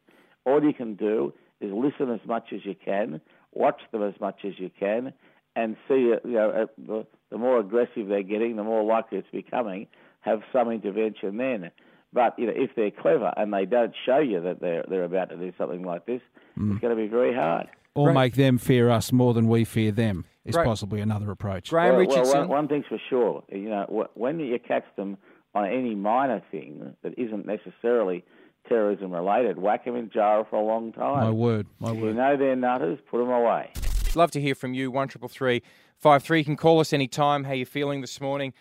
All 0.45 0.63
you 0.63 0.73
can 0.73 0.95
do 0.95 1.33
is 1.61 1.73
listen 1.73 2.13
as 2.13 2.27
much 2.27 2.53
as 2.53 2.61
you 2.65 2.75
can, 2.75 3.21
watch 3.57 3.81
them 3.93 4.03
as 4.03 4.15
much 4.21 4.41
as 4.45 4.53
you 4.59 4.71
can, 4.79 5.13
and 5.55 5.77
see, 5.89 6.13
uh, 6.13 6.27
you 6.27 6.35
know, 6.35 6.51
uh, 6.51 6.67
the, 6.79 7.07
the 7.31 7.39
more 7.39 7.59
aggressive 7.59 8.09
they're 8.09 8.23
getting, 8.23 8.57
the 8.57 8.65
more 8.65 8.85
likely 8.85 9.19
it's 9.19 9.29
becoming, 9.33 9.87
have 10.21 10.43
some 10.53 10.71
intervention 10.71 11.37
then. 11.39 11.71
But 12.13 12.39
you 12.39 12.47
know, 12.47 12.53
if 12.55 12.71
they're 12.77 12.91
clever 12.91 13.33
and 13.37 13.53
they 13.53 13.65
don't 13.65 13.95
show 14.05 14.19
you 14.19 14.41
that 14.43 14.61
they're 14.61 14.85
they're 14.89 15.05
about 15.05 15.31
to 15.31 15.37
do 15.37 15.53
something 15.59 15.83
like 15.83 16.07
this, 16.07 16.21
it's 16.57 16.81
going 16.81 16.97
to 16.97 17.03
be 17.03 17.09
very 17.09 17.35
hard. 17.35 17.67
Or 17.95 18.13
make 18.13 18.35
them 18.35 18.59
fear 18.59 18.91
us 18.91 19.11
more 19.11 19.33
than 19.35 19.49
we 19.49 19.65
fear 19.65 19.91
them 19.91 20.27
is 20.45 20.55
Great. 20.55 20.67
possibly 20.67 21.01
another 21.01 21.31
approach. 21.31 21.71
Graham 21.71 21.97
well, 21.97 22.07
well, 22.07 22.35
one, 22.41 22.49
one 22.49 22.69
thing's 22.69 22.85
for 22.87 23.01
sure, 23.11 23.43
you 23.51 23.69
know, 23.69 24.09
when 24.15 24.39
you 24.39 24.59
catch 24.59 24.85
them 24.97 25.17
on 25.55 25.67
any 25.67 25.95
minor 25.95 26.43
thing 26.51 26.95
that 27.03 27.19
isn't 27.19 27.47
necessarily 27.47 28.23
terrorism 28.69 29.11
related, 29.11 29.59
whack 29.59 29.85
them 29.85 29.97
in 29.97 30.11
jail 30.11 30.47
for 30.49 30.57
a 30.57 30.65
long 30.65 30.93
time. 30.93 31.25
My 31.25 31.31
word, 31.31 31.67
my 31.79 31.91
If 31.91 31.97
you 31.97 32.03
word. 32.03 32.17
know 32.17 32.37
they're 32.37 32.57
nutters, 32.57 32.99
put 33.11 33.19
them 33.19 33.31
away. 33.31 33.71
Love 34.15 34.31
to 34.33 34.41
hear 34.41 34.55
from 34.55 34.75
you. 34.75 34.91
One 34.91 35.09
triple 35.09 35.29
three 35.29 35.63
five 35.99 36.23
three. 36.23 36.39
You 36.39 36.45
can 36.45 36.57
call 36.57 36.81
us 36.81 36.93
anytime. 36.93 37.45
How 37.45 37.53
you 37.53 37.67
feeling 37.67 38.01
this 38.01 38.21
morning? 38.21 38.53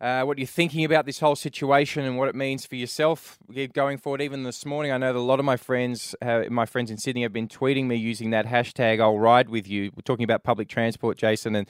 Uh, 0.00 0.24
what 0.24 0.36
you're 0.36 0.48
thinking 0.48 0.84
about 0.84 1.06
this 1.06 1.20
whole 1.20 1.36
situation 1.36 2.04
and 2.04 2.18
what 2.18 2.28
it 2.28 2.34
means 2.34 2.66
for 2.66 2.74
yourself 2.74 3.38
going 3.72 3.98
forward. 3.98 4.20
Even 4.20 4.42
this 4.42 4.66
morning, 4.66 4.90
I 4.90 4.98
know 4.98 5.12
that 5.12 5.18
a 5.18 5.20
lot 5.20 5.38
of 5.38 5.44
my 5.44 5.56
friends, 5.56 6.16
uh, 6.20 6.42
my 6.50 6.66
friends 6.66 6.90
in 6.90 6.98
Sydney, 6.98 7.22
have 7.22 7.32
been 7.32 7.46
tweeting 7.46 7.86
me 7.86 7.94
using 7.94 8.30
that 8.30 8.46
hashtag 8.46 9.00
"I'll 9.00 9.18
ride 9.18 9.48
with 9.48 9.68
you." 9.68 9.92
We're 9.94 10.02
talking 10.02 10.24
about 10.24 10.42
public 10.42 10.68
transport, 10.68 11.18
Jason, 11.18 11.54
and 11.54 11.68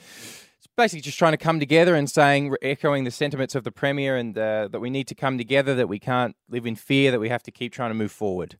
it's 0.63 0.73
basically 0.77 1.01
just 1.01 1.19
trying 1.19 1.33
to 1.33 1.37
come 1.37 1.59
together 1.59 1.93
and 1.93 2.09
saying, 2.09 2.55
echoing 2.61 3.03
the 3.03 3.11
sentiments 3.11 3.53
of 3.53 3.65
the 3.65 3.71
premier, 3.71 4.15
and 4.15 4.37
uh, 4.37 4.69
that 4.69 4.79
we 4.79 4.89
need 4.89 5.07
to 5.07 5.15
come 5.15 5.37
together, 5.37 5.75
that 5.75 5.89
we 5.89 5.99
can't 5.99 6.37
live 6.47 6.65
in 6.65 6.75
fear, 6.75 7.11
that 7.11 7.19
we 7.19 7.27
have 7.27 7.43
to 7.43 7.51
keep 7.51 7.73
trying 7.73 7.89
to 7.89 7.95
move 7.95 8.13
forward. 8.13 8.57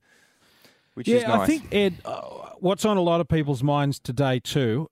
Which 0.92 1.08
yeah, 1.08 1.16
is 1.16 1.22
nice. 1.24 1.40
I 1.40 1.46
think 1.46 1.74
Ed, 1.74 1.94
uh, 2.04 2.50
what's 2.58 2.84
on 2.84 2.98
a 2.98 3.00
lot 3.00 3.22
of 3.22 3.28
people's 3.28 3.62
minds 3.62 3.98
today 3.98 4.38
too, 4.38 4.90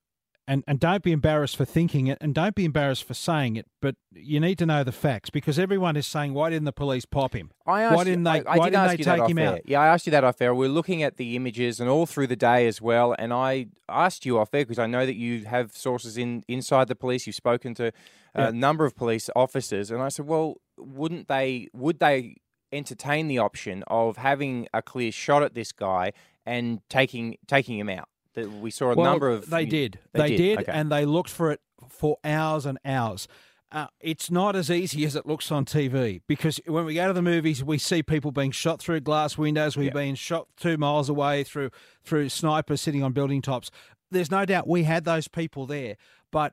and 0.52 0.62
and 0.66 0.78
don't 0.78 1.02
be 1.02 1.12
embarrassed 1.12 1.56
for 1.56 1.64
thinking 1.64 2.08
it, 2.08 2.18
and 2.20 2.34
don't 2.34 2.54
be 2.54 2.64
embarrassed 2.64 3.04
for 3.04 3.14
saying 3.14 3.56
it, 3.56 3.66
but 3.80 3.94
you 4.12 4.38
need 4.38 4.58
to 4.58 4.66
know 4.66 4.84
the 4.84 4.92
facts 4.92 5.30
because 5.30 5.58
everyone 5.58 5.96
is 5.96 6.06
saying, 6.06 6.34
why 6.34 6.50
didn't 6.50 6.66
the 6.66 6.72
police 6.72 7.06
pop 7.06 7.34
him? 7.34 7.50
I 7.66 7.82
asked 7.82 7.96
why 7.96 8.04
didn't 8.04 8.26
you, 8.26 8.32
they? 8.32 8.48
I, 8.48 8.54
I 8.54 8.58
why 8.58 8.64
did 8.66 8.70
didn't 8.72 8.84
ask 8.84 8.90
they 8.90 8.98
you 8.98 9.04
that 9.04 9.16
take 9.20 9.30
him 9.30 9.38
air. 9.38 9.48
out? 9.54 9.60
Yeah, 9.64 9.80
I 9.80 9.86
asked 9.88 10.06
you 10.06 10.10
that 10.10 10.24
off 10.24 10.40
air. 10.42 10.54
We're 10.54 10.68
looking 10.68 11.02
at 11.02 11.16
the 11.16 11.36
images 11.36 11.80
and 11.80 11.88
all 11.88 12.04
through 12.06 12.26
the 12.26 12.36
day 12.36 12.66
as 12.66 12.82
well. 12.82 13.14
And 13.18 13.32
I 13.32 13.68
asked 13.88 14.26
you 14.26 14.38
off 14.38 14.50
air 14.52 14.64
because 14.64 14.78
I 14.78 14.86
know 14.86 15.06
that 15.06 15.16
you 15.16 15.46
have 15.46 15.72
sources 15.74 16.18
in 16.18 16.44
inside 16.48 16.88
the 16.88 16.96
police. 16.96 17.26
You've 17.26 17.36
spoken 17.36 17.74
to 17.76 17.86
a 18.34 18.42
Yeah. 18.44 18.50
number 18.50 18.84
of 18.84 18.94
police 18.94 19.30
officers, 19.34 19.90
and 19.90 20.02
I 20.02 20.08
said, 20.08 20.26
well, 20.26 20.56
wouldn't 20.76 21.28
they? 21.28 21.68
Would 21.72 21.98
they 21.98 22.36
entertain 22.72 23.28
the 23.28 23.38
option 23.38 23.84
of 23.86 24.16
having 24.16 24.66
a 24.72 24.82
clear 24.82 25.12
shot 25.12 25.42
at 25.42 25.54
this 25.54 25.72
guy 25.72 26.12
and 26.44 26.80
taking 26.88 27.36
taking 27.46 27.78
him 27.78 27.88
out? 27.88 28.08
That 28.34 28.50
we 28.50 28.70
saw 28.70 28.92
a 28.92 28.94
Well, 28.94 29.10
number 29.10 29.28
of. 29.28 29.50
They 29.50 29.66
did. 29.66 29.98
They 30.12 30.28
did, 30.28 30.36
did, 30.36 30.58
okay. 30.60 30.72
and 30.72 30.90
they 30.90 31.04
looked 31.04 31.30
for 31.30 31.50
it 31.52 31.60
for 31.88 32.16
hours 32.24 32.64
and 32.66 32.78
hours. 32.84 33.28
Uh, 33.70 33.86
it's 34.00 34.30
not 34.30 34.54
as 34.54 34.70
easy 34.70 35.04
as 35.06 35.16
it 35.16 35.24
looks 35.26 35.50
on 35.50 35.64
TV 35.64 36.20
because 36.26 36.60
when 36.66 36.84
we 36.84 36.94
go 36.94 37.06
to 37.08 37.12
the 37.14 37.22
movies, 37.22 37.64
we 37.64 37.78
see 37.78 38.02
people 38.02 38.30
being 38.30 38.50
shot 38.50 38.80
through 38.80 39.00
glass 39.00 39.38
windows. 39.38 39.76
We've 39.78 39.86
Yeah. 39.86 39.92
been 39.94 40.14
shot 40.14 40.46
two 40.58 40.76
miles 40.76 41.08
away 41.08 41.42
through 41.42 41.70
through 42.04 42.28
snipers 42.28 42.80
sitting 42.82 43.02
on 43.02 43.12
building 43.12 43.40
tops. 43.40 43.70
There's 44.10 44.30
no 44.30 44.44
doubt 44.44 44.68
we 44.68 44.82
had 44.82 45.04
those 45.04 45.26
people 45.26 45.64
there, 45.66 45.96
but 46.30 46.52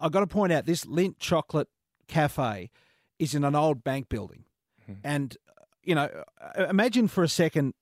I've 0.00 0.10
got 0.12 0.20
to 0.20 0.26
point 0.26 0.52
out 0.52 0.64
this 0.64 0.86
Lindt 0.86 1.16
Chocolate 1.18 1.68
Cafe 2.08 2.70
is 3.18 3.34
in 3.34 3.44
an 3.44 3.54
old 3.54 3.84
bank 3.84 4.08
building, 4.08 4.44
and 5.02 5.36
uh, 5.48 5.64
you 5.82 5.94
know, 5.94 6.08
uh, 6.40 6.64
imagine 6.64 7.08
for 7.08 7.22
a 7.22 7.28
second 7.28 7.74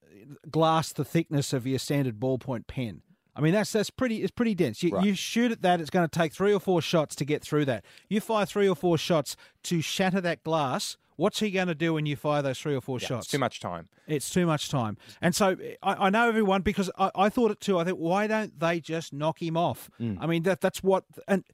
glass 0.51 0.93
the 0.93 1.05
thickness 1.05 1.53
of 1.53 1.67
your 1.69 1.79
standard 1.79 2.19
ballpoint 2.19 2.67
pen. 2.67 3.03
I 3.35 3.41
mean, 3.41 3.53
that's 3.53 3.73
that's 3.73 3.91
pretty. 3.91 4.23
It's 4.23 4.31
pretty 4.31 4.55
dense. 4.55 4.83
You, 4.83 4.91
Right. 4.91 5.05
you 5.07 5.15
shoot 5.15 5.53
at 5.53 5.63
that, 5.63 5.81
it's 5.81 5.91
going 5.91 6.09
to 6.09 6.19
take 6.19 6.33
three 6.35 6.53
or 6.53 6.61
four 6.61 6.83
shots 6.83 7.15
to 7.17 7.25
get 7.25 7.43
through 7.43 7.65
that. 7.67 7.85
You 8.09 8.21
fire 8.21 8.45
three 8.47 8.69
or 8.69 8.77
four 8.77 8.99
shots 8.99 9.37
to 9.65 9.81
shatter 9.81 10.21
that 10.21 10.43
glass. 10.45 10.97
What's 11.17 11.41
he 11.41 11.51
going 11.51 11.69
to 11.69 11.75
do 11.75 11.95
when 11.95 12.07
you 12.07 12.17
fire 12.17 12.43
those 12.43 12.59
three 12.59 12.75
or 12.75 12.81
four 12.81 12.99
Yeah, 13.01 13.09
shots? 13.09 13.27
it's 13.27 13.33
too 13.33 13.39
much 13.39 13.61
time. 13.61 13.89
It's 14.07 14.31
too 14.31 14.47
much 14.47 14.69
time. 14.71 14.97
And 15.21 15.35
so 15.35 15.57
I, 15.83 16.07
I 16.07 16.11
know 16.11 16.27
everyone 16.29 16.63
because 16.63 16.91
I, 16.99 17.11
I 17.15 17.29
thought 17.29 17.51
it 17.51 17.61
too. 17.61 17.79
I 17.79 17.85
think 17.85 17.99
why 17.99 18.27
don't 18.27 18.59
they 18.59 18.81
just 18.81 19.13
knock 19.13 19.41
him 19.43 19.57
off? 19.57 19.89
Mm. 20.01 20.19
I 20.21 20.27
mean 20.27 20.43
that 20.45 20.61
that's 20.61 20.83
what 20.83 21.05
and 21.29 21.45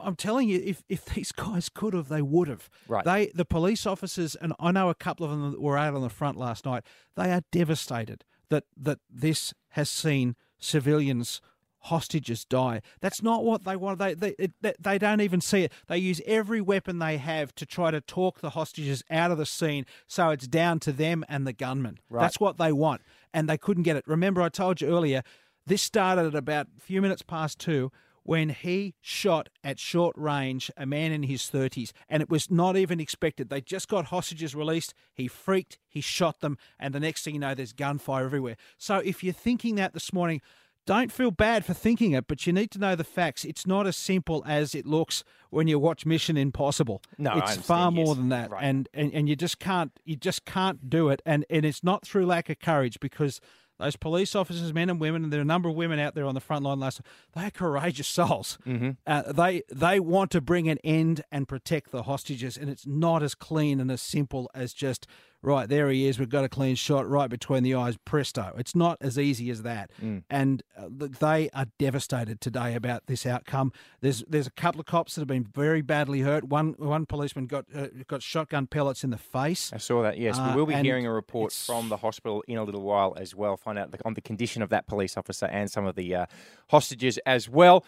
I'm 0.00 0.14
telling 0.14 0.48
you, 0.48 0.60
if, 0.64 0.84
if 0.88 1.04
these 1.06 1.32
guys 1.32 1.68
could 1.68 1.92
have, 1.92 2.08
they 2.08 2.22
would 2.22 2.46
have. 2.48 2.70
Right. 2.86 3.04
They 3.04 3.32
the 3.34 3.44
police 3.46 3.84
officers 3.86 4.34
and 4.36 4.52
I 4.60 4.70
know 4.72 4.88
a 4.90 4.94
couple 4.94 5.24
of 5.26 5.32
them 5.32 5.50
that 5.50 5.60
were 5.60 5.76
out 5.76 5.94
on 5.94 6.02
the 6.02 6.10
front 6.10 6.36
last 6.38 6.64
night. 6.64 6.84
They 7.16 7.32
are 7.32 7.42
devastated 7.50 8.24
that 8.50 8.64
that 8.76 8.98
this 9.10 9.52
has 9.70 9.90
seen 9.90 10.36
civilians. 10.58 11.40
Hostages 11.82 12.44
die. 12.44 12.82
That's 13.00 13.22
not 13.22 13.44
what 13.44 13.64
they 13.64 13.76
want. 13.76 14.00
They 14.00 14.12
they 14.14 14.34
they- 14.60 14.74
they 14.80 14.98
don't 14.98 15.20
even 15.20 15.40
see 15.40 15.62
it. 15.62 15.72
They 15.86 15.96
use 15.98 16.20
every 16.26 16.60
weapon 16.60 16.98
they 16.98 17.18
have 17.18 17.54
to 17.54 17.64
try 17.64 17.92
to 17.92 18.00
talk 18.00 18.40
the 18.40 18.50
hostages 18.50 19.04
out 19.10 19.30
of 19.30 19.38
the 19.38 19.46
scene, 19.46 19.86
so 20.08 20.30
it's 20.30 20.48
down 20.48 20.80
to 20.80 20.92
them 20.92 21.24
and 21.28 21.46
the 21.46 21.52
gunman. 21.52 22.00
Right. 22.10 22.22
That's 22.22 22.40
what 22.40 22.58
they 22.58 22.72
want, 22.72 23.02
and 23.32 23.48
they 23.48 23.56
couldn't 23.56 23.84
get 23.84 23.94
it. 23.96 24.02
Remember, 24.08 24.42
I 24.42 24.48
told 24.48 24.80
you 24.80 24.88
earlier. 24.88 25.22
This 25.66 25.80
started 25.80 26.26
at 26.26 26.34
about 26.34 26.66
a 26.76 26.80
few 26.80 27.00
minutes 27.00 27.22
past 27.22 27.60
two 27.60 27.92
when 28.28 28.50
he 28.50 28.94
shot 29.00 29.48
at 29.64 29.78
short 29.78 30.14
range 30.18 30.70
a 30.76 30.84
man 30.84 31.12
in 31.12 31.22
his 31.22 31.44
30s, 31.44 31.92
and 32.10 32.22
it 32.22 32.28
was 32.28 32.50
not 32.50 32.76
even 32.76 33.00
expected. 33.00 33.48
They 33.48 33.62
just 33.62 33.88
got 33.88 34.04
hostages 34.04 34.54
released. 34.54 34.92
He 35.14 35.28
freaked, 35.28 35.78
he 35.88 36.02
shot 36.02 36.40
them, 36.40 36.58
and 36.78 36.94
the 36.94 37.00
next 37.00 37.22
thing 37.22 37.32
you 37.32 37.40
know, 37.40 37.54
there's 37.54 37.72
gunfire 37.72 38.26
everywhere. 38.26 38.56
So 38.76 38.96
if 38.98 39.24
you're 39.24 39.32
thinking 39.32 39.76
that 39.76 39.94
this 39.94 40.12
morning, 40.12 40.42
don't 40.84 41.10
feel 41.10 41.30
bad 41.30 41.64
for 41.64 41.72
thinking 41.72 42.12
it, 42.12 42.26
but 42.28 42.46
you 42.46 42.52
need 42.52 42.70
to 42.72 42.78
know 42.78 42.94
the 42.94 43.02
facts. 43.02 43.46
It's 43.46 43.66
not 43.66 43.86
as 43.86 43.96
simple 43.96 44.44
as 44.46 44.74
it 44.74 44.84
looks 44.84 45.24
when 45.48 45.66
you 45.66 45.78
watch 45.78 46.04
Mission 46.04 46.36
Impossible. 46.36 47.00
No, 47.16 47.32
it's 47.32 47.56
far 47.56 47.90
more 47.90 48.08
yes. 48.08 48.16
than 48.16 48.28
that, 48.28 48.50
Right. 48.50 48.62
and, 48.62 48.90
and 48.92 49.10
and 49.14 49.26
you 49.26 49.36
just 49.36 49.58
can't 49.58 49.92
you 50.04 50.16
just 50.16 50.44
can't 50.44 50.90
do 50.90 51.08
it, 51.08 51.22
and 51.24 51.46
and 51.48 51.64
it's 51.64 51.82
not 51.82 52.06
through 52.06 52.26
lack 52.26 52.50
of 52.50 52.58
courage 52.58 53.00
because 53.00 53.40
those 53.78 53.96
police 53.96 54.34
officers, 54.34 54.74
men 54.74 54.90
and 54.90 55.00
women, 55.00 55.24
and 55.24 55.32
there 55.32 55.40
are 55.40 55.42
a 55.42 55.46
number 55.46 55.68
of 55.68 55.76
women 55.76 55.98
out 55.98 56.14
there 56.14 56.24
on 56.24 56.34
the 56.34 56.40
front 56.40 56.64
line 56.64 56.80
last 56.80 57.00
they 57.34 57.44
are 57.44 57.50
courageous 57.50 58.08
souls. 58.08 58.58
Mm-hmm. 58.66 58.90
Uh, 59.06 59.32
they 59.32 59.62
they 59.70 60.00
want 60.00 60.30
to 60.32 60.40
bring 60.40 60.68
an 60.68 60.78
end 60.82 61.24
and 61.30 61.46
protect 61.46 61.90
the 61.90 62.02
hostages, 62.04 62.56
and 62.56 62.68
it's 62.68 62.86
not 62.86 63.22
as 63.22 63.34
clean 63.34 63.80
and 63.80 63.90
as 63.90 64.02
simple 64.02 64.50
as 64.54 64.72
just 64.72 65.06
right 65.42 65.68
there 65.68 65.88
he 65.88 66.06
is. 66.06 66.18
We've 66.18 66.28
got 66.28 66.44
a 66.44 66.48
clean 66.48 66.74
shot 66.74 67.08
right 67.08 67.28
between 67.30 67.62
the 67.62 67.74
eyes. 67.74 67.96
Presto! 68.04 68.54
It's 68.58 68.74
not 68.74 68.98
as 69.00 69.18
easy 69.18 69.50
as 69.50 69.62
that. 69.62 69.90
Mm. 70.02 70.24
And 70.28 70.62
uh, 70.76 70.88
they 70.90 71.50
are 71.54 71.66
devastated 71.78 72.40
today 72.40 72.74
about 72.74 73.06
this 73.06 73.24
outcome. 73.26 73.72
There's 74.00 74.24
there's 74.28 74.46
a 74.46 74.50
couple 74.52 74.80
of 74.80 74.86
cops 74.86 75.14
that 75.14 75.20
have 75.20 75.28
been 75.28 75.44
very 75.44 75.82
badly 75.82 76.20
hurt. 76.20 76.44
One 76.44 76.74
one 76.78 77.06
policeman 77.06 77.46
got 77.46 77.66
uh, 77.74 77.86
got 78.06 78.22
shotgun 78.22 78.66
pellets 78.66 79.04
in 79.04 79.10
the 79.10 79.18
face. 79.18 79.72
I 79.72 79.78
saw 79.78 80.02
that. 80.02 80.18
Yes, 80.18 80.38
Uh, 80.38 80.52
we 80.54 80.56
will 80.60 80.66
be 80.66 80.74
hearing 80.74 81.06
a 81.06 81.12
report 81.12 81.52
from 81.52 81.88
the 81.88 81.98
hospital 81.98 82.42
in 82.48 82.58
a 82.58 82.64
little 82.64 82.82
while 82.82 83.14
as 83.16 83.34
well. 83.34 83.56
Find 83.56 83.78
out 83.78 83.90
the, 83.92 83.98
on 84.04 84.14
the 84.14 84.20
condition 84.20 84.62
of 84.62 84.70
that 84.70 84.86
police 84.86 85.16
officer 85.16 85.46
and 85.46 85.70
some 85.70 85.86
of 85.86 85.94
the 85.94 86.14
uh, 86.14 86.26
hostages 86.70 87.18
as 87.26 87.48
well. 87.48 87.84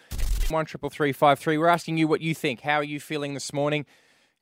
One 0.49 0.65
triple 0.65 0.89
three 0.89 1.11
five 1.11 1.39
three. 1.39 1.57
We're 1.57 1.67
asking 1.67 1.97
you 1.97 2.07
what 2.07 2.21
you 2.21 2.33
think. 2.35 2.61
How 2.61 2.75
are 2.75 2.83
you 2.83 2.99
feeling 2.99 3.33
this 3.33 3.53
morning? 3.53 3.85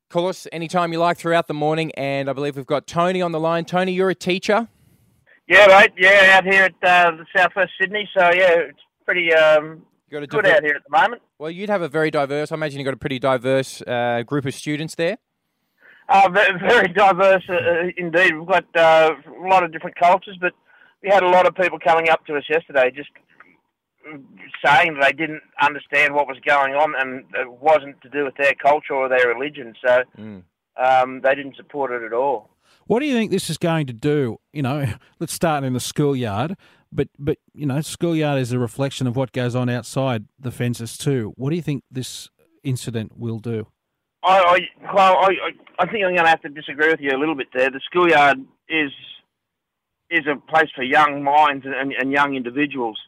Call 0.09 0.27
us 0.27 0.47
anytime 0.51 0.91
you 0.91 0.97
like 0.97 1.17
throughout 1.17 1.47
the 1.47 1.53
morning, 1.53 1.91
and 1.91 2.31
I 2.31 2.33
believe 2.33 2.55
we've 2.55 2.65
got 2.65 2.87
Tony 2.87 3.21
on 3.21 3.31
the 3.31 3.39
line. 3.39 3.63
Tony, 3.63 3.91
you're 3.91 4.09
a 4.09 4.15
teacher. 4.15 4.67
Yeah, 5.47 5.67
right. 5.67 5.93
Yeah, 5.95 6.31
out 6.35 6.45
here 6.45 6.63
at 6.63 6.73
uh, 6.83 7.11
the 7.11 7.25
southwest 7.35 7.73
Sydney. 7.79 8.09
So 8.17 8.23
yeah, 8.23 8.53
it's 8.69 8.79
pretty 9.05 9.31
um, 9.35 9.83
got 10.09 10.23
a 10.23 10.27
good 10.27 10.45
diver- 10.45 10.55
out 10.55 10.63
here 10.63 10.73
at 10.75 10.83
the 10.83 10.97
moment. 10.97 11.21
Well, 11.37 11.51
you'd 11.51 11.69
have 11.69 11.83
a 11.83 11.87
very 11.87 12.09
diverse. 12.09 12.51
I 12.51 12.55
imagine 12.55 12.79
you've 12.79 12.85
got 12.85 12.95
a 12.95 12.97
pretty 12.97 13.19
diverse 13.19 13.83
uh, 13.83 14.23
group 14.23 14.45
of 14.45 14.55
students 14.55 14.95
there. 14.95 15.19
Uh, 16.07 16.27
very 16.31 16.87
diverse 16.87 17.43
uh, 17.47 17.53
uh, 17.53 17.83
indeed. 17.95 18.35
We've 18.35 18.47
got 18.47 18.65
uh, 18.75 19.11
a 19.27 19.47
lot 19.47 19.63
of 19.63 19.71
different 19.71 19.95
cultures, 19.95 20.39
but 20.41 20.53
we 21.03 21.09
had 21.09 21.21
a 21.21 21.29
lot 21.29 21.45
of 21.45 21.53
people 21.53 21.77
coming 21.77 22.09
up 22.09 22.25
to 22.25 22.35
us 22.35 22.45
yesterday 22.49 22.89
just 22.89 23.09
saying 24.65 24.95
that 24.95 25.03
they 25.07 25.13
didn't 25.13 25.41
understand 25.61 26.13
what 26.13 26.27
was 26.27 26.37
going 26.45 26.73
on 26.73 26.93
and 26.99 27.23
it 27.35 27.51
wasn't 27.51 27.99
to 28.01 28.09
do 28.09 28.25
with 28.25 28.35
their 28.37 28.53
culture 28.61 28.93
or 28.93 29.07
their 29.09 29.27
religion. 29.27 29.73
So 29.85 30.03
Mm. 30.17 30.43
um, 30.77 31.21
they 31.21 31.35
didn't 31.35 31.55
support 31.55 31.91
it 31.91 32.03
at 32.03 32.13
all. 32.13 32.49
What 32.87 32.99
do 33.01 33.05
you 33.05 33.13
think 33.13 33.31
this 33.31 33.49
is 33.49 33.57
going 33.57 33.87
to 33.87 33.93
do? 33.93 34.39
You 34.53 34.61
know, 34.63 34.85
let's 35.19 35.33
start 35.33 35.63
in 35.63 35.73
the 35.73 35.79
schoolyard, 35.79 36.55
but 36.91 37.07
but 37.17 37.37
you 37.53 37.65
know, 37.65 37.81
schoolyard 37.81 38.39
is 38.39 38.51
a 38.51 38.59
reflection 38.59 39.05
of 39.07 39.15
what 39.15 39.31
goes 39.31 39.55
on 39.55 39.69
outside 39.69 40.25
the 40.39 40.51
fences 40.51 40.97
too. 40.97 41.33
What 41.37 41.49
do 41.51 41.55
you 41.55 41.61
think 41.61 41.83
this 41.91 42.29
incident 42.63 43.17
will 43.17 43.39
do? 43.39 43.67
I, 44.23 44.37
I, 44.39 44.93
well, 44.93 45.17
I, 45.17 45.27
I- 45.47 45.65
I 45.81 45.85
think 45.85 46.03
I'm 46.03 46.11
going 46.13 46.25
to 46.25 46.29
have 46.29 46.41
to 46.41 46.49
disagree 46.49 46.89
with 46.89 46.99
you 46.99 47.11
a 47.11 47.17
little 47.17 47.35
bit 47.35 47.47
there. 47.53 47.69
The 47.71 47.79
schoolyard 47.85 48.37
is 48.67 48.91
is 50.09 50.25
a 50.27 50.35
place 50.51 50.69
for 50.75 50.83
young 50.83 51.23
minds 51.23 51.65
and, 51.65 51.73
and, 51.75 51.93
and 51.93 52.11
young 52.11 52.35
individuals. 52.35 52.99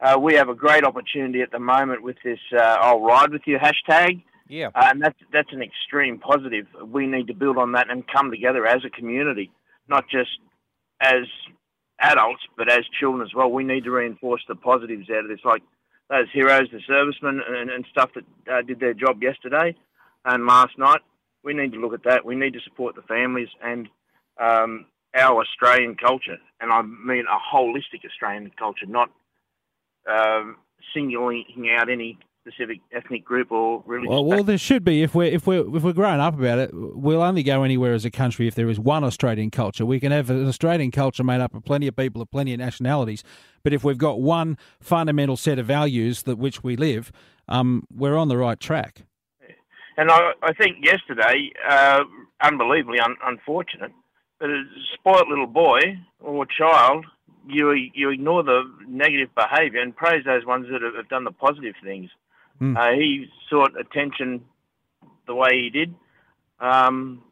Uh, 0.00 0.18
we 0.18 0.34
have 0.34 0.48
a 0.48 0.54
great 0.54 0.84
opportunity 0.84 1.42
at 1.42 1.50
the 1.50 1.58
moment 1.58 2.02
with 2.02 2.16
this 2.24 2.38
uh, 2.56 2.76
"I'll 2.80 3.00
ride 3.00 3.30
with 3.32 3.42
you" 3.46 3.58
hashtag, 3.58 4.22
Yeah. 4.48 4.68
uh, 4.74 4.88
and 4.90 5.02
that's 5.02 5.18
that's 5.32 5.52
an 5.52 5.62
extreme 5.62 6.18
positive. 6.18 6.66
We 6.86 7.06
need 7.06 7.26
to 7.26 7.34
build 7.34 7.58
on 7.58 7.72
that 7.72 7.90
and 7.90 8.06
come 8.08 8.30
together 8.30 8.66
as 8.66 8.84
a 8.84 8.90
community, 8.90 9.50
not 9.88 10.08
just 10.08 10.30
as 11.00 11.24
adults, 11.98 12.42
but 12.56 12.70
as 12.70 12.84
children 12.98 13.22
as 13.26 13.34
well. 13.34 13.50
We 13.50 13.64
need 13.64 13.84
to 13.84 13.90
reinforce 13.90 14.42
the 14.48 14.54
positives 14.54 15.10
out 15.10 15.24
of 15.24 15.28
this, 15.28 15.44
like 15.44 15.62
those 16.08 16.28
heroes, 16.32 16.68
the 16.72 16.80
servicemen, 16.86 17.42
and, 17.46 17.70
and 17.70 17.84
stuff 17.90 18.10
that 18.14 18.24
uh, 18.50 18.62
did 18.62 18.80
their 18.80 18.94
job 18.94 19.22
yesterday 19.22 19.76
and 20.24 20.46
last 20.46 20.78
night. 20.78 21.00
We 21.44 21.52
need 21.52 21.72
to 21.72 21.78
look 21.80 21.92
at 21.94 22.04
that. 22.04 22.24
We 22.24 22.36
need 22.36 22.54
to 22.54 22.60
support 22.60 22.94
the 22.96 23.02
families 23.02 23.48
and 23.62 23.88
um, 24.38 24.86
our 25.14 25.42
Australian 25.42 25.94
culture, 25.96 26.38
and 26.60 26.72
I 26.72 26.80
mean 26.80 27.24
a 27.30 27.38
holistic 27.54 28.04
Australian 28.06 28.50
culture, 28.58 28.86
not 28.86 29.10
um, 30.08 30.56
singling 30.94 31.44
out 31.78 31.90
any 31.90 32.18
specific 32.46 32.80
ethnic 32.92 33.24
group 33.24 33.52
or 33.52 33.82
religious. 33.86 34.10
Well, 34.10 34.24
well, 34.24 34.44
there 34.44 34.58
should 34.58 34.84
be 34.84 35.02
if 35.02 35.14
we're 35.14 35.30
if 35.30 35.46
we're 35.46 35.76
if 35.76 35.82
we're 35.82 35.92
growing 35.92 36.20
up 36.20 36.38
about 36.38 36.58
it. 36.58 36.70
We'll 36.72 37.22
only 37.22 37.42
go 37.42 37.62
anywhere 37.62 37.92
as 37.92 38.04
a 38.04 38.10
country 38.10 38.46
if 38.48 38.54
there 38.54 38.68
is 38.68 38.80
one 38.80 39.04
Australian 39.04 39.50
culture. 39.50 39.84
We 39.84 40.00
can 40.00 40.12
have 40.12 40.30
an 40.30 40.48
Australian 40.48 40.90
culture 40.90 41.22
made 41.22 41.40
up 41.40 41.54
of 41.54 41.64
plenty 41.64 41.86
of 41.86 41.96
people 41.96 42.22
of 42.22 42.30
plenty 42.30 42.52
of 42.52 42.58
nationalities, 42.58 43.22
but 43.62 43.72
if 43.72 43.84
we've 43.84 43.98
got 43.98 44.20
one 44.20 44.56
fundamental 44.80 45.36
set 45.36 45.58
of 45.58 45.66
values 45.66 46.22
that 46.22 46.38
which 46.38 46.62
we 46.64 46.76
live, 46.76 47.12
um, 47.48 47.84
we're 47.94 48.16
on 48.16 48.28
the 48.28 48.36
right 48.36 48.58
track. 48.58 49.02
And 49.96 50.10
I, 50.10 50.32
I 50.42 50.54
think 50.54 50.78
yesterday, 50.82 51.50
uh, 51.68 52.04
unbelievably 52.42 53.00
un- 53.00 53.16
unfortunate, 53.24 53.92
that 54.40 54.48
a 54.48 54.64
spoilt 54.94 55.28
little 55.28 55.46
boy 55.46 55.98
or 56.20 56.46
child, 56.46 57.04
you 57.46 57.72
you 57.72 58.10
ignore 58.10 58.42
the 58.42 58.62
negative 58.86 59.30
behaviour 59.34 59.80
and 59.80 59.94
praise 59.94 60.24
those 60.24 60.44
ones 60.44 60.66
that 60.70 60.82
have, 60.82 61.08
done 61.08 61.24
the 61.24 61.32
positive 61.32 61.74
things. 61.82 62.10
Hmm. 62.58 62.76
Uh, 62.76 62.92
he 62.92 63.26
sought 63.48 63.78
attention 63.78 64.44
the 65.26 65.34
way 65.34 65.60
he 65.62 65.70
did. 65.70 65.94
Um, 66.60 67.22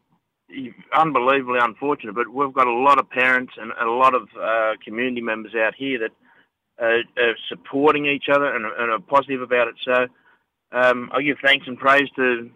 he- 0.47 0.73
unbelievably 0.93 1.59
unfortunate, 1.61 2.15
but 2.15 2.27
we've 2.29 2.53
got 2.53 2.67
a 2.67 2.73
lot 2.73 2.97
of 2.97 3.09
parents 3.09 3.53
and 3.57 3.71
a 3.79 3.89
lot 3.91 4.15
of 4.15 4.27
uh, 4.39 4.73
community 4.83 5.21
members 5.21 5.53
out 5.55 5.75
here 5.75 5.99
that 5.99 6.11
uh, 6.81 7.21
are 7.21 7.35
supporting 7.47 8.05
each 8.05 8.29
other 8.31 8.55
and, 8.55 8.65
and 8.65 8.91
are 8.91 8.99
positive 8.99 9.41
about 9.41 9.67
it. 9.67 9.75
So 9.85 10.07
um, 10.71 11.09
I 11.13 11.21
give 11.21 11.37
thanks 11.43 11.67
and 11.67 11.77
praise 11.77 12.09
to 12.15 12.49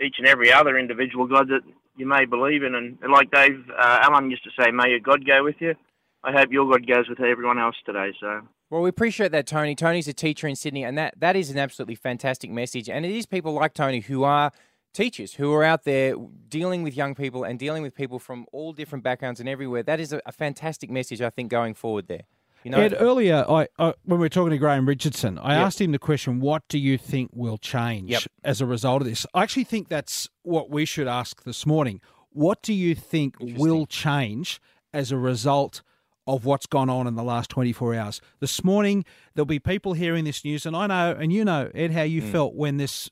each 0.00 0.16
and 0.18 0.26
every 0.26 0.52
other 0.52 0.78
individual 0.78 1.26
God 1.26 1.48
that 1.48 1.62
you 1.96 2.06
may 2.06 2.24
believe 2.24 2.62
in. 2.62 2.74
And, 2.74 2.98
and 3.02 3.12
like 3.12 3.30
Dave 3.30 3.64
uh, 3.70 3.98
Allen 4.02 4.30
used 4.30 4.44
to 4.44 4.50
say, 4.58 4.70
may 4.70 4.90
your 4.90 5.00
God 5.00 5.26
go 5.26 5.42
with 5.42 5.56
you. 5.60 5.74
I 6.22 6.32
hope 6.32 6.52
your 6.52 6.70
God 6.70 6.86
goes 6.86 7.08
with 7.08 7.20
everyone 7.20 7.58
else 7.58 7.76
today. 7.84 8.12
So 8.20 8.42
Well, 8.68 8.82
we 8.82 8.88
appreciate 8.90 9.32
that, 9.32 9.46
Tony. 9.46 9.74
Tony's 9.74 10.08
a 10.08 10.12
teacher 10.12 10.46
in 10.46 10.56
Sydney, 10.56 10.84
and 10.84 10.96
that, 10.98 11.14
that 11.18 11.36
is 11.36 11.50
an 11.50 11.58
absolutely 11.58 11.94
fantastic 11.94 12.50
message. 12.50 12.88
And 12.88 13.06
it 13.06 13.12
is 13.12 13.26
people 13.26 13.52
like 13.54 13.74
Tony 13.74 14.00
who 14.00 14.24
are 14.24 14.52
teachers, 14.92 15.34
who 15.34 15.52
are 15.54 15.64
out 15.64 15.84
there 15.84 16.14
dealing 16.48 16.82
with 16.82 16.96
young 16.96 17.14
people 17.14 17.44
and 17.44 17.58
dealing 17.58 17.82
with 17.82 17.94
people 17.94 18.18
from 18.18 18.46
all 18.52 18.72
different 18.72 19.02
backgrounds 19.04 19.40
and 19.40 19.48
everywhere. 19.48 19.82
That 19.82 20.00
is 20.00 20.12
a, 20.12 20.20
a 20.26 20.32
fantastic 20.32 20.90
message, 20.90 21.22
I 21.22 21.30
think, 21.30 21.50
going 21.50 21.74
forward 21.74 22.08
there. 22.08 22.22
You 22.64 22.72
know, 22.72 22.78
Ed, 22.78 22.94
earlier, 23.00 23.46
I, 23.48 23.68
I 23.78 23.94
when 24.04 24.18
we 24.20 24.24
were 24.24 24.28
talking 24.28 24.50
to 24.50 24.58
Graham 24.58 24.86
Richardson, 24.86 25.38
I 25.38 25.54
Yep. 25.56 25.66
asked 25.66 25.80
him 25.80 25.92
the 25.92 25.98
question, 25.98 26.40
"What 26.40 26.62
do 26.68 26.78
you 26.78 26.98
think 26.98 27.30
will 27.32 27.56
change 27.56 28.10
Yep. 28.10 28.22
as 28.44 28.60
a 28.60 28.66
result 28.66 29.00
of 29.00 29.08
this?" 29.08 29.24
I 29.32 29.44
actually 29.44 29.64
think 29.64 29.88
that's 29.88 30.28
what 30.42 30.68
we 30.68 30.84
should 30.84 31.08
ask 31.08 31.44
this 31.44 31.64
morning. 31.64 32.02
What 32.28 32.60
do 32.62 32.74
you 32.74 32.94
think 32.94 33.36
will 33.40 33.86
change 33.86 34.60
as 34.92 35.10
a 35.10 35.16
result 35.16 35.80
of 36.26 36.44
what's 36.44 36.66
gone 36.66 36.90
on 36.90 37.06
in 37.06 37.14
the 37.14 37.22
last 37.22 37.50
24 37.50 37.94
hours? 37.94 38.20
This 38.40 38.62
morning, 38.62 39.04
there'll 39.34 39.46
be 39.46 39.58
people 39.58 39.94
hearing 39.94 40.24
this 40.24 40.44
news, 40.44 40.66
and 40.66 40.76
I 40.76 40.86
know, 40.86 41.16
and 41.18 41.32
you 41.32 41.44
know, 41.44 41.70
Ed, 41.74 41.92
how 41.92 42.02
you 42.02 42.22
felt 42.22 42.54
when 42.54 42.76
this 42.76 43.10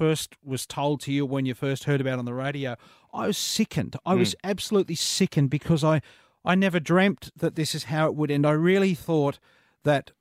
first 0.00 0.36
was 0.42 0.66
told 0.66 1.02
to 1.02 1.12
you, 1.12 1.26
when 1.26 1.44
you 1.44 1.52
first 1.54 1.84
heard 1.84 2.00
about 2.00 2.14
it 2.14 2.20
on 2.20 2.24
the 2.24 2.32
radio. 2.32 2.74
I 3.12 3.26
was 3.26 3.36
sickened. 3.36 3.96
I 4.06 4.14
was 4.14 4.34
absolutely 4.42 4.94
sickened 4.94 5.50
because 5.50 5.84
I, 5.84 6.00
I 6.42 6.54
never 6.54 6.80
dreamt 6.80 7.30
that 7.36 7.54
this 7.54 7.74
is 7.74 7.84
how 7.84 8.06
it 8.06 8.14
would 8.14 8.30
end. 8.30 8.46
I 8.46 8.52
really 8.52 8.94
thought 8.94 9.38
that 9.84 10.12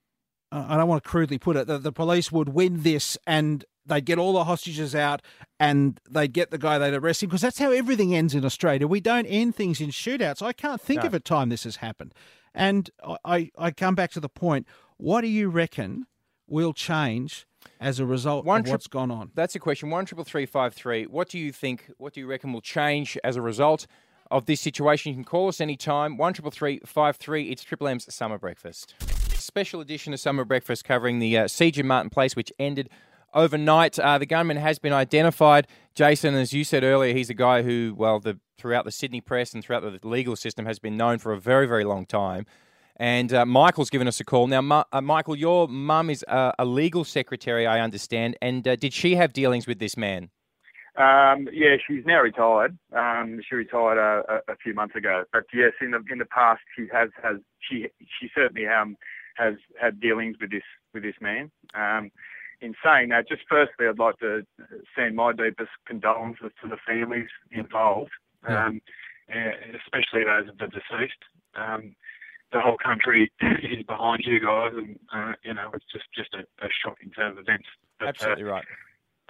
uh, 0.51 0.65
I 0.67 0.75
don't 0.75 0.89
want 0.89 1.03
to 1.03 1.09
crudely 1.09 1.37
put 1.37 1.55
it, 1.55 1.67
that 1.67 1.83
the 1.83 1.93
police 1.93 2.29
would 2.29 2.49
win 2.49 2.83
this 2.83 3.17
and 3.25 3.63
they'd 3.85 4.05
get 4.05 4.17
all 4.19 4.33
the 4.33 4.43
hostages 4.43 4.93
out 4.93 5.21
and 5.59 5.99
they'd 6.09 6.33
get 6.33 6.51
the 6.51 6.57
guy 6.57 6.77
they'd 6.77 6.93
arrest 6.93 7.23
him 7.23 7.29
because 7.29 7.41
that's 7.41 7.59
how 7.59 7.71
everything 7.71 8.15
ends 8.15 8.35
in 8.35 8.45
Australia. 8.45 8.87
We 8.87 8.99
don't 9.01 9.25
end 9.25 9.55
things 9.55 9.81
in 9.81 9.89
shootouts. 9.89 10.41
I 10.41 10.53
can't 10.53 10.79
think 10.81 11.01
No. 11.01 11.07
of 11.07 11.13
a 11.13 11.19
time 11.19 11.49
this 11.49 11.63
has 11.63 11.77
happened. 11.77 12.13
And 12.53 12.89
I- 13.25 13.51
I, 13.57 13.71
come 13.71 13.95
back 13.95 14.11
to 14.11 14.19
the 14.19 14.29
point 14.29 14.67
what 14.97 15.21
do 15.21 15.27
you 15.27 15.49
reckon 15.49 16.05
will 16.47 16.73
change 16.73 17.45
as 17.79 17.99
a 17.99 18.05
result 18.05 18.43
One 18.45 18.61
of 18.61 18.67
what's 18.67 18.87
gone 18.87 19.11
on? 19.11 19.31
That's 19.35 19.55
a 19.55 19.59
question. 19.59 19.89
One 19.89 20.05
triple 20.05 20.23
three 20.25 20.45
five 20.45 20.73
three. 20.73 21.05
What 21.05 21.29
do 21.29 21.37
you 21.39 21.51
think? 21.51 21.91
What 21.97 22.13
do 22.13 22.19
you 22.19 22.27
reckon 22.27 22.51
will 22.53 22.61
change 22.61 23.17
as 23.23 23.35
a 23.35 23.41
result 23.41 23.85
of 24.31 24.45
this 24.45 24.59
situation? 24.61 25.11
You 25.11 25.15
can 25.15 25.23
call 25.23 25.47
us 25.47 25.61
anytime. 25.61 26.17
One 26.17 26.33
triple 26.33 26.51
three 26.51 26.79
five 26.85 27.15
three. 27.17 27.49
It's 27.49 27.63
Triple 27.63 27.87
M's 27.87 28.13
Summer 28.13 28.37
Breakfast. 28.37 28.95
Special 29.35 29.79
edition 29.81 30.13
of 30.13 30.19
Summer 30.19 30.43
Breakfast 30.43 30.83
covering 30.83 31.19
the 31.19 31.37
uh, 31.37 31.47
siege 31.47 31.79
in 31.79 31.87
Martin 31.87 32.09
Place, 32.09 32.35
which 32.35 32.51
ended 32.59 32.89
overnight. 33.33 33.99
Uh, 33.99 34.17
the 34.17 34.25
gunman 34.25 34.57
has 34.57 34.79
been 34.79 34.93
identified. 34.93 35.67
Jason, 35.93 36.35
as 36.35 36.53
you 36.53 36.63
said 36.63 36.83
earlier, 36.83 37.13
he's 37.13 37.29
a 37.29 37.33
guy 37.33 37.61
who, 37.63 37.93
well, 37.97 38.19
the 38.19 38.39
throughout 38.57 38.85
the 38.85 38.91
Sydney 38.91 39.21
press 39.21 39.53
and 39.53 39.63
throughout 39.63 39.81
the 39.81 40.07
legal 40.07 40.35
system 40.35 40.65
has 40.65 40.79
been 40.79 40.97
known 40.97 41.17
for 41.17 41.31
a 41.31 41.39
very, 41.39 41.65
very 41.65 41.85
long 41.85 42.05
time. 42.05 42.45
And 42.97 43.33
uh, 43.33 43.45
Michael's 43.45 43.89
given 43.89 44.07
us 44.07 44.19
a 44.19 44.25
call. 44.25 44.47
Now, 44.47 44.61
Ma- 44.61 44.83
uh, 44.91 44.99
Michael, 44.99 45.37
your 45.37 45.69
mum 45.69 46.09
is 46.09 46.25
uh, 46.27 46.51
a 46.59 46.65
legal 46.65 47.05
secretary, 47.05 47.65
I 47.65 47.79
understand. 47.79 48.35
And 48.41 48.67
uh, 48.67 48.75
did 48.75 48.93
she 48.93 49.15
have 49.15 49.31
dealings 49.31 49.65
with 49.65 49.79
this 49.79 49.95
man? 49.95 50.29
Um, 50.97 51.47
yeah, 51.53 51.77
she's 51.87 52.05
now 52.05 52.19
retired. 52.19 52.77
Um, 52.93 53.39
she 53.47 53.55
retired 53.55 53.97
a, 53.97 54.41
a, 54.49 54.53
a 54.53 54.55
few 54.57 54.73
months 54.73 54.95
ago. 54.97 55.23
But 55.31 55.43
yes, 55.53 55.71
in 55.79 55.91
the 55.91 56.03
in 56.11 56.17
the 56.17 56.25
past, 56.25 56.59
she 56.75 56.87
has 56.91 57.09
has 57.23 57.37
she 57.61 57.87
she 58.19 58.29
certainly 58.35 58.67
um, 58.67 58.97
has 59.37 59.53
had 59.79 60.01
dealings 60.01 60.35
with 60.41 60.51
this 60.51 60.63
with 60.93 61.03
this 61.03 61.15
man. 61.21 61.51
Um, 61.73 62.11
in 62.61 62.73
saying 62.83 63.09
that, 63.09 63.27
just 63.27 63.43
firstly, 63.49 63.87
I'd 63.87 63.99
like 63.99 64.17
to 64.19 64.45
send 64.95 65.15
my 65.15 65.31
deepest 65.31 65.71
condolences 65.85 66.51
to 66.61 66.69
the 66.69 66.77
families 66.87 67.29
involved, 67.51 68.11
um, 68.47 68.81
eh, 69.29 69.51
especially 69.75 70.25
those 70.25 70.49
of 70.49 70.57
the 70.57 70.67
deceased. 70.67 71.23
Um, 71.55 71.95
the 72.51 72.59
whole 72.59 72.77
country 72.77 73.31
is 73.41 73.83
behind 73.85 74.23
you 74.25 74.39
guys, 74.39 74.73
and 74.75 74.99
uh, 75.13 75.33
you 75.43 75.53
know 75.53 75.69
it's 75.73 75.85
just 75.91 76.05
just 76.15 76.33
a, 76.33 76.39
a 76.65 76.69
shocking 76.83 77.11
turn 77.11 77.31
of 77.31 77.37
events. 77.37 77.67
But, 77.99 78.05
uh, 78.05 78.09
Absolutely 78.09 78.43
right. 78.43 78.65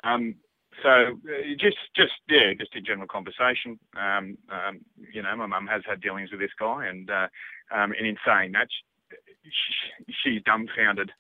Um, 0.04 0.36
so 0.84 0.89
uh, 0.89 1.56
just, 1.60 1.78
just 1.96 2.13
yeah, 2.30 2.54
just 2.58 2.76
a 2.76 2.82
general 2.82 3.08
conversation. 3.08 3.80
Um, 3.98 4.38
um, 4.50 4.80
you 5.12 5.22
know, 5.22 5.36
my 5.36 5.46
mum 5.46 5.68
has 5.68 5.82
had 5.86 6.02
dealings 6.02 6.32
with 6.32 6.39
this 6.39 6.54
guy, 6.60 6.88
and 6.88 7.10
uh, 7.10 7.28
um, 7.72 7.92
and 7.98 8.08
in 8.08 8.18
saying 8.26 8.54
that, 8.54 8.68
she, 9.44 10.13
she's 10.24 10.44
dumbfounded. 10.44 11.12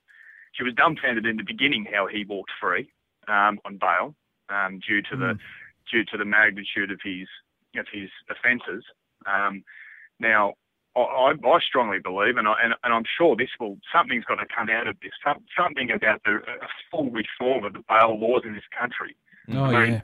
She 0.53 0.63
was 0.63 0.73
dumbfounded 0.73 1.25
in 1.25 1.37
the 1.37 1.43
beginning 1.43 1.85
how 1.91 2.07
he 2.07 2.25
walked 2.25 2.51
free 2.61 2.91
um, 3.27 3.59
on 3.65 3.77
bail 3.77 4.15
um, 4.49 4.79
due 4.87 5.01
to 5.03 5.15
the 5.15 5.37
due 5.91 6.03
to 6.05 6.17
the 6.17 6.25
magnitude 6.25 6.91
of 6.91 6.99
his 7.03 7.27
of 7.77 7.85
his 7.91 8.09
offences. 8.29 8.83
Um, 9.25 9.63
now, 10.19 10.53
I, 10.95 11.33
I 11.43 11.59
strongly 11.59 11.99
believe, 11.99 12.37
and, 12.37 12.47
I, 12.47 12.55
and, 12.63 12.73
and 12.83 12.93
I'm 12.93 13.03
sure 13.17 13.35
this 13.35 13.49
will 13.59 13.77
something's 13.93 14.25
got 14.25 14.35
to 14.35 14.45
come 14.53 14.69
out 14.69 14.87
of 14.87 14.97
this. 15.01 15.11
Some, 15.23 15.37
something 15.57 15.91
about 15.91 16.21
the 16.25 16.37
a 16.37 16.67
full 16.91 17.09
reform 17.11 17.63
of 17.65 17.73
the 17.73 17.83
bail 17.87 18.19
laws 18.19 18.41
in 18.45 18.53
this 18.53 18.63
country. 18.77 19.15
Oh, 19.51 19.63
I 19.63 19.83
mean, 19.83 19.93
yeah. 19.93 20.01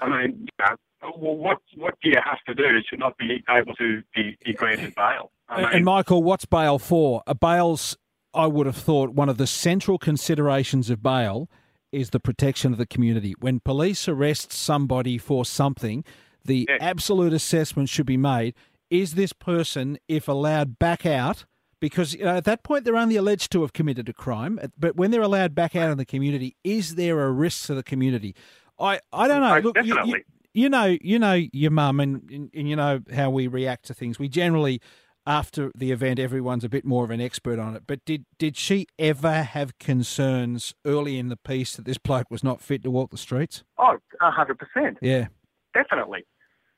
I 0.00 0.08
mean, 0.08 0.40
you 0.40 0.46
know, 0.58 0.76
well, 1.16 1.36
what 1.36 1.58
what 1.76 1.94
do 2.02 2.10
you 2.10 2.18
have 2.24 2.42
to 2.46 2.54
do 2.54 2.80
to 2.90 2.96
not 2.96 3.16
be 3.18 3.44
able 3.48 3.74
to 3.74 4.02
be, 4.14 4.36
be 4.44 4.52
granted 4.52 4.94
bail? 4.94 5.30
I 5.48 5.62
mean, 5.62 5.70
and 5.72 5.84
Michael, 5.84 6.22
what's 6.22 6.46
bail 6.46 6.78
for? 6.78 7.22
A 7.26 7.34
bail's, 7.34 7.96
I 8.34 8.46
would 8.46 8.66
have 8.66 8.76
thought, 8.76 9.10
one 9.10 9.28
of 9.28 9.36
the 9.38 9.46
central 9.46 9.98
considerations 9.98 10.90
of 10.90 11.02
bail 11.02 11.48
is 11.90 12.10
the 12.10 12.20
protection 12.20 12.72
of 12.72 12.78
the 12.78 12.86
community. 12.86 13.34
When 13.40 13.60
police 13.60 14.08
arrest 14.08 14.52
somebody 14.52 15.18
for 15.18 15.44
something, 15.44 16.04
the 16.44 16.66
absolute 16.80 17.32
assessment 17.32 17.88
should 17.88 18.06
be 18.06 18.16
made: 18.16 18.54
is 18.90 19.14
this 19.14 19.32
person, 19.32 19.98
if 20.08 20.26
allowed 20.28 20.78
back 20.78 21.04
out? 21.04 21.44
Because 21.80 22.14
you 22.14 22.24
know, 22.24 22.36
at 22.36 22.44
that 22.44 22.62
point 22.62 22.84
they're 22.84 22.96
only 22.96 23.16
alleged 23.16 23.50
to 23.52 23.62
have 23.62 23.72
committed 23.72 24.08
a 24.08 24.12
crime, 24.12 24.58
uh, 24.62 24.68
but 24.78 24.96
when 24.96 25.10
they're 25.10 25.20
allowed 25.20 25.54
back 25.54 25.74
out 25.76 25.90
in 25.90 25.98
the 25.98 26.04
community, 26.04 26.56
is 26.64 26.94
there 26.94 27.20
a 27.22 27.30
risk 27.30 27.66
to 27.66 27.74
the 27.74 27.82
community? 27.82 28.34
I, 28.78 29.00
I 29.12 29.28
don't 29.28 29.40
know. 29.40 29.54
Most 29.60 29.64
Look, 29.64 29.76
you- 29.84 30.04
you- 30.06 30.22
you 30.54 30.68
know, 30.68 30.96
you 31.00 31.18
know 31.18 31.32
your 31.32 31.70
mum, 31.70 31.98
and, 31.98 32.28
and 32.30 32.50
and 32.54 32.68
you 32.68 32.76
know 32.76 33.00
how 33.14 33.30
we 33.30 33.46
react 33.46 33.86
to 33.86 33.94
things. 33.94 34.18
We 34.18 34.28
generally, 34.28 34.80
after 35.26 35.70
the 35.74 35.92
event, 35.92 36.18
everyone's 36.18 36.64
a 36.64 36.68
bit 36.68 36.84
more 36.84 37.04
of 37.04 37.10
an 37.10 37.20
expert 37.20 37.58
on 37.58 37.76
it. 37.76 37.84
But 37.86 38.04
did 38.04 38.24
did 38.38 38.56
she 38.56 38.86
ever 38.98 39.42
have 39.42 39.78
concerns 39.78 40.74
early 40.84 41.18
in 41.18 41.28
the 41.28 41.36
piece 41.36 41.76
that 41.76 41.84
this 41.84 41.98
bloke 41.98 42.30
was 42.30 42.42
not 42.42 42.60
fit 42.60 42.82
to 42.84 42.90
walk 42.90 43.10
the 43.10 43.16
streets? 43.16 43.62
oh, 43.78 43.98
hundred 44.20 44.58
percent, 44.58 44.98
Yeah, 45.00 45.28
definitely. 45.74 46.24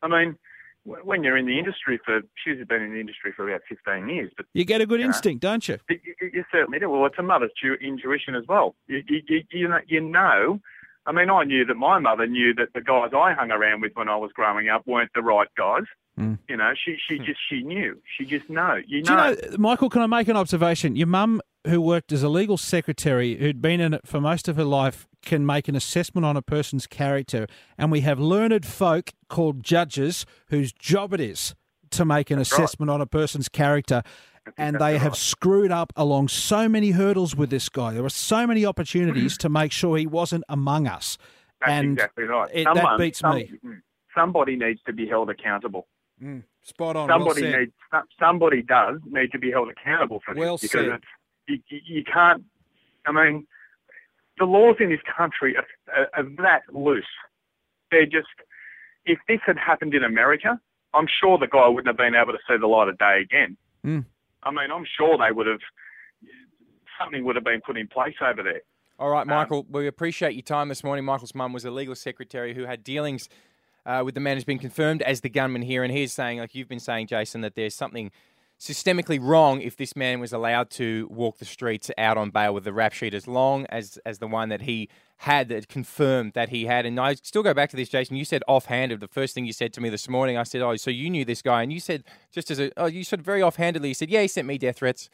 I 0.02 0.09
mean, 0.09 0.37
when 0.85 1.24
you're 1.24 1.37
in 1.38 1.46
the 1.46 1.59
industry 1.59 1.98
for, 2.04 2.20
she's 2.42 2.64
been 2.66 2.83
in 2.83 2.92
the 2.92 3.00
industry 3.00 3.33
for 3.35 3.48
about 3.48 3.62
15 3.68 4.09
years, 4.09 4.30
but 4.37 4.44
you 4.52 4.64
get 4.66 4.83
a 4.83 4.87
good 4.87 5.00
you 5.00 5.07
know, 5.07 5.11
instinct, 5.11 5.40
don't 5.42 5.66
you? 5.66 5.78
You, 5.88 5.98
you- 6.20 6.44
certainly 6.52 6.78
do. 6.78 6.90
Well, 6.90 7.07
it's 7.07 7.18
a 7.18 7.22
mother's 7.22 7.52
intuition 7.80 8.35
as 8.35 8.44
well. 8.46 8.74
You, 8.87 9.02
you, 9.09 9.22
you, 9.26 9.42
you, 9.50 9.68
know, 9.68 9.78
you 9.87 10.00
know, 10.02 10.61
I 11.07 11.12
mean, 11.12 11.30
I 11.30 11.44
knew 11.44 11.64
that 11.64 11.74
my 11.76 11.98
mother 11.98 12.26
knew 12.26 12.52
that 12.54 12.74
the 12.74 12.83
guys 12.83 13.11
I 13.16 13.33
hung 13.33 13.50
around 13.50 13.80
with 13.80 13.92
when 13.94 14.09
I 14.11 14.16
was 14.16 14.30
growing 14.35 14.68
up 14.68 14.87
weren't 14.87 15.11
the 15.14 15.22
right 15.22 15.48
guys. 15.57 15.85
Mm. 16.18 16.38
You 16.48 16.57
know, 16.57 16.72
she, 16.85 16.96
she 17.09 17.18
just, 17.18 17.40
she 17.48 17.62
knew. 17.62 18.00
She 18.16 18.24
just 18.24 18.48
know. 18.48 18.77
You 18.87 19.03
Do 19.03 19.11
you 19.12 19.16
know. 19.16 19.33
know, 19.33 19.37
Michael? 19.59 19.90
Can 19.90 20.03
I 20.03 20.07
make 20.07 20.29
an 20.29 20.37
observation? 20.37 20.94
Your 20.94 21.09
mum, 21.09 21.40
who 21.66 21.81
worked 21.81 22.12
as 22.12 22.22
a 22.22 22.29
legal 22.29 22.57
secretary, 22.57 23.37
who'd 23.37 23.61
been 23.61 23.81
in 23.81 23.94
it 23.94 24.07
for 24.07 24.20
most 24.20 24.46
of 24.48 24.57
her 24.57 24.64
life, 24.64 25.09
can 25.22 25.44
make 25.44 25.66
an 25.66 25.74
assessment 25.74 26.24
on 26.24 26.37
a 26.37 26.42
person's 26.42 26.87
character, 26.87 27.46
and 27.79 27.90
we 27.90 28.03
have 28.03 28.20
learned 28.20 28.64
folk 28.64 29.11
called 29.29 29.64
judges 29.64 30.24
whose 30.48 30.72
job 30.72 31.12
it 31.14 31.20
is 31.20 31.55
to 31.90 32.05
make 32.05 32.31
an 32.31 32.38
assessment 32.38 32.90
on 32.90 33.00
a 33.00 33.07
person's 33.07 33.48
character. 33.48 34.03
And 34.59 34.79
they 34.79 34.98
have 34.98 35.16
screwed 35.16 35.72
up 35.72 35.90
along 35.96 36.29
so 36.29 36.68
many 36.68 36.90
hurdles 36.90 37.35
with 37.35 37.48
this 37.48 37.70
guy. 37.70 37.94
There 37.94 38.03
were 38.03 38.11
so 38.11 38.46
many 38.46 38.66
opportunities 38.66 39.38
to 39.38 39.48
make 39.48 39.72
sure 39.72 39.96
he 39.96 40.07
wasn't 40.07 40.44
among 40.50 40.87
us. 40.87 41.16
That's 41.61 41.72
and 41.72 41.92
exactly 41.94 42.24
right. 42.24 42.50
it- 42.53 42.64
that 42.72 42.98
beats 42.98 43.20
some- 43.20 43.37
me. 43.37 43.50
Somebody 44.14 44.55
needs 44.55 44.81
to 44.87 44.92
be 44.92 45.09
held 45.09 45.29
accountable. 45.29 45.88
Spot 46.62 46.96
on. 46.96 47.09
somebody 47.09 47.42
said. 47.42 47.59
needs 47.59 47.72
somebody 48.18 48.62
does 48.62 48.98
need 49.07 49.31
to 49.33 49.38
be 49.38 49.50
held 49.50 49.68
accountable 49.68 50.20
for 50.24 50.35
this 50.35 50.40
Well 50.40 50.59
because 50.59 51.00
you, 51.46 51.59
you, 51.68 52.05
can't. 52.05 52.42
I 53.07 53.12
mean, 53.12 53.46
the 54.38 54.46
laws 54.46 54.77
in 54.81 54.88
this 54.88 55.00
country 55.16 55.55
are, 55.57 55.66
are, 55.94 56.09
are 56.14 56.29
that 56.38 56.62
loose. 56.72 57.05
They're 57.90 58.07
just. 58.07 58.29
If 59.05 59.18
this 59.29 59.40
had 59.44 59.59
happened 59.59 59.92
in 59.92 60.03
America, 60.03 60.59
I'm 60.94 61.07
sure 61.20 61.37
the 61.37 61.46
guy 61.46 61.68
wouldn't 61.68 61.88
have 61.88 61.98
been 61.98 62.14
able 62.14 62.33
to 62.33 62.38
see 62.48 62.57
the 62.59 62.66
light 62.66 62.88
of 62.88 62.96
day 62.96 63.20
again. 63.20 63.59
Mm. 63.85 64.07
I 64.42 64.50
mean, 64.50 64.70
I'm 64.72 64.87
sure 64.96 65.18
they 65.18 65.33
would 65.33 65.46
have. 65.46 65.61
Something 66.98 67.24
would 67.24 67.37
have 67.37 67.44
been 67.44 67.61
put 67.61 67.77
in 67.77 67.88
place 67.88 68.14
over 68.22 68.42
there. 68.42 68.62
All 68.98 69.11
right, 69.11 69.27
Michael, 69.27 69.66
we 69.68 69.88
appreciate 69.88 70.35
your 70.35 70.42
time 70.42 70.68
this 70.68 70.85
morning. 70.85 71.05
Michael's 71.05 71.35
mum 71.35 71.53
was 71.53 71.64
a 71.64 71.70
legal 71.70 71.96
secretary 71.96 72.55
who 72.55 72.64
had 72.64 72.85
dealings 72.85 73.29
uh, 73.87 74.03
with 74.05 74.14
the 74.14 74.20
man 74.20 74.37
who's 74.37 74.44
been 74.44 74.59
confirmed 74.59 75.03
as 75.03 75.20
the 75.20 75.29
gunman 75.29 75.62
here. 75.62 75.83
And 75.83 75.92
he's 75.92 76.12
saying, 76.12 76.38
like 76.38 76.55
you've 76.55 76.68
been 76.68 76.81
saying, 76.81 77.07
Jason, 77.09 77.40
that 77.42 77.55
there's 77.55 77.75
something 77.75 78.11
systemically 78.59 79.18
wrong 79.20 79.61
if 79.61 79.77
this 79.77 79.94
man 79.97 80.20
was 80.20 80.33
allowed 80.33 80.70
to 80.70 81.09
walk 81.11 81.38
the 81.38 81.44
streets 81.44 81.90
out 81.99 82.16
on 82.16 82.31
bail 82.31 82.55
with 82.55 82.64
the 82.64 82.73
rap 82.73 82.92
sheet 82.92 83.12
as 83.12 83.27
long 83.27 83.66
as, 83.66 83.99
as 84.07 84.18
the 84.20 84.27
one 84.29 84.49
that 84.49 84.62
he 84.62 84.88
had 85.18 85.49
that 85.49 85.68
confirmed 85.68 86.33
that 86.35 86.49
he 86.49 86.66
had. 86.66 86.87
And 86.87 86.99
I 86.99 87.14
still 87.14 87.42
go 87.42 87.53
back 87.53 87.70
to 87.70 87.77
this, 87.77 87.88
Jason. 87.88 88.16
You 88.16 88.25
said 88.25 88.42
offhanded. 88.49 89.01
The 89.01 89.09
first 89.09 89.35
thing 89.35 89.44
you 89.44 89.53
said 89.53 89.73
to 89.75 89.81
me 89.81 89.88
this 89.88 90.09
morning, 90.09 90.37
I 90.37 90.44
said, 90.44 90.62
Oh, 90.62 90.77
so 90.77 90.90
you 90.90 91.11
knew 91.11 91.25
this 91.25 91.42
guy. 91.42 91.62
And 91.62 91.73
you 91.73 91.81
said, 91.81 92.05
just 92.33 92.51
as 92.51 92.59
a, 92.61 92.70
oh, 92.77 92.87
you 92.87 93.05
said 93.05 93.23
very 93.23 93.42
offhandedly, 93.42 93.88
you 93.88 93.94
said, 93.94 94.09
Yeah, 94.11 94.23
he 94.23 94.29
sent 94.29 94.47
me 94.47 94.57
death 94.57 94.77
threats. 94.77 95.11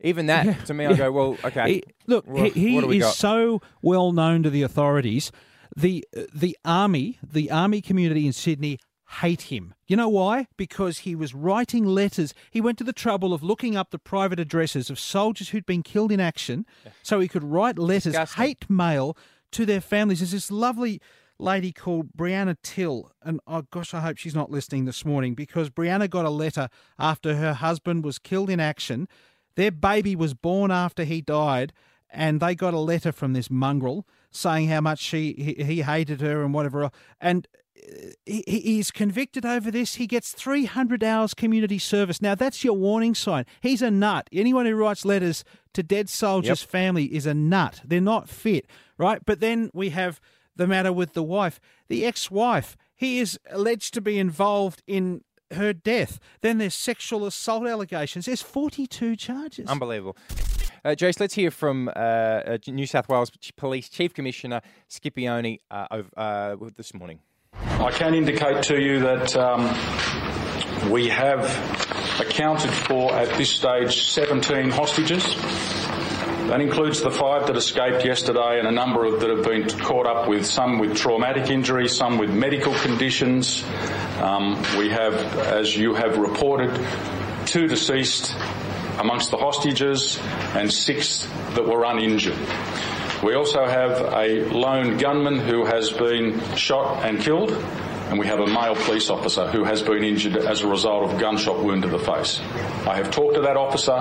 Even 0.00 0.26
that, 0.26 0.64
to 0.66 0.74
me, 0.74 0.86
I 0.86 0.94
go, 0.94 1.10
Well, 1.12 1.36
okay. 1.44 1.74
He- 1.74 1.84
look, 2.06 2.26
he, 2.26 2.50
he 2.50 2.78
is 2.96 3.04
got? 3.04 3.14
so 3.14 3.60
well 3.82 4.12
known 4.12 4.42
to 4.42 4.50
the 4.50 4.62
authorities. 4.62 5.30
The 5.76 6.04
the 6.34 6.56
army, 6.64 7.18
the 7.22 7.50
army 7.50 7.80
community 7.80 8.26
in 8.26 8.32
Sydney 8.32 8.78
hate 9.20 9.42
him. 9.42 9.74
You 9.86 9.96
know 9.96 10.08
why? 10.08 10.48
Because 10.56 10.98
he 10.98 11.14
was 11.14 11.34
writing 11.34 11.84
letters. 11.84 12.34
He 12.50 12.60
went 12.60 12.78
to 12.78 12.84
the 12.84 12.92
trouble 12.92 13.32
of 13.32 13.42
looking 13.42 13.76
up 13.76 13.90
the 13.90 13.98
private 13.98 14.38
addresses 14.38 14.90
of 14.90 14.98
soldiers 14.98 15.48
who'd 15.50 15.66
been 15.66 15.82
killed 15.82 16.12
in 16.12 16.20
action, 16.20 16.66
so 17.02 17.18
he 17.20 17.28
could 17.28 17.44
write 17.44 17.78
letters, 17.78 18.12
Disgusting. 18.12 18.44
hate 18.44 18.70
mail 18.70 19.16
to 19.52 19.64
their 19.64 19.80
families. 19.80 20.20
There's 20.20 20.32
this 20.32 20.50
lovely 20.50 21.00
lady 21.38 21.72
called 21.72 22.12
Brianna 22.16 22.56
Till, 22.62 23.12
and 23.22 23.40
oh 23.46 23.62
gosh, 23.70 23.94
I 23.94 24.00
hope 24.00 24.18
she's 24.18 24.34
not 24.34 24.50
listening 24.50 24.84
this 24.84 25.04
morning 25.04 25.34
because 25.34 25.70
Brianna 25.70 26.10
got 26.10 26.26
a 26.26 26.30
letter 26.30 26.68
after 26.98 27.36
her 27.36 27.54
husband 27.54 28.04
was 28.04 28.18
killed 28.18 28.50
in 28.50 28.60
action. 28.60 29.08
Their 29.56 29.70
baby 29.70 30.14
was 30.14 30.34
born 30.34 30.70
after 30.70 31.04
he 31.04 31.22
died, 31.22 31.72
and 32.10 32.40
they 32.40 32.54
got 32.54 32.74
a 32.74 32.78
letter 32.78 33.12
from 33.12 33.32
this 33.32 33.50
mongrel 33.50 34.06
saying 34.30 34.68
how 34.68 34.80
much 34.80 34.98
she 35.00 35.34
he, 35.56 35.64
he 35.64 35.82
hated 35.82 36.20
her 36.20 36.42
and 36.44 36.52
whatever. 36.54 36.84
else. 36.84 36.92
And 37.20 37.46
uh, 37.76 38.08
he, 38.26 38.44
he- 38.46 38.60
he's 38.60 38.90
convicted 38.90 39.46
over 39.46 39.70
this. 39.70 39.94
He 39.96 40.06
gets 40.06 40.32
300 40.32 41.02
hours 41.04 41.34
community 41.34 41.78
service. 41.78 42.20
Now 42.20 42.34
that's 42.34 42.64
your 42.64 42.74
warning 42.74 43.14
sign. 43.14 43.44
He's 43.60 43.82
a 43.82 43.90
nut. 43.90 44.28
Anyone 44.32 44.66
who 44.66 44.74
writes 44.74 45.04
letters 45.04 45.44
to 45.74 45.82
dead 45.82 46.08
soldiers' 46.08 46.62
family 46.62 47.04
is 47.14 47.24
a 47.26 47.34
nut. 47.34 47.80
They're 47.84 48.00
not 48.00 48.28
fit, 48.28 48.66
right? 48.98 49.20
But 49.24 49.40
then 49.40 49.70
we 49.72 49.90
have 49.90 50.20
the 50.56 50.66
matter 50.66 50.92
with 50.92 51.12
the 51.14 51.22
wife, 51.22 51.60
the 51.88 52.04
ex-wife. 52.04 52.76
He 52.96 53.20
is 53.20 53.38
alleged 53.50 53.94
to 53.94 54.00
be 54.00 54.18
involved 54.18 54.82
in 54.88 55.22
her 55.52 55.72
death. 55.72 56.18
Then 56.40 56.58
there's 56.58 56.74
sexual 56.74 57.26
assault 57.26 57.66
allegations. 57.66 58.26
There's 58.26 58.42
42 58.42 59.16
charges. 59.16 59.68
Unbelievable. 59.68 60.16
Uh, 60.84 60.90
Jace, 60.90 61.20
let's 61.20 61.34
hear 61.34 61.50
from 61.50 61.88
uh, 61.88 61.92
uh, 61.92 62.58
New 62.68 62.86
South 62.86 63.08
Wales 63.08 63.30
Police 63.56 63.88
Chief 63.88 64.14
Commissioner 64.14 64.60
Scipione 64.88 65.58
uh, 65.70 66.02
uh, 66.16 66.56
this 66.76 66.94
morning. 66.94 67.20
I 67.54 67.90
can 67.90 68.14
indicate 68.14 68.62
to 68.64 68.80
you 68.80 69.00
that 69.00 69.36
um, 69.36 70.90
we 70.90 71.08
have 71.08 71.40
accounted 72.20 72.70
for 72.70 73.12
at 73.14 73.36
this 73.36 73.50
stage 73.50 74.02
17 74.02 74.70
hostages. 74.70 75.24
That 76.48 76.62
includes 76.62 77.02
the 77.02 77.10
five 77.10 77.46
that 77.48 77.56
escaped 77.58 78.06
yesterday 78.06 78.58
and 78.58 78.66
a 78.66 78.72
number 78.72 79.04
of 79.04 79.20
that 79.20 79.28
have 79.28 79.44
been 79.44 79.68
caught 79.80 80.06
up 80.06 80.26
with 80.26 80.46
some 80.46 80.78
with 80.78 80.96
traumatic 80.96 81.50
injury, 81.50 81.88
some 81.88 82.16
with 82.16 82.30
medical 82.30 82.72
conditions. 82.72 83.62
Um, 84.18 84.54
we 84.78 84.88
have, 84.88 85.14
as 85.40 85.76
you 85.76 85.92
have 85.92 86.16
reported, 86.16 86.70
two 87.44 87.66
deceased 87.66 88.34
amongst 88.98 89.30
the 89.30 89.36
hostages 89.36 90.18
and 90.54 90.72
six 90.72 91.28
that 91.50 91.66
were 91.66 91.84
uninjured. 91.84 92.38
We 93.22 93.34
also 93.34 93.66
have 93.66 94.14
a 94.14 94.46
lone 94.48 94.96
gunman 94.96 95.40
who 95.40 95.66
has 95.66 95.90
been 95.90 96.40
shot 96.56 97.04
and 97.04 97.20
killed, 97.20 97.50
and 98.08 98.18
we 98.18 98.26
have 98.26 98.40
a 98.40 98.46
male 98.46 98.74
police 98.74 99.10
officer 99.10 99.46
who 99.48 99.64
has 99.64 99.82
been 99.82 100.02
injured 100.02 100.36
as 100.36 100.62
a 100.62 100.66
result 100.66 101.10
of 101.10 101.20
gunshot 101.20 101.62
wound 101.62 101.82
to 101.82 101.88
the 101.88 101.98
face. 101.98 102.40
I 102.86 102.96
have 102.96 103.10
talked 103.10 103.34
to 103.34 103.42
that 103.42 103.56
officer. 103.56 103.92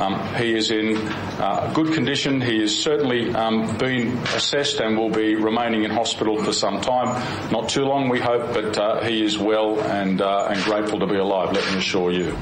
Um, 0.00 0.20
he 0.34 0.54
is 0.54 0.70
in 0.70 0.96
uh, 1.38 1.72
good 1.74 1.94
condition. 1.94 2.40
He 2.40 2.60
has 2.60 2.76
certainly 2.76 3.34
um, 3.34 3.76
been 3.78 4.18
assessed 4.34 4.80
and 4.80 4.98
will 4.98 5.10
be 5.10 5.34
remaining 5.36 5.84
in 5.84 5.90
hospital 5.90 6.42
for 6.42 6.52
some 6.52 6.80
time. 6.80 7.06
Not 7.52 7.68
too 7.68 7.84
long, 7.84 8.08
we 8.08 8.18
hope, 8.18 8.52
but 8.52 8.76
uh, 8.76 9.02
he 9.02 9.24
is 9.24 9.38
well 9.38 9.80
and, 9.80 10.20
uh, 10.20 10.48
and 10.50 10.62
grateful 10.64 10.98
to 11.00 11.06
be 11.06 11.16
alive, 11.16 11.52
let 11.52 11.64
me 11.72 11.78
assure 11.78 12.10
you. 12.10 12.36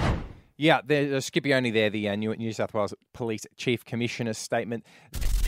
Yeah, 0.57 0.81
there's 0.87 1.12
uh, 1.12 1.17
Scipione 1.17 1.73
there, 1.73 1.90
the 1.90 2.09
uh, 2.09 2.14
New, 2.14 2.35
New 2.37 2.53
South 2.53 2.73
Wales 2.73 2.95
Police 3.12 3.45
Chief 3.57 3.85
Commissioner's 3.85 4.38
statement. 4.38 4.85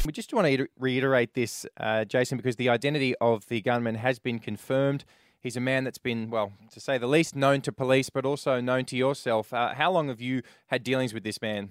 We 0.05 0.13
just 0.13 0.35
want 0.35 0.49
to 0.49 0.67
reiterate 0.79 1.35
this, 1.35 1.65
uh, 1.79 2.05
Jason, 2.05 2.37
because 2.37 2.57
the 2.57 2.69
identity 2.69 3.15
of 3.21 3.47
the 3.47 3.61
gunman 3.61 3.95
has 3.95 4.19
been 4.19 4.41
confirmed. 4.41 5.05
He's 5.43 5.57
a 5.57 5.61
man 5.61 5.85
that's 5.85 5.99
been, 5.99 6.31
well, 6.31 6.53
to 6.73 6.81
say 6.81 6.99
the 6.99 7.07
least, 7.07 7.37
known 7.37 7.61
to 7.63 7.73
police, 7.73 8.11
but 8.11 8.25
also 8.25 8.61
known 8.61 8.85
to 8.87 8.97
yourself. 8.97 9.53
Uh, 9.53 9.75
how 9.75 9.93
long 9.93 10.09
have 10.09 10.21
you 10.21 10.43
had 10.69 10.83
dealings 10.83 11.15
with 11.15 11.23
this 11.23 11.41
man? 11.41 11.71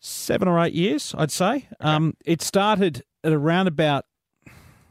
Seven 0.00 0.48
or 0.48 0.58
eight 0.60 0.74
years, 0.74 1.14
I'd 1.16 1.30
say. 1.30 1.54
Okay. 1.54 1.66
Um, 1.80 2.14
it 2.24 2.42
started 2.42 3.02
at 3.22 3.32
around 3.32 3.68
about 3.68 4.04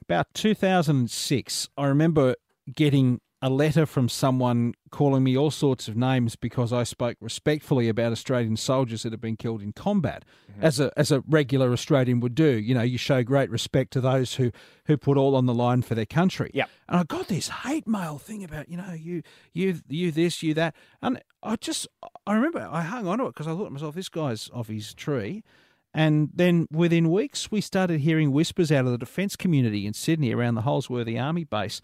about 0.02 0.28
2006. 0.34 1.70
I 1.78 1.86
remember 1.86 2.36
getting 2.74 3.22
a 3.44 3.50
letter 3.50 3.86
from 3.86 4.08
someone 4.08 4.74
calling 4.90 5.22
me 5.22 5.38
all 5.38 5.52
sorts 5.52 5.90
of 5.90 5.98
names 5.98 6.38
because 6.38 6.72
I 6.72 6.84
spoke 6.84 7.18
respectfully 7.20 7.90
about 7.90 8.14
Australian 8.14 8.56
soldiers 8.56 9.04
that 9.04 9.12
had 9.12 9.20
been 9.20 9.36
killed 9.36 9.62
in 9.62 9.74
combat, 9.74 10.24
mm-hmm. 10.50 10.64
as 10.64 10.80
a 10.80 10.98
as 10.98 11.12
a 11.12 11.20
regular 11.28 11.74
Australian 11.74 12.22
would 12.22 12.36
do. 12.36 12.58
You 12.58 12.74
know, 12.74 12.84
you 12.84 12.98
show 12.98 13.22
great 13.22 13.50
respect 13.50 13.92
to 13.94 14.02
those 14.02 14.36
who 14.36 14.54
who 14.86 14.96
put 14.96 15.18
all 15.18 15.36
on 15.36 15.46
the 15.46 15.54
line 15.54 15.82
for 15.82 15.94
their 15.94 16.06
country. 16.06 16.52
Yeah. 16.54 16.68
And 16.88 17.02
I 17.02 17.04
got 17.04 17.28
this 17.28 17.50
hate 17.50 17.86
mail 17.86 18.18
thing 18.18 18.46
about 18.46 18.70
you 18.70 18.78
know 18.78 18.94
you 18.94 19.24
you 19.52 19.82
you 19.90 20.12
this 20.14 20.42
you 20.42 20.54
that, 20.54 20.74
and 21.02 21.22
I 21.44 21.58
just 21.58 21.86
I 22.26 22.36
remember 22.36 22.66
I 22.72 22.84
hung 22.84 23.08
on 23.08 23.18
to 23.18 23.26
it 23.26 23.28
because 23.32 23.48
I 23.48 23.52
thought 23.52 23.66
to 23.66 23.72
myself, 23.72 23.94
this 23.94 24.08
guy's 24.08 24.50
off 24.54 24.70
his 24.70 24.94
tree. 24.94 25.44
And 25.94 26.30
then 26.34 26.66
within 26.72 27.12
weeks, 27.12 27.52
we 27.52 27.62
started 27.62 28.00
hearing 28.00 28.32
whispers 28.32 28.72
out 28.72 28.86
of 28.86 28.92
the 28.92 28.98
defence 28.98 29.36
community 29.36 29.86
in 29.86 29.94
Sydney 29.94 30.34
around 30.34 30.56
the 30.56 30.62
Holsworthy 30.62 31.22
Army 31.22 31.44
base 31.44 31.82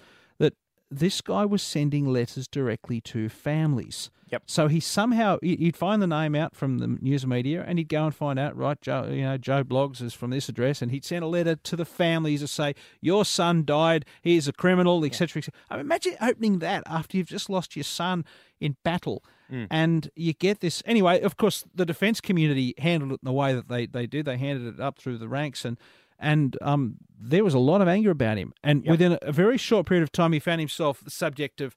this 0.92 1.22
guy 1.22 1.46
was 1.46 1.62
sending 1.62 2.08
letters 2.08 2.48
directly 2.48 3.02
to 3.02 3.30
families. 3.30 4.10
Yep. 4.32 4.44
So 4.46 4.68
he 4.68 4.80
somehow 4.80 5.40
he'd 5.42 5.76
find 5.76 6.02
the 6.02 6.08
name 6.08 6.36
out 6.36 6.56
from 6.56 6.78
the 6.78 6.88
news 6.88 7.26
media, 7.26 7.64
and 7.68 7.80
he'd 7.80 7.90
go 7.90 8.06
and 8.06 8.16
find 8.16 8.38
out. 8.38 8.56
Right, 8.56 8.80
Joe, 8.80 9.10
you 9.12 9.24
know, 9.24 9.38
Joe 9.38 9.64
Bloggs 9.64 10.02
is 10.02 10.14
from 10.14 10.30
this 10.30 10.50
address, 10.50 10.82
and 10.82 10.92
he'd 10.92 11.06
send 11.06 11.24
a 11.24 11.28
letter 11.28 11.56
to 11.56 11.76
the 11.76 11.86
families 11.86 12.42
to 12.42 12.48
say, 12.48 12.76
"Your 13.02 13.26
son 13.26 13.66
died. 13.66 14.06
He's 14.22 14.48
a 14.48 14.54
criminal," 14.54 15.04
etc. 15.04 15.42
Et 15.42 15.54
I 15.70 15.78
mean, 15.78 15.86
imagine 15.86 16.16
opening 16.22 16.60
that 16.60 16.84
after 16.86 17.18
you've 17.18 17.28
just 17.28 17.50
lost 17.50 17.76
your 17.76 17.84
son 17.84 18.24
in 18.60 18.76
battle, 18.84 19.24
mm. 19.52 19.66
and 19.72 20.12
you 20.16 20.34
get 20.34 20.60
this 20.60 20.84
anyway. 20.86 21.20
Of 21.22 21.38
course, 21.38 21.66
the 21.74 21.86
defence 21.86 22.22
community 22.22 22.76
handled 22.78 23.14
it 23.14 23.20
in 23.24 23.26
the 23.26 23.34
way 23.34 23.56
that 23.56 23.68
they 23.68 23.88
they 23.88 24.06
did. 24.06 24.26
They 24.26 24.38
handed 24.38 24.76
it 24.76 24.80
up 24.80 25.00
through 25.00 25.18
the 25.18 25.28
ranks, 25.28 25.66
and 25.66 25.78
and 26.20 26.58
um, 26.62 26.98
there 27.20 27.44
was 27.44 27.54
a 27.54 27.60
lot 27.60 27.82
of 27.82 27.88
anger 27.88 28.12
about 28.12 28.38
him. 28.38 28.54
And 28.64 28.84
yep. 28.84 28.92
within 28.92 29.18
a 29.22 29.32
very 29.32 29.58
short 29.58 29.88
period 29.88 30.04
of 30.04 30.12
time, 30.12 30.34
he 30.34 30.40
found 30.40 30.62
himself 30.62 31.02
the 31.04 31.12
subject 31.12 31.62
of 31.62 31.76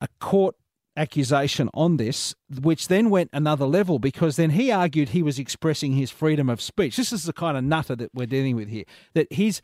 a 0.00 0.08
court 0.18 0.56
accusation 0.96 1.70
on 1.72 1.96
this, 1.96 2.34
which 2.60 2.88
then 2.88 3.10
went 3.10 3.30
another 3.32 3.66
level 3.66 3.98
because 3.98 4.36
then 4.36 4.50
he 4.50 4.70
argued 4.70 5.10
he 5.10 5.22
was 5.22 5.38
expressing 5.38 5.92
his 5.92 6.10
freedom 6.10 6.48
of 6.48 6.60
speech. 6.60 6.96
This 6.96 7.12
is 7.12 7.24
the 7.24 7.32
kind 7.32 7.56
of 7.56 7.64
nutter 7.64 7.96
that 7.96 8.10
we're 8.14 8.26
dealing 8.26 8.56
with 8.56 8.68
here. 8.68 8.84
That 9.14 9.32
his 9.32 9.60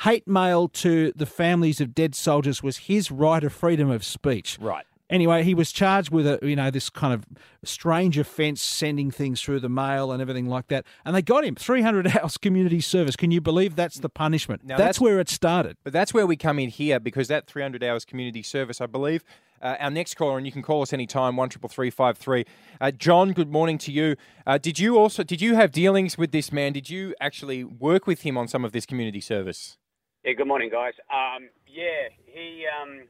hate 0.00 0.26
mail 0.26 0.68
to 0.68 1.12
the 1.14 1.26
families 1.26 1.80
of 1.80 1.94
dead 1.94 2.14
soldiers 2.14 2.62
was 2.62 2.78
his 2.78 3.10
right 3.10 3.44
of 3.44 3.52
freedom 3.52 3.90
of 3.90 4.04
speech. 4.04 4.58
Right. 4.60 4.86
Anyway, 5.12 5.42
he 5.42 5.54
was 5.54 5.70
charged 5.70 6.10
with 6.10 6.26
a 6.26 6.38
you 6.42 6.56
know 6.56 6.70
this 6.70 6.88
kind 6.88 7.12
of 7.12 7.26
strange 7.64 8.16
offence, 8.16 8.62
sending 8.62 9.10
things 9.10 9.42
through 9.42 9.60
the 9.60 9.68
mail 9.68 10.10
and 10.10 10.22
everything 10.22 10.46
like 10.46 10.68
that, 10.68 10.86
and 11.04 11.14
they 11.14 11.20
got 11.20 11.44
him 11.44 11.54
300 11.54 12.16
hours 12.16 12.38
community 12.38 12.80
service. 12.80 13.14
Can 13.14 13.30
you 13.30 13.42
believe 13.42 13.76
that's 13.76 13.96
the 13.96 14.08
punishment? 14.08 14.64
Now, 14.64 14.78
that's, 14.78 14.86
that's 14.88 15.00
where 15.00 15.20
it 15.20 15.28
started. 15.28 15.76
But 15.84 15.92
that's 15.92 16.14
where 16.14 16.26
we 16.26 16.36
come 16.36 16.58
in 16.58 16.70
here 16.70 16.98
because 16.98 17.28
that 17.28 17.46
300 17.46 17.84
hours 17.84 18.06
community 18.06 18.42
service, 18.42 18.80
I 18.80 18.86
believe. 18.86 19.22
Uh, 19.60 19.76
our 19.78 19.90
next 19.90 20.14
caller, 20.14 20.38
and 20.38 20.46
you 20.46 20.50
can 20.50 20.62
call 20.62 20.80
us 20.80 20.94
anytime, 20.94 21.36
one 21.36 21.50
triple 21.50 21.68
three 21.68 21.90
five 21.90 22.16
three. 22.16 22.46
Uh, 22.80 22.90
John, 22.90 23.32
good 23.32 23.52
morning 23.52 23.76
to 23.78 23.92
you. 23.92 24.16
Uh, 24.46 24.56
did 24.56 24.78
you 24.78 24.96
also 24.96 25.22
did 25.22 25.42
you 25.42 25.54
have 25.56 25.72
dealings 25.72 26.16
with 26.16 26.32
this 26.32 26.50
man? 26.50 26.72
Did 26.72 26.88
you 26.88 27.14
actually 27.20 27.64
work 27.64 28.06
with 28.06 28.22
him 28.22 28.38
on 28.38 28.48
some 28.48 28.64
of 28.64 28.72
this 28.72 28.86
community 28.86 29.20
service? 29.20 29.76
Yeah. 30.24 30.32
Good 30.32 30.48
morning, 30.48 30.70
guys. 30.70 30.94
Um, 31.12 31.50
yeah, 31.66 32.08
he 32.24 32.64
um, 32.80 33.02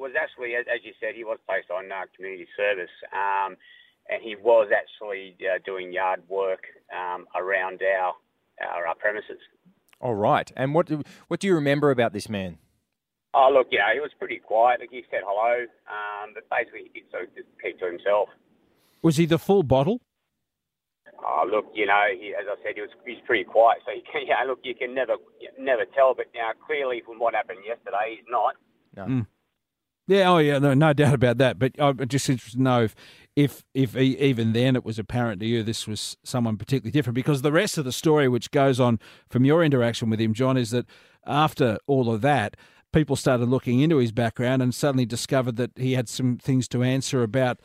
was 0.00 0.12
actually, 0.20 0.56
as, 0.56 0.64
as 0.72 0.80
you 0.82 0.92
said, 0.98 1.14
he 1.14 1.24
was 1.24 1.38
placed 1.46 1.70
on 1.70 1.92
uh, 1.92 2.08
community 2.16 2.48
service, 2.56 2.90
um, 3.12 3.56
and 4.08 4.22
he 4.22 4.34
was 4.34 4.72
actually 4.72 5.36
uh, 5.44 5.58
doing 5.64 5.92
yard 5.92 6.22
work 6.28 6.64
um, 6.90 7.26
around 7.36 7.80
our, 7.84 8.14
our, 8.66 8.86
our 8.88 8.94
premises. 8.96 9.38
All 10.00 10.14
right. 10.14 10.50
And 10.56 10.74
what 10.74 10.86
do, 10.86 11.02
what 11.28 11.40
do 11.40 11.46
you 11.46 11.54
remember 11.54 11.90
about 11.90 12.12
this 12.12 12.28
man? 12.28 12.58
Oh, 13.32 13.50
look, 13.52 13.68
you 13.70 13.78
know, 13.78 13.92
he 13.94 14.00
was 14.00 14.10
pretty 14.18 14.38
quiet. 14.38 14.80
Like 14.80 14.90
he 14.90 15.04
said 15.10 15.20
hello, 15.22 15.66
um, 15.86 16.34
but 16.34 16.48
basically 16.50 16.90
he 16.92 17.02
sort 17.12 17.28
of 17.28 17.34
just 17.36 17.46
kept 17.62 17.78
to 17.78 17.86
himself. 17.86 18.28
Was 19.02 19.16
he 19.16 19.26
the 19.26 19.38
full 19.38 19.62
bottle? 19.62 20.00
Oh, 21.22 21.44
look, 21.48 21.66
you 21.74 21.86
know, 21.86 22.06
he, 22.10 22.34
as 22.34 22.46
I 22.48 22.56
said, 22.64 22.72
he 22.74 22.80
was 22.80 22.90
he's 23.06 23.22
pretty 23.26 23.44
quiet. 23.44 23.82
So 23.84 23.92
you 23.92 24.02
can, 24.10 24.22
yeah, 24.26 24.42
look, 24.46 24.60
you 24.64 24.74
can 24.74 24.94
never 24.94 25.14
never 25.58 25.84
tell. 25.94 26.14
But 26.14 26.26
now, 26.34 26.50
clearly, 26.66 27.02
from 27.06 27.18
what 27.18 27.34
happened 27.34 27.60
yesterday, 27.64 28.16
he's 28.16 28.26
not. 28.28 28.56
No. 28.96 29.04
Mm. 29.04 29.26
Yeah, 30.10 30.28
oh 30.28 30.38
yeah, 30.38 30.58
no, 30.58 30.74
no 30.74 30.92
doubt 30.92 31.14
about 31.14 31.38
that. 31.38 31.56
But 31.60 31.72
I'm 31.78 31.96
just 32.08 32.28
interested 32.28 32.56
to 32.56 32.62
know 32.62 32.82
if, 32.82 32.96
if, 33.36 33.64
if 33.74 33.96
even 33.96 34.52
then 34.52 34.74
it 34.74 34.84
was 34.84 34.98
apparent 34.98 35.38
to 35.40 35.46
you 35.46 35.62
this 35.62 35.86
was 35.86 36.16
someone 36.24 36.56
particularly 36.56 36.90
different, 36.90 37.14
because 37.14 37.42
the 37.42 37.52
rest 37.52 37.78
of 37.78 37.84
the 37.84 37.92
story, 37.92 38.26
which 38.26 38.50
goes 38.50 38.80
on 38.80 38.98
from 39.28 39.44
your 39.44 39.62
interaction 39.62 40.10
with 40.10 40.20
him, 40.20 40.34
John, 40.34 40.56
is 40.56 40.72
that 40.72 40.86
after 41.24 41.78
all 41.86 42.12
of 42.12 42.22
that, 42.22 42.56
people 42.92 43.14
started 43.14 43.48
looking 43.48 43.78
into 43.78 43.98
his 43.98 44.10
background 44.10 44.62
and 44.62 44.74
suddenly 44.74 45.06
discovered 45.06 45.54
that 45.56 45.70
he 45.76 45.92
had 45.92 46.08
some 46.08 46.38
things 46.38 46.66
to 46.68 46.82
answer 46.82 47.22
about 47.22 47.60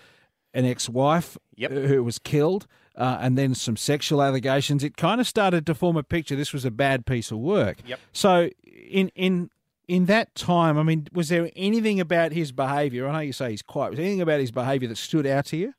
an 0.54 0.66
ex-wife 0.66 1.40
yep. 1.56 1.72
who 1.72 2.04
was 2.04 2.20
killed. 2.20 2.68
Uh, 2.98 3.18
and 3.20 3.38
then 3.38 3.54
some 3.54 3.76
sexual 3.76 4.22
allegations. 4.22 4.82
It 4.82 4.96
kind 4.96 5.20
of 5.20 5.28
started 5.28 5.66
to 5.66 5.76
form 5.76 5.98
a 5.98 6.04
picture. 6.04 6.38
This 6.38 6.54
was 6.54 6.64
a 6.64 6.72
bad 6.72 7.06
piece 7.06 7.30
of 7.30 7.40
work. 7.40 7.80
Yep. 7.86 8.00
So, 8.14 8.50
in 8.64 9.10
in 9.16 9.50
in 9.88 10.06
that 10.06 10.34
time, 10.36 10.78
I 10.78 10.84
mean, 10.84 11.08
was 11.14 11.30
there 11.30 11.50
anything 11.56 12.00
about 12.00 12.32
his 12.32 12.52
behaviour? 12.52 13.08
I 13.08 13.12
know 13.14 13.20
you 13.20 13.34
say 13.34 13.52
he's 13.52 13.62
quiet. 13.62 13.92
Was 13.92 13.98
there 13.98 14.06
anything 14.06 14.22
about 14.22 14.40
his 14.40 14.52
behaviour 14.52 14.88
that 14.88 14.98
stood 14.98 15.28
out 15.28 15.46
to 15.48 15.58
you? 15.58 15.74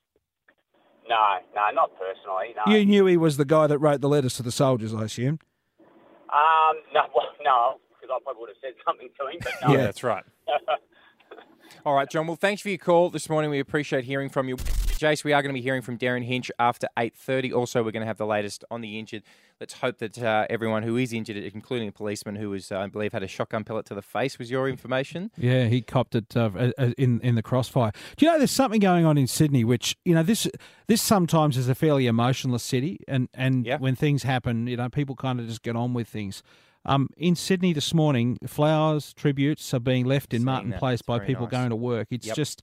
No, 1.08 1.38
no, 1.54 1.62
not 1.72 1.90
personally. 1.98 2.54
No. 2.56 2.72
You 2.72 2.84
knew 2.84 3.06
he 3.06 3.16
was 3.16 3.36
the 3.36 3.44
guy 3.44 3.66
that 3.66 3.78
wrote 3.78 4.00
the 4.00 4.08
letters 4.08 4.34
to 4.34 4.42
the 4.42 4.52
soldiers, 4.52 4.94
I 4.94 5.04
assume. 5.04 5.38
Um, 6.30 6.76
no, 6.92 7.02
well, 7.14 7.26
no, 7.44 7.76
because 7.88 8.14
I 8.14 8.18
probably 8.22 8.40
would 8.40 8.50
have 8.50 8.56
said 8.60 8.74
something 8.84 9.08
to 9.18 9.26
him. 9.28 9.38
But 9.42 9.68
no. 9.68 9.74
yeah, 9.74 9.84
that's 9.84 10.02
right. 10.02 10.24
All 11.86 11.94
right, 11.94 12.10
John. 12.10 12.26
Well, 12.26 12.34
thanks 12.34 12.62
for 12.62 12.68
your 12.68 12.78
call 12.78 13.10
this 13.10 13.30
morning. 13.30 13.48
We 13.48 13.60
appreciate 13.60 14.02
hearing 14.02 14.28
from 14.28 14.48
you. 14.48 14.56
Jace, 14.56 15.22
we 15.22 15.32
are 15.32 15.40
going 15.40 15.54
to 15.54 15.56
be 15.56 15.62
hearing 15.62 15.82
from 15.82 15.96
Derryn 15.96 16.24
Hinch 16.24 16.50
after 16.58 16.88
8.30. 16.96 17.54
Also, 17.54 17.84
we're 17.84 17.92
going 17.92 18.00
to 18.00 18.08
have 18.08 18.16
the 18.16 18.26
latest 18.26 18.64
on 18.72 18.80
the 18.80 18.98
injured. 18.98 19.22
Let's 19.60 19.74
hope 19.74 19.98
that 19.98 20.20
uh, 20.20 20.48
everyone 20.50 20.82
who 20.82 20.96
is 20.96 21.12
injured, 21.12 21.36
including 21.36 21.86
a 21.86 21.92
policeman 21.92 22.34
who 22.34 22.50
was, 22.50 22.72
uh, 22.72 22.78
I 22.80 22.88
believe, 22.88 23.12
had 23.12 23.22
a 23.22 23.28
shotgun 23.28 23.62
pellet 23.62 23.86
to 23.86 23.94
the 23.94 24.02
face, 24.02 24.36
was 24.36 24.50
your 24.50 24.68
information. 24.68 25.30
Yeah, 25.36 25.66
he 25.66 25.80
copped 25.80 26.16
it 26.16 26.36
uh, 26.36 26.72
in 26.98 27.20
in 27.20 27.36
the 27.36 27.42
crossfire. 27.42 27.92
Do 28.16 28.26
you 28.26 28.32
know 28.32 28.38
there's 28.38 28.50
something 28.50 28.80
going 28.80 29.04
on 29.04 29.16
in 29.16 29.28
Sydney, 29.28 29.62
which 29.62 29.96
you 30.04 30.12
know 30.12 30.24
this 30.24 30.48
this 30.88 31.00
sometimes 31.00 31.56
is 31.56 31.68
a 31.68 31.76
fairly 31.76 32.08
emotionless 32.08 32.64
city, 32.64 32.98
and 33.06 33.28
and 33.32 33.64
yeah. 33.64 33.78
when 33.78 33.94
things 33.94 34.24
happen, 34.24 34.66
you 34.66 34.76
know 34.76 34.88
people 34.88 35.14
kind 35.14 35.38
of 35.38 35.46
just 35.46 35.62
get 35.62 35.76
on 35.76 35.94
with 35.94 36.08
things. 36.08 36.42
Um, 36.86 37.08
in 37.16 37.34
Sydney 37.34 37.72
this 37.72 37.92
morning, 37.92 38.38
flowers, 38.46 39.12
tributes 39.12 39.74
are 39.74 39.80
being 39.80 40.04
left 40.04 40.32
in 40.32 40.44
Martin 40.44 40.70
that. 40.70 40.78
Place 40.78 41.02
by 41.02 41.18
people 41.18 41.46
nice. 41.46 41.50
going 41.50 41.70
to 41.70 41.76
work. 41.76 42.08
It's 42.10 42.28
yep. 42.28 42.36
just 42.36 42.62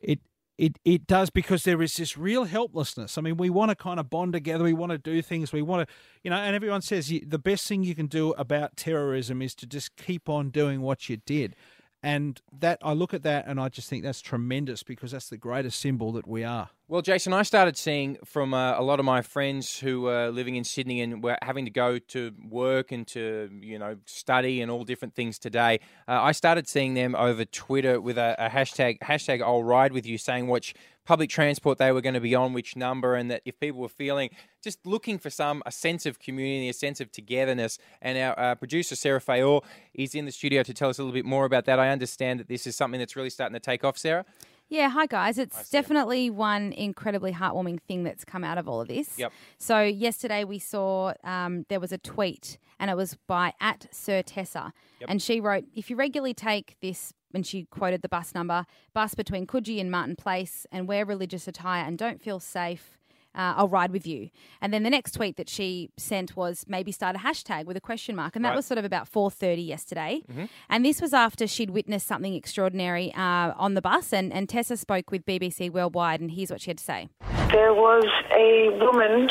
it 0.00 0.20
it 0.56 0.78
it 0.84 1.06
does 1.08 1.28
because 1.30 1.64
there 1.64 1.82
is 1.82 1.96
this 1.96 2.16
real 2.16 2.44
helplessness. 2.44 3.18
I 3.18 3.20
mean, 3.20 3.36
we 3.36 3.50
want 3.50 3.70
to 3.70 3.74
kind 3.74 3.98
of 3.98 4.08
bond 4.08 4.32
together. 4.32 4.62
We 4.62 4.74
want 4.74 4.92
to 4.92 4.98
do 4.98 5.20
things. 5.22 5.52
We 5.52 5.62
want 5.62 5.88
to, 5.88 5.94
you 6.22 6.30
know, 6.30 6.36
and 6.36 6.54
everyone 6.54 6.82
says 6.82 7.08
the 7.08 7.38
best 7.38 7.66
thing 7.66 7.82
you 7.82 7.96
can 7.96 8.06
do 8.06 8.30
about 8.32 8.76
terrorism 8.76 9.42
is 9.42 9.56
to 9.56 9.66
just 9.66 9.96
keep 9.96 10.28
on 10.28 10.50
doing 10.50 10.80
what 10.80 11.08
you 11.08 11.16
did. 11.16 11.56
And 12.00 12.40
that 12.56 12.78
I 12.80 12.92
look 12.92 13.12
at 13.12 13.24
that 13.24 13.46
and 13.48 13.58
I 13.58 13.68
just 13.68 13.88
think 13.88 14.04
that's 14.04 14.20
tremendous 14.20 14.84
because 14.84 15.10
that's 15.10 15.28
the 15.28 15.36
greatest 15.36 15.80
symbol 15.80 16.12
that 16.12 16.28
we 16.28 16.44
are. 16.44 16.70
Well, 16.90 17.02
Jason, 17.02 17.34
I 17.34 17.42
started 17.42 17.76
seeing 17.76 18.16
from 18.24 18.54
uh, 18.54 18.80
a 18.80 18.82
lot 18.82 18.98
of 18.98 19.04
my 19.04 19.20
friends 19.20 19.78
who 19.78 20.00
were 20.00 20.30
living 20.30 20.56
in 20.56 20.64
Sydney 20.64 21.02
and 21.02 21.22
were 21.22 21.36
having 21.42 21.66
to 21.66 21.70
go 21.70 21.98
to 21.98 22.32
work 22.48 22.92
and 22.92 23.06
to 23.08 23.50
you 23.60 23.78
know 23.78 23.98
study 24.06 24.62
and 24.62 24.70
all 24.70 24.84
different 24.84 25.14
things 25.14 25.38
today. 25.38 25.80
Uh, 26.08 26.22
I 26.22 26.32
started 26.32 26.66
seeing 26.66 26.94
them 26.94 27.14
over 27.14 27.44
Twitter 27.44 28.00
with 28.00 28.16
a, 28.16 28.34
a 28.38 28.48
hashtag 28.48 29.00
hashtag 29.00 29.42
I'll 29.42 29.62
ride 29.62 29.92
with 29.92 30.06
you, 30.06 30.16
saying 30.16 30.48
which 30.48 30.74
public 31.04 31.28
transport 31.28 31.76
they 31.76 31.92
were 31.92 32.00
going 32.00 32.14
to 32.14 32.20
be 32.20 32.34
on, 32.34 32.54
which 32.54 32.74
number, 32.74 33.14
and 33.14 33.30
that 33.30 33.42
if 33.44 33.60
people 33.60 33.82
were 33.82 33.90
feeling 33.90 34.30
just 34.64 34.86
looking 34.86 35.18
for 35.18 35.28
some 35.28 35.62
a 35.66 35.70
sense 35.70 36.06
of 36.06 36.18
community, 36.18 36.70
a 36.70 36.72
sense 36.72 37.02
of 37.02 37.12
togetherness. 37.12 37.76
And 38.00 38.16
our 38.16 38.38
uh, 38.38 38.54
producer 38.54 38.96
Sarah 38.96 39.20
Fayor 39.20 39.60
is 39.92 40.14
in 40.14 40.24
the 40.24 40.32
studio 40.32 40.62
to 40.62 40.72
tell 40.72 40.88
us 40.88 40.98
a 40.98 41.02
little 41.02 41.12
bit 41.12 41.26
more 41.26 41.44
about 41.44 41.66
that. 41.66 41.78
I 41.78 41.90
understand 41.90 42.40
that 42.40 42.48
this 42.48 42.66
is 42.66 42.76
something 42.76 42.98
that's 42.98 43.14
really 43.14 43.28
starting 43.28 43.52
to 43.52 43.60
take 43.60 43.84
off, 43.84 43.98
Sarah. 43.98 44.24
Yeah, 44.70 44.90
hi 44.90 45.06
guys. 45.06 45.38
It's 45.38 45.70
definitely 45.70 46.28
one 46.28 46.72
incredibly 46.72 47.32
heartwarming 47.32 47.80
thing 47.88 48.04
that's 48.04 48.24
come 48.24 48.44
out 48.44 48.58
of 48.58 48.68
all 48.68 48.82
of 48.82 48.88
this. 48.88 49.18
Yep. 49.18 49.32
So 49.56 49.80
yesterday 49.82 50.44
we 50.44 50.58
saw 50.58 51.14
um, 51.24 51.64
there 51.70 51.80
was 51.80 51.90
a 51.90 51.96
tweet, 51.98 52.58
and 52.78 52.90
it 52.90 52.96
was 52.96 53.16
by 53.26 53.54
at 53.60 53.86
Sir 53.90 54.20
Tessa, 54.22 54.72
Yep. 55.00 55.10
and 55.10 55.22
she 55.22 55.40
wrote, 55.40 55.64
"If 55.74 55.88
you 55.88 55.96
regularly 55.96 56.34
take 56.34 56.76
this." 56.82 57.12
And 57.34 57.46
she 57.46 57.64
quoted 57.64 58.00
the 58.00 58.08
bus 58.08 58.34
number, 58.34 58.64
bus 58.94 59.14
between 59.14 59.46
Coogee 59.46 59.78
and 59.82 59.90
Martin 59.90 60.16
Place, 60.16 60.66
and 60.72 60.88
wear 60.88 61.04
religious 61.04 61.46
attire 61.46 61.84
and 61.84 61.98
don't 61.98 62.22
feel 62.22 62.40
safe, 62.40 62.97
uh, 63.34 63.54
I'll 63.56 63.68
ride 63.68 63.92
with 63.92 64.06
you. 64.06 64.30
And 64.60 64.72
then 64.72 64.82
the 64.82 64.90
next 64.90 65.12
tweet 65.12 65.36
that 65.36 65.48
she 65.48 65.90
sent 65.96 66.36
was 66.36 66.64
maybe 66.68 66.90
start 66.92 67.16
a 67.16 67.18
hashtag 67.20 67.64
with 67.66 67.76
a 67.76 67.80
question 67.80 68.16
mark, 68.16 68.34
and 68.36 68.44
that 68.44 68.50
Right. 68.50 68.56
was 68.56 68.66
sort 68.66 68.78
of 68.78 68.84
about 68.84 69.06
four 69.08 69.30
thirty 69.30 69.62
yesterday. 69.62 70.22
Mhm. 70.32 70.48
And 70.68 70.84
this 70.84 71.00
was 71.00 71.12
after 71.14 71.46
she'd 71.46 71.70
witnessed 71.70 72.06
something 72.06 72.34
extraordinary 72.34 73.12
uh, 73.14 73.52
on 73.56 73.74
the 73.74 73.82
bus. 73.82 74.12
And, 74.12 74.32
and 74.32 74.48
Tessa 74.48 74.76
spoke 74.76 75.10
with 75.10 75.24
BBC 75.26 75.70
Worldwide, 75.70 76.20
and 76.20 76.30
here's 76.30 76.50
what 76.50 76.60
she 76.60 76.70
had 76.70 76.78
to 76.78 76.84
say. 76.84 77.08
There 77.52 77.72
was 77.74 78.04
a 78.32 78.70
woman 78.84 79.30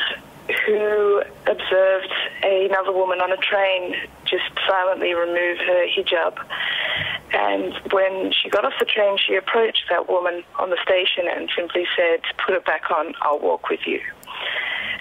who 0.65 1.21
observed 1.45 2.13
another 2.43 2.93
woman 2.93 3.19
on 3.19 3.31
a 3.31 3.37
train 3.37 3.95
just 4.25 4.45
silently 4.67 5.13
remove 5.13 5.57
her 5.57 5.85
hijab. 5.95 6.37
And 7.33 7.73
when 7.91 8.31
she 8.31 8.49
got 8.49 8.63
off 8.65 8.73
the 8.79 8.85
train, 8.85 9.17
she 9.17 9.35
approached 9.35 9.83
that 9.89 10.07
woman 10.09 10.43
on 10.59 10.69
the 10.69 10.77
station 10.81 11.25
and 11.29 11.49
simply 11.55 11.85
said, 11.95 12.21
Put 12.45 12.55
it 12.55 12.65
back 12.65 12.89
on, 12.89 13.13
I'll 13.21 13.39
walk 13.39 13.69
with 13.69 13.81
you. 13.85 13.99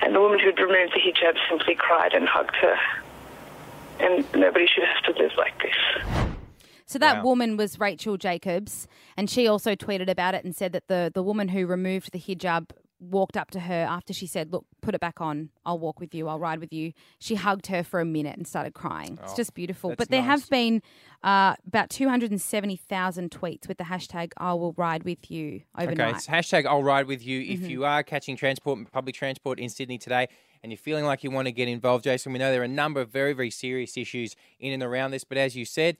And 0.02 0.14
the 0.14 0.20
woman 0.20 0.38
who'd 0.38 0.58
removed 0.58 0.92
the 0.94 1.00
hijab 1.00 1.36
simply 1.48 1.74
cried 1.74 2.12
and 2.12 2.28
hugged 2.28 2.56
her. 2.56 2.76
And 4.00 4.24
nobody 4.34 4.66
should 4.66 4.84
have 4.84 5.14
to 5.14 5.22
live 5.22 5.32
like 5.38 5.54
this. 5.62 6.26
So 6.84 6.98
that 7.00 7.16
Wow. 7.18 7.22
woman 7.24 7.56
was 7.56 7.80
Rachel 7.80 8.16
Jacobs, 8.16 8.86
and 9.16 9.28
she 9.28 9.48
also 9.48 9.74
tweeted 9.74 10.08
about 10.08 10.34
it 10.34 10.44
and 10.44 10.54
said 10.54 10.72
that 10.72 10.86
the, 10.86 11.10
the 11.12 11.22
woman 11.22 11.48
who 11.48 11.66
removed 11.66 12.12
the 12.12 12.18
hijab 12.20 12.70
walked 12.98 13.36
up 13.36 13.50
to 13.50 13.60
her 13.60 13.86
after 13.88 14.12
she 14.12 14.26
said, 14.26 14.52
Look, 14.52 14.64
put 14.80 14.94
it 14.94 15.00
back 15.00 15.20
on. 15.20 15.50
I'll 15.64 15.78
walk 15.78 16.00
with 16.00 16.14
you. 16.14 16.28
I'll 16.28 16.38
ride 16.38 16.60
with 16.60 16.72
you. 16.72 16.92
She 17.18 17.34
hugged 17.34 17.66
her 17.66 17.82
for 17.82 18.00
a 18.00 18.04
minute 18.04 18.36
and 18.36 18.46
started 18.46 18.72
crying. 18.74 19.18
It's 19.22 19.32
Oh, 19.32 19.36
just 19.36 19.52
beautiful. 19.54 19.94
But 19.96 20.08
there 20.10 20.22
nice. 20.22 20.40
have 20.42 20.50
been 20.50 20.82
uh, 21.22 21.56
about 21.66 21.90
270,000 21.90 23.30
tweets 23.30 23.68
with 23.68 23.78
the 23.78 23.84
hashtag 23.84 24.32
I 24.36 24.54
will 24.54 24.72
ride 24.76 25.04
with 25.04 25.30
you 25.30 25.62
overnight. 25.78 26.00
Okay, 26.08 26.16
it's 26.16 26.26
hashtag 26.26 26.66
I'll 26.66 26.82
ride 26.82 27.06
with 27.06 27.24
you. 27.24 27.40
If 27.40 27.60
Mhm. 27.60 27.70
you 27.70 27.84
are 27.84 28.02
catching 28.02 28.36
transport, 28.36 28.90
public 28.92 29.14
transport 29.14 29.58
in 29.58 29.68
Sydney 29.68 29.98
today, 29.98 30.28
and 30.62 30.72
you're 30.72 30.78
feeling 30.78 31.04
like 31.04 31.22
you 31.22 31.30
want 31.30 31.46
to 31.46 31.52
get 31.52 31.68
involved, 31.68 32.04
Jason, 32.04 32.32
we 32.32 32.38
know 32.38 32.50
there 32.50 32.60
are 32.62 32.64
a 32.64 32.68
number 32.68 33.00
of 33.00 33.10
very, 33.10 33.32
very 33.32 33.50
serious 33.50 33.96
issues 33.96 34.34
in 34.58 34.72
and 34.72 34.82
around 34.82 35.10
this. 35.10 35.24
But 35.24 35.38
as 35.38 35.54
you 35.56 35.64
said, 35.64 35.96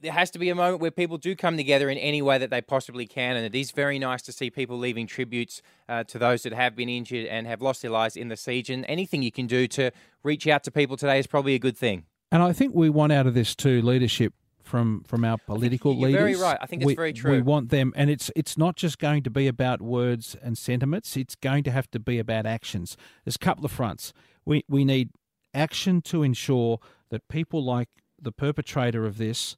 there 0.00 0.12
has 0.12 0.30
to 0.32 0.38
be 0.38 0.50
a 0.50 0.54
moment 0.54 0.80
where 0.80 0.90
people 0.90 1.18
do 1.18 1.34
come 1.34 1.56
together 1.56 1.88
in 1.88 1.98
any 1.98 2.20
way 2.20 2.38
that 2.38 2.50
they 2.50 2.60
possibly 2.60 3.06
can, 3.06 3.36
and 3.36 3.46
it 3.46 3.58
is 3.58 3.70
very 3.70 3.98
nice 3.98 4.22
to 4.22 4.32
see 4.32 4.50
people 4.50 4.78
leaving 4.78 5.06
tributes 5.06 5.62
uh, 5.88 6.04
to 6.04 6.18
those 6.18 6.42
that 6.42 6.52
have 6.52 6.76
been 6.76 6.88
injured 6.88 7.26
and 7.26 7.46
have 7.46 7.62
lost 7.62 7.82
their 7.82 7.90
lives 7.90 8.16
in 8.16 8.28
the 8.28 8.36
siege. 8.36 8.70
And 8.70 8.84
anything 8.88 9.22
you 9.22 9.32
can 9.32 9.46
do 9.46 9.66
to 9.68 9.90
reach 10.22 10.46
out 10.46 10.62
to 10.64 10.70
people 10.70 10.96
today 10.96 11.18
is 11.18 11.26
probably 11.26 11.54
a 11.54 11.58
good 11.58 11.76
thing. 11.76 12.04
And 12.30 12.42
I 12.42 12.52
think 12.52 12.74
we 12.74 12.90
want 12.90 13.12
out 13.12 13.26
of 13.26 13.34
this 13.34 13.54
too 13.54 13.80
leadership 13.82 14.34
from 14.62 15.04
from 15.04 15.24
our 15.24 15.38
political 15.38 15.92
you're 15.94 16.08
leaders. 16.08 16.20
very 16.20 16.34
right. 16.36 16.58
I 16.60 16.66
think 16.66 16.82
that's 16.82 16.88
we, 16.88 16.94
very 16.94 17.12
We 17.12 17.42
want 17.42 17.68
them, 17.68 17.92
and 17.94 18.10
it's 18.10 18.30
it's 18.34 18.58
not 18.58 18.76
just 18.76 18.98
going 18.98 19.22
to 19.22 19.30
be 19.30 19.46
about 19.46 19.80
words 19.80 20.36
and 20.42 20.58
sentiments. 20.58 21.16
It's 21.16 21.36
going 21.36 21.64
to 21.64 21.70
have 21.70 21.90
to 21.92 22.00
be 22.00 22.18
about 22.18 22.46
actions. 22.46 22.96
There's 23.24 23.36
a 23.36 23.38
couple 23.38 23.64
of 23.64 23.70
fronts. 23.70 24.12
We 24.44 24.64
we 24.68 24.84
need 24.84 25.10
action 25.52 26.02
to 26.02 26.22
ensure 26.22 26.80
that 27.10 27.28
people 27.28 27.62
like 27.64 27.88
the 28.20 28.32
perpetrator 28.32 29.06
of 29.06 29.18
this 29.18 29.56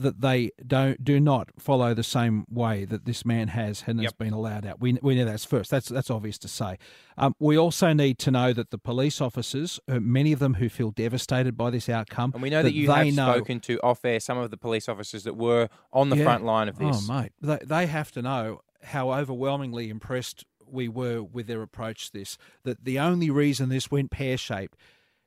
that 0.00 0.20
they 0.20 0.50
don't 0.66 1.04
do 1.04 1.20
not 1.20 1.50
follow 1.58 1.94
the 1.94 2.02
same 2.02 2.44
way 2.50 2.84
that 2.84 3.04
this 3.04 3.24
man 3.24 3.48
has 3.48 3.84
and 3.86 4.00
has 4.00 4.12
been 4.12 4.32
allowed 4.32 4.66
out. 4.66 4.80
We 4.80 4.98
we 5.02 5.14
know 5.14 5.24
that's 5.24 5.44
first. 5.44 5.70
That's 5.70 5.88
that's 5.88 6.10
obvious 6.10 6.38
to 6.38 6.48
say. 6.48 6.78
Um, 7.16 7.34
we 7.38 7.56
also 7.56 7.92
need 7.92 8.18
to 8.20 8.30
know 8.30 8.52
that 8.52 8.70
the 8.70 8.78
police 8.78 9.20
officers, 9.20 9.78
uh, 9.88 10.00
many 10.00 10.32
of 10.32 10.38
them 10.38 10.54
who 10.54 10.68
feel 10.68 10.90
devastated 10.90 11.56
by 11.56 11.70
this 11.70 11.88
outcome, 11.88 12.32
And 12.34 12.42
we 12.42 12.50
know 12.50 12.62
that, 12.62 12.72
you 12.72 12.86
they 12.86 13.06
have 13.06 13.14
know, 13.14 13.32
spoken 13.34 13.60
to 13.60 13.78
off 13.82 14.04
air 14.04 14.20
some 14.20 14.38
of 14.38 14.50
the 14.50 14.56
police 14.56 14.88
officers 14.88 15.24
that 15.24 15.36
were 15.36 15.68
on 15.92 16.10
the 16.10 16.16
Yeah. 16.16 16.24
front 16.24 16.44
line 16.44 16.68
of 16.68 16.78
this. 16.78 17.08
Oh, 17.08 17.12
mate, 17.20 17.32
they, 17.40 17.58
they 17.64 17.86
have 17.86 18.10
to 18.12 18.22
know 18.22 18.60
how 18.82 19.12
overwhelmingly 19.12 19.90
impressed 19.90 20.44
we 20.66 20.88
were 20.88 21.22
with 21.22 21.46
their 21.46 21.62
approach 21.62 22.06
to 22.10 22.18
this. 22.18 22.38
That 22.64 22.84
the 22.84 22.98
only 22.98 23.28
reason 23.28 23.68
this 23.68 23.90
went 23.90 24.10
pear 24.10 24.38
shaped 24.38 24.78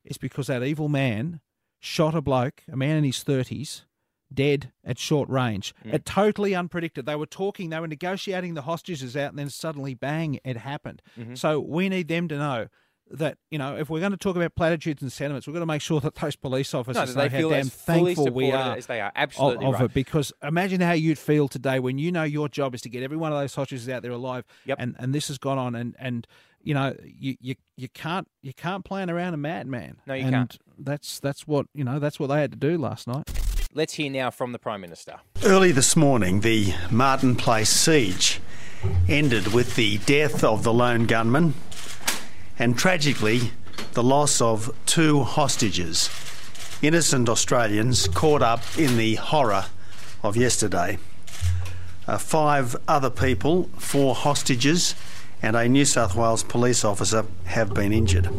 is 0.04 0.18
because 0.18 0.48
that 0.48 0.64
evil 0.64 0.90
man 0.90 1.42
shot 1.80 2.16
a 2.16 2.22
bloke, 2.22 2.64
a 2.72 2.76
man 2.78 2.98
in 2.98 3.04
his 3.04 3.22
thirties, 3.24 3.86
dead 4.34 4.72
at 4.84 4.98
short 4.98 5.30
range. 5.30 5.74
Mm. 5.86 5.94
It 5.94 6.06
totally 6.06 6.52
unpredicted. 6.52 7.06
They 7.06 7.16
were 7.16 7.26
talking, 7.26 7.70
they 7.70 7.80
were 7.80 7.88
negotiating 7.88 8.54
the 8.54 8.64
hostages 8.64 9.16
out, 9.16 9.30
and 9.30 9.40
then 9.40 9.50
suddenly, 9.50 9.94
bang! 9.94 10.40
It 10.44 10.58
happened. 10.58 11.02
Mhm. 11.20 11.38
So 11.38 11.60
we 11.60 11.90
need 11.90 12.08
them 12.08 12.28
to 12.28 12.38
know. 12.38 12.68
That 13.12 13.38
you 13.52 13.60
know, 13.60 13.76
if 13.76 13.90
we're 13.90 14.00
going 14.00 14.14
to 14.14 14.18
talk 14.18 14.38
about 14.38 14.56
platitudes 14.56 15.02
and 15.04 15.12
sentiments, 15.12 15.46
we've 15.46 15.54
got 15.54 15.60
to 15.60 15.66
make 15.68 15.82
sure 15.82 16.00
that 16.00 16.16
those 16.16 16.36
police 16.38 16.74
officers 16.74 17.14
that 17.14 17.30
they 17.30 17.36
know 17.36 17.38
feel 17.38 17.50
how 17.50 17.56
damn 17.58 17.68
thankful 17.68 18.32
we 18.32 18.52
are 18.52 18.78
as 18.78 18.86
they 18.88 19.02
are. 19.02 19.08
of- 19.10 19.14
Absolutely 19.18 19.66
of, 19.68 19.74
right. 19.74 19.84
it. 19.84 19.94
Because 19.94 20.32
imagine 20.42 20.80
how 20.82 20.94
you'd 20.94 21.20
feel 21.20 21.48
today 21.50 21.80
when 21.80 21.98
you 22.00 22.12
know 22.14 22.24
your 22.24 22.48
job 22.48 22.74
is 22.74 22.82
to 22.84 22.90
get 22.90 23.04
every 23.04 23.18
one 23.18 23.32
of 23.34 23.38
those 23.38 23.54
hostages 23.54 23.88
out 23.90 24.02
there 24.04 24.14
alive, 24.14 24.46
yep. 24.66 24.78
and 24.80 24.96
and 24.98 25.14
this 25.14 25.28
has 25.28 25.38
gone 25.38 25.58
on, 25.60 25.76
and 25.76 25.96
and 26.00 26.26
you 26.64 26.74
know 26.74 26.96
you 27.04 27.36
you, 27.42 27.56
you 27.76 27.90
can't 27.90 28.28
you 28.42 28.54
can't 28.54 28.86
plan 28.86 29.12
around 29.12 29.34
a 29.34 29.38
madman. 29.38 29.98
No, 30.08 30.14
you 30.14 30.24
and 30.24 30.34
can't. 30.34 30.58
That's 30.80 31.20
that's 31.20 31.46
what 31.46 31.68
you 31.76 31.84
know. 31.84 32.00
That's 32.00 32.20
what 32.20 32.28
they 32.28 32.40
had 32.40 32.52
to 32.54 32.58
do 32.58 32.78
last 32.78 33.06
night. 33.06 33.30
Let's 33.76 33.96
hear 33.96 34.12
now 34.12 34.30
from 34.30 34.52
the 34.52 34.60
Prime 34.60 34.82
Minister. 34.82 35.16
Early 35.44 35.72
this 35.72 35.96
morning, 35.96 36.42
the 36.42 36.76
Martin 36.92 37.36
Place 37.36 37.72
siege 37.72 38.40
ended 39.10 39.52
with 39.52 39.76
the 39.76 39.98
death 40.00 40.44
of 40.44 40.62
the 40.62 40.72
lone 40.72 41.08
gunman 41.08 41.56
and 42.60 42.78
tragically 42.78 43.50
the 43.94 44.04
loss 44.04 44.42
of 44.42 44.70
two 44.86 45.24
hostages, 45.24 46.12
innocent 46.84 47.28
Australians 47.28 48.08
caught 48.10 48.44
up 48.44 48.62
in 48.78 48.96
the 48.98 49.16
horror 49.16 49.66
of 50.22 50.38
yesterday. 50.38 51.00
Uh, 52.06 52.20
five 52.20 52.76
other 52.88 53.10
people, 53.10 53.64
four 53.80 54.14
hostages, 54.14 54.94
and 55.42 55.56
a 55.56 55.68
New 55.68 55.86
South 55.86 56.14
Wales 56.14 56.44
police 56.44 56.86
officer 56.86 57.26
have 57.46 57.74
been 57.74 57.92
injured. 57.92 58.30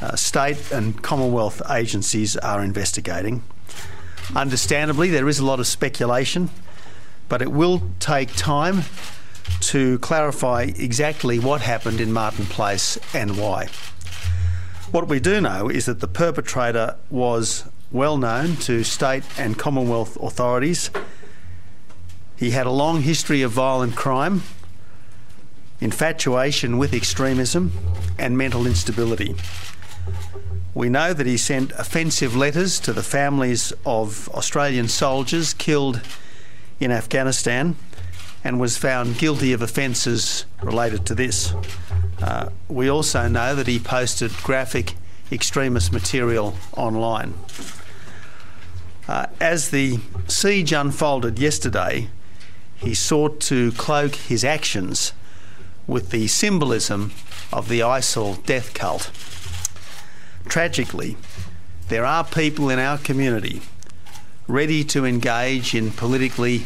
Uh, 0.00 0.14
state 0.14 0.70
and 0.70 1.02
Commonwealth 1.02 1.60
agencies 1.68 2.36
are 2.36 2.62
investigating. 2.62 3.42
Understandably, 4.34 5.10
there 5.10 5.28
is 5.28 5.38
a 5.38 5.44
lot 5.44 5.60
of 5.60 5.66
speculation, 5.66 6.50
but 7.28 7.42
it 7.42 7.52
will 7.52 7.82
take 8.00 8.34
time 8.34 8.82
to 9.60 9.98
clarify 9.98 10.62
exactly 10.76 11.38
what 11.38 11.60
happened 11.60 12.00
in 12.00 12.12
Martin 12.12 12.46
Place 12.46 12.98
and 13.14 13.38
why. 13.38 13.68
What 14.90 15.08
we 15.08 15.20
do 15.20 15.40
know 15.40 15.68
is 15.68 15.86
that 15.86 16.00
the 16.00 16.08
perpetrator 16.08 16.96
was 17.10 17.64
well 17.90 18.16
known 18.16 18.56
to 18.56 18.84
state 18.84 19.24
and 19.38 19.58
Commonwealth 19.58 20.16
authorities. 20.22 20.90
He 22.36 22.50
had 22.50 22.66
a 22.66 22.70
long 22.70 23.02
history 23.02 23.42
of 23.42 23.52
violent 23.52 23.96
crime, 23.96 24.42
infatuation 25.80 26.78
with 26.78 26.92
extremism, 26.92 27.72
and 28.18 28.36
mental 28.36 28.66
instability. 28.66 29.36
We 30.74 30.88
know 30.88 31.12
that 31.12 31.26
he 31.26 31.36
sent 31.36 31.70
offensive 31.72 32.34
letters 32.34 32.80
to 32.80 32.92
the 32.92 33.04
families 33.04 33.72
of 33.86 34.28
Australian 34.30 34.88
soldiers 34.88 35.54
killed 35.54 36.00
in 36.80 36.90
Afghanistan 36.90 37.76
and 38.42 38.58
was 38.58 38.76
found 38.76 39.16
guilty 39.16 39.52
of 39.52 39.62
offences 39.62 40.46
related 40.62 41.06
to 41.06 41.14
this. 41.14 41.54
Uh, 42.20 42.50
we 42.68 42.88
also 42.90 43.28
know 43.28 43.54
that 43.54 43.68
he 43.68 43.78
posted 43.78 44.32
graphic 44.42 44.94
extremist 45.30 45.92
material 45.92 46.56
online. 46.76 47.34
Uh, 49.06 49.26
as 49.40 49.70
the 49.70 49.98
siege 50.26 50.72
unfolded 50.72 51.38
yesterday, 51.38 52.08
he 52.76 52.94
sought 52.94 53.40
to 53.40 53.70
cloak 53.72 54.16
his 54.16 54.44
actions 54.44 55.12
with 55.86 56.10
the 56.10 56.26
symbolism 56.26 57.12
of 57.52 57.68
the 57.68 57.80
ISIL 57.80 58.44
death 58.44 58.74
cult. 58.74 59.10
Tragically, 60.46 61.16
there 61.88 62.04
are 62.04 62.24
people 62.24 62.70
in 62.70 62.78
our 62.78 62.98
community 62.98 63.62
ready 64.46 64.84
to 64.84 65.04
engage 65.04 65.74
in 65.74 65.90
politically 65.90 66.64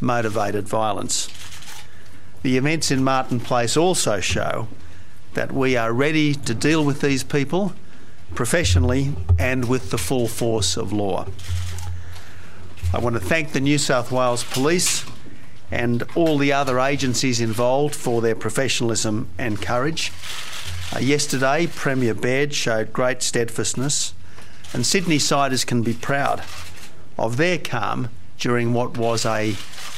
motivated 0.00 0.66
violence. 0.66 1.28
The 2.42 2.56
events 2.56 2.90
in 2.90 3.04
Martin 3.04 3.40
Place 3.40 3.76
also 3.76 4.20
show 4.20 4.68
that 5.34 5.52
we 5.52 5.76
are 5.76 5.92
ready 5.92 6.34
to 6.34 6.54
deal 6.54 6.84
with 6.84 7.00
these 7.00 7.22
people 7.22 7.72
professionally 8.34 9.14
and 9.38 9.68
with 9.68 9.90
the 9.90 9.98
full 9.98 10.28
force 10.28 10.76
of 10.76 10.92
law. 10.92 11.26
I 12.92 12.98
want 12.98 13.16
to 13.16 13.20
thank 13.20 13.52
the 13.52 13.60
New 13.60 13.78
South 13.78 14.10
Wales 14.10 14.44
Police 14.44 15.04
and 15.70 16.04
all 16.14 16.38
the 16.38 16.52
other 16.52 16.80
agencies 16.80 17.40
involved 17.40 17.94
for 17.94 18.22
their 18.22 18.34
professionalism 18.34 19.28
and 19.36 19.60
courage. 19.60 20.12
Uh, 20.94 21.00
yesterday, 21.00 21.66
Premier 21.66 22.14
Baird 22.14 22.54
showed 22.54 22.92
great 22.92 23.22
steadfastness, 23.22 24.14
and 24.72 24.86
Sydney 24.86 25.18
siders 25.18 25.64
can 25.64 25.82
be 25.82 25.92
proud 25.92 26.42
of 27.18 27.36
their 27.36 27.58
calm 27.58 28.08
during 28.38 28.72
what 28.72 28.96
was 28.96 29.26
a 29.26 29.52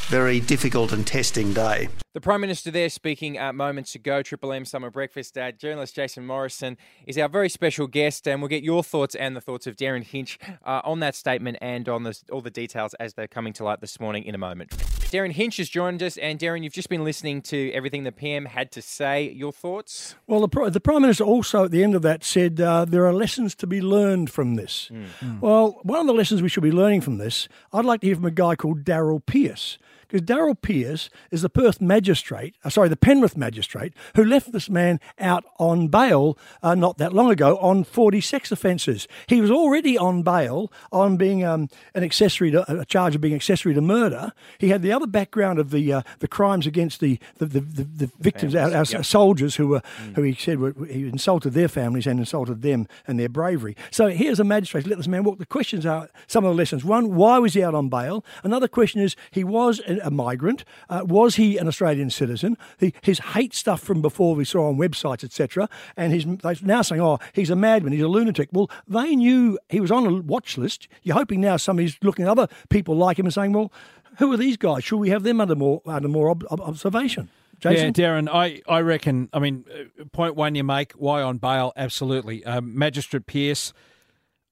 very 0.09 0.41
difficult 0.41 0.93
and 0.93 1.07
testing 1.07 1.53
day. 1.53 1.89
The 2.13 2.21
Prime 2.21 2.41
Minister 2.41 2.73
there 2.73 2.89
speaking 2.89 3.39
uh, 3.39 3.53
moments 3.53 3.95
ago, 3.95 4.21
Triple 4.21 4.53
M 4.53 4.65
Summer 4.65 4.91
Breakfast. 4.91 5.39
Uh, 5.39 5.53
journalist 5.53 5.95
Jason 5.95 6.27
Morrison 6.27 6.77
is 7.07 7.17
our 7.17 7.29
very 7.29 7.49
special 7.49 7.87
guest, 7.87 8.27
and 8.27 8.43
we'll 8.43 8.49
get 8.49 8.65
your 8.65 8.83
thoughts 8.83 9.15
and 9.15 9.37
the 9.37 9.41
thoughts 9.41 9.69
of 9.69 9.77
Derryn 9.77 10.03
Hinch 10.03 10.37
uh, 10.67 10.81
on 10.83 10.99
that 10.99 11.15
statement 11.15 11.59
and 11.61 11.89
on 11.89 12.03
the, 12.03 12.21
all 12.33 12.41
the 12.41 12.51
details 12.51 12.95
as 12.95 13.15
they're 13.15 13.29
coming 13.29 13.53
to 13.53 13.63
light 13.63 13.81
this 13.81 14.01
morning 14.01 14.25
in 14.25 14.35
a 14.35 14.39
moment. 14.39 14.71
Derryn 14.71 15.31
Hinch 15.31 15.59
has 15.59 15.69
joined 15.69 16.03
us, 16.03 16.17
and 16.17 16.37
Derryn, 16.41 16.65
you've 16.65 16.73
just 16.73 16.89
been 16.89 17.05
listening 17.05 17.43
to 17.43 17.71
everything 17.71 18.03
the 18.03 18.11
PM 18.11 18.47
had 18.47 18.73
to 18.73 18.83
say. 18.83 19.31
Your 19.31 19.53
thoughts? 19.53 20.17
Well, 20.27 20.45
the, 20.45 20.71
the 20.71 20.81
Prime 20.81 21.03
Minister 21.03 21.23
also 21.23 21.67
at 21.67 21.71
the 21.71 21.85
end 21.85 21.95
of 21.95 22.03
that 22.03 22.25
said 22.25 22.61
uh, 22.61 22.87
there 22.87 23.07
are 23.07 23.13
lessons 23.13 23.55
to 23.55 23.69
be 23.69 23.81
learned 23.81 24.31
from 24.31 24.57
this. 24.57 24.91
Mm. 24.93 25.41
Well, 25.41 25.79
one 25.85 26.01
of 26.01 26.09
the 26.09 26.15
lessons 26.15 26.43
we 26.43 26.49
should 26.49 26.65
be 26.65 26.73
learning 26.73 27.03
from 27.03 27.19
this, 27.19 27.47
I'd 27.73 27.85
like 27.85 28.01
to 28.01 28.09
hear 28.09 28.17
from 28.17 28.25
a 28.25 28.33
guy 28.33 28.57
called 28.57 28.83
Daryl 28.83 29.25
Pearce 29.25 29.79
because 30.11 30.27
Daryl 30.27 30.61
Pearce 30.61 31.11
is 31.31 31.43
the 31.43 31.49
Perth 31.49 31.81
magistrate, 31.81 32.55
uh, 32.65 32.71
sorry, 32.71 32.89
the 32.89 32.97
Penrith 32.97 33.37
magistrate, 33.37 33.93
who 34.17 34.25
left 34.25 34.53
this 34.53 34.69
man 34.69 34.99
out 35.19 35.45
on 35.59 35.89
bail 35.89 36.37
uh, 36.63 36.75
not 36.75 36.99
that 36.99 37.13
long 37.13 37.31
ago 37.31 37.57
on 37.59 37.85
40 37.85 38.21
sex 38.21 38.51
offences. 38.51 39.07
He 39.27 39.41
was 39.41 39.51
already 39.51 39.97
on 39.97 40.23
bail 40.23 40.73
on 40.91 41.17
being 41.17 41.45
um, 41.45 41.69
an 41.95 42.03
accessory 42.03 42.51
to 42.51 42.81
a 42.81 42.85
charge 42.85 43.15
of 43.15 43.21
being 43.21 43.35
accessory 43.35 43.75
to 43.75 43.81
murder. 43.81 44.33
He 44.59 44.69
had 44.69 44.83
the 44.83 44.93
other 44.93 45.07
background 45.07 45.59
of 45.59 45.71
the 45.71 45.93
uh, 45.93 46.03
the 46.19 46.29
crimes 46.29 46.67
against 46.67 47.01
the 47.01 47.19
the, 47.39 47.47
the, 47.47 47.61
the, 47.61 47.85
the 47.85 48.11
victims, 48.19 48.55
our, 48.55 48.75
our 48.75 48.85
yep. 48.85 49.05
soldiers 49.05 49.57
who 49.57 49.69
were 49.69 49.83
mm. 50.03 50.17
who 50.17 50.23
he 50.23 50.35
said 50.35 50.59
were, 50.59 50.75
he 50.87 51.09
insulted 51.09 51.53
their 51.53 51.69
families 51.69 52.07
and 52.07 52.19
insulted 52.19 52.63
them 52.63 52.89
and 53.07 53.19
their 53.19 53.29
bravery. 53.29 53.77
So 53.91 54.09
here's 54.09 54.41
a 54.41 54.45
magistrate 54.45 54.87
let 54.87 54.99
this 54.99 55.09
man 55.09 55.25
walk. 55.25 55.39
The 55.39 55.47
questions 55.47 55.87
are 55.87 56.09
some 56.27 56.45
of 56.45 56.51
the 56.51 56.57
lessons. 56.57 56.85
One, 56.85 57.15
why 57.15 57.39
was 57.39 57.55
he 57.55 57.63
out 57.63 57.75
on 57.75 57.89
bail? 57.89 58.25
Another 58.43 58.69
question 58.69 59.01
is 59.01 59.17
he 59.31 59.45
was 59.45 59.81
a 60.03 60.11
migrant? 60.11 60.65
Uh, 60.89 61.03
was 61.05 61.37
he 61.37 61.57
an 61.57 61.69
Australian 61.69 62.11
citizen? 62.11 62.57
He, 62.79 62.93
his 63.03 63.19
hate 63.19 63.55
stuff 63.55 63.81
from 63.81 64.03
before 64.03 64.35
we 64.35 64.45
saw 64.45 64.69
on 64.69 64.77
websites, 64.77 65.25
etc. 65.25 65.69
And 65.97 66.13
he's 66.13 66.25
they're 66.25 66.57
now 66.63 66.83
saying, 66.83 67.01
oh, 67.01 67.19
he's 67.33 67.51
a 67.51 67.57
madman, 67.57 67.93
he's 67.93 68.03
a 68.03 68.09
lunatic. 68.09 68.49
Well, 68.53 68.71
they 68.89 69.17
knew 69.17 69.59
he 69.69 69.81
was 69.81 69.91
on 69.91 70.07
a 70.07 70.21
watch 70.21 70.59
list. 70.59 70.89
You're 71.03 71.17
hoping 71.17 71.41
now 71.41 71.57
somebody's 71.57 71.97
looking 72.03 72.25
at 72.25 72.31
other 72.31 72.49
people 72.69 72.97
like 72.97 73.19
him 73.19 73.27
and 73.27 73.35
saying, 73.35 73.53
well, 73.53 73.73
who 74.19 74.33
are 74.33 74.37
these 74.37 74.57
guys? 74.57 74.85
Should 74.85 74.99
we 74.99 75.11
have 75.11 75.23
them 75.23 75.41
under 75.41 75.55
more 75.55 75.83
under 75.87 76.09
more 76.09 76.31
ob- 76.31 76.47
observation? 76.51 77.31
Jason? 77.61 77.87
Yeah, 77.87 77.93
Derryn, 77.93 78.29
I, 78.33 78.63
I 78.67 78.81
reckon, 78.81 79.29
I 79.35 79.39
mean, 79.39 79.67
uh, 79.71 80.05
point 80.13 80.35
one 80.35 80.55
you 80.55 80.65
make, 80.65 80.93
why 80.93 81.21
on 81.21 81.37
bail? 81.37 81.75
Absolutely. 81.77 82.43
Um, 82.45 82.77
Magistrate 82.77 83.27
Pearce 83.27 83.75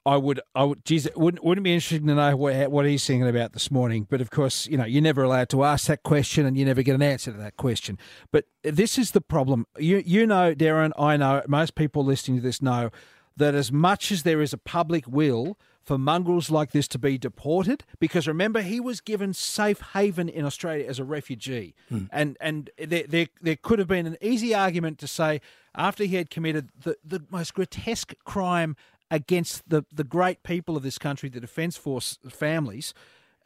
I 0.09 0.17
would, 0.17 0.41
I 0.55 0.65
would, 0.65 0.87
geez, 0.87 1.05
it 1.05 1.19
wouldn't, 1.19 1.45
wouldn't 1.45 1.65
be 1.65 1.75
interesting 1.75 2.07
to 2.07 2.15
know 2.15 2.35
what, 2.35 2.71
what 2.71 2.87
he's 2.87 3.07
thinking 3.07 3.29
about 3.29 3.53
this 3.53 3.71
morning. 3.71 4.07
But 4.09 4.23
of 4.23 4.31
course, 4.31 4.67
you 4.67 4.79
know, 4.79 4.87
you're 4.87 5.03
never 5.03 5.23
allowed 5.23 5.51
to 5.51 5.65
ask 5.65 5.87
that 5.89 6.03
question 6.03 6.47
and 6.47 6.57
you 6.57 6.65
never 6.65 6.83
get 6.83 6.95
an 6.95 7.03
answer 7.03 7.31
to 7.31 7.37
that 7.37 7.59
question. 7.59 7.99
But 8.33 8.47
this 8.63 8.97
is 8.97 9.11
the 9.11 9.21
problem. 9.21 9.67
You, 9.77 10.03
you 10.05 10.27
know, 10.27 10.55
Derryn, 10.55 10.93
I 10.99 11.19
know, 11.19 11.43
most 11.47 11.75
people 11.75 12.07
listening 12.07 12.39
to 12.39 12.43
this 12.43 12.63
know 12.63 12.89
that 13.37 13.55
as 13.55 13.71
much 13.71 14.11
as 14.11 14.23
there 14.23 14.41
is 14.41 14.55
a 14.55 14.59
public 14.59 15.07
will 15.07 15.59
for 15.85 15.99
mongrels 15.99 16.51
like 16.51 16.73
this 16.73 16.89
to 16.89 16.99
be 16.99 17.19
deported, 17.19 17.85
because 17.99 18.27
remember, 18.27 18.63
he 18.63 18.81
was 18.81 19.03
given 19.03 19.35
safe 19.35 19.81
haven 19.93 20.29
in 20.31 20.45
Australia 20.47 20.87
as 20.87 20.99
a 20.99 21.05
refugee. 21.05 21.75
Hmm. 21.91 22.05
And, 22.11 22.37
and 22.41 22.71
there, 22.79 23.05
there, 23.07 23.27
there 23.43 23.57
could 23.57 23.79
have 23.79 23.89
been 23.89 24.07
an 24.07 24.17
easy 24.23 24.55
argument 24.55 24.99
to 25.01 25.07
say, 25.07 25.41
after 25.75 26.05
he 26.05 26.17
had 26.17 26.31
committed 26.31 26.71
the, 26.83 26.97
the 27.05 27.23
most 27.31 27.53
grotesque 27.53 28.15
crime 28.25 28.75
against 29.11 29.69
the, 29.69 29.85
the 29.93 30.05
great 30.05 30.43
people 30.43 30.77
of 30.77 30.83
this 30.83 30.99
country, 30.99 31.29
the 31.29 31.41
Defence 31.41 31.77
Force 31.77 32.19
families, 32.29 32.95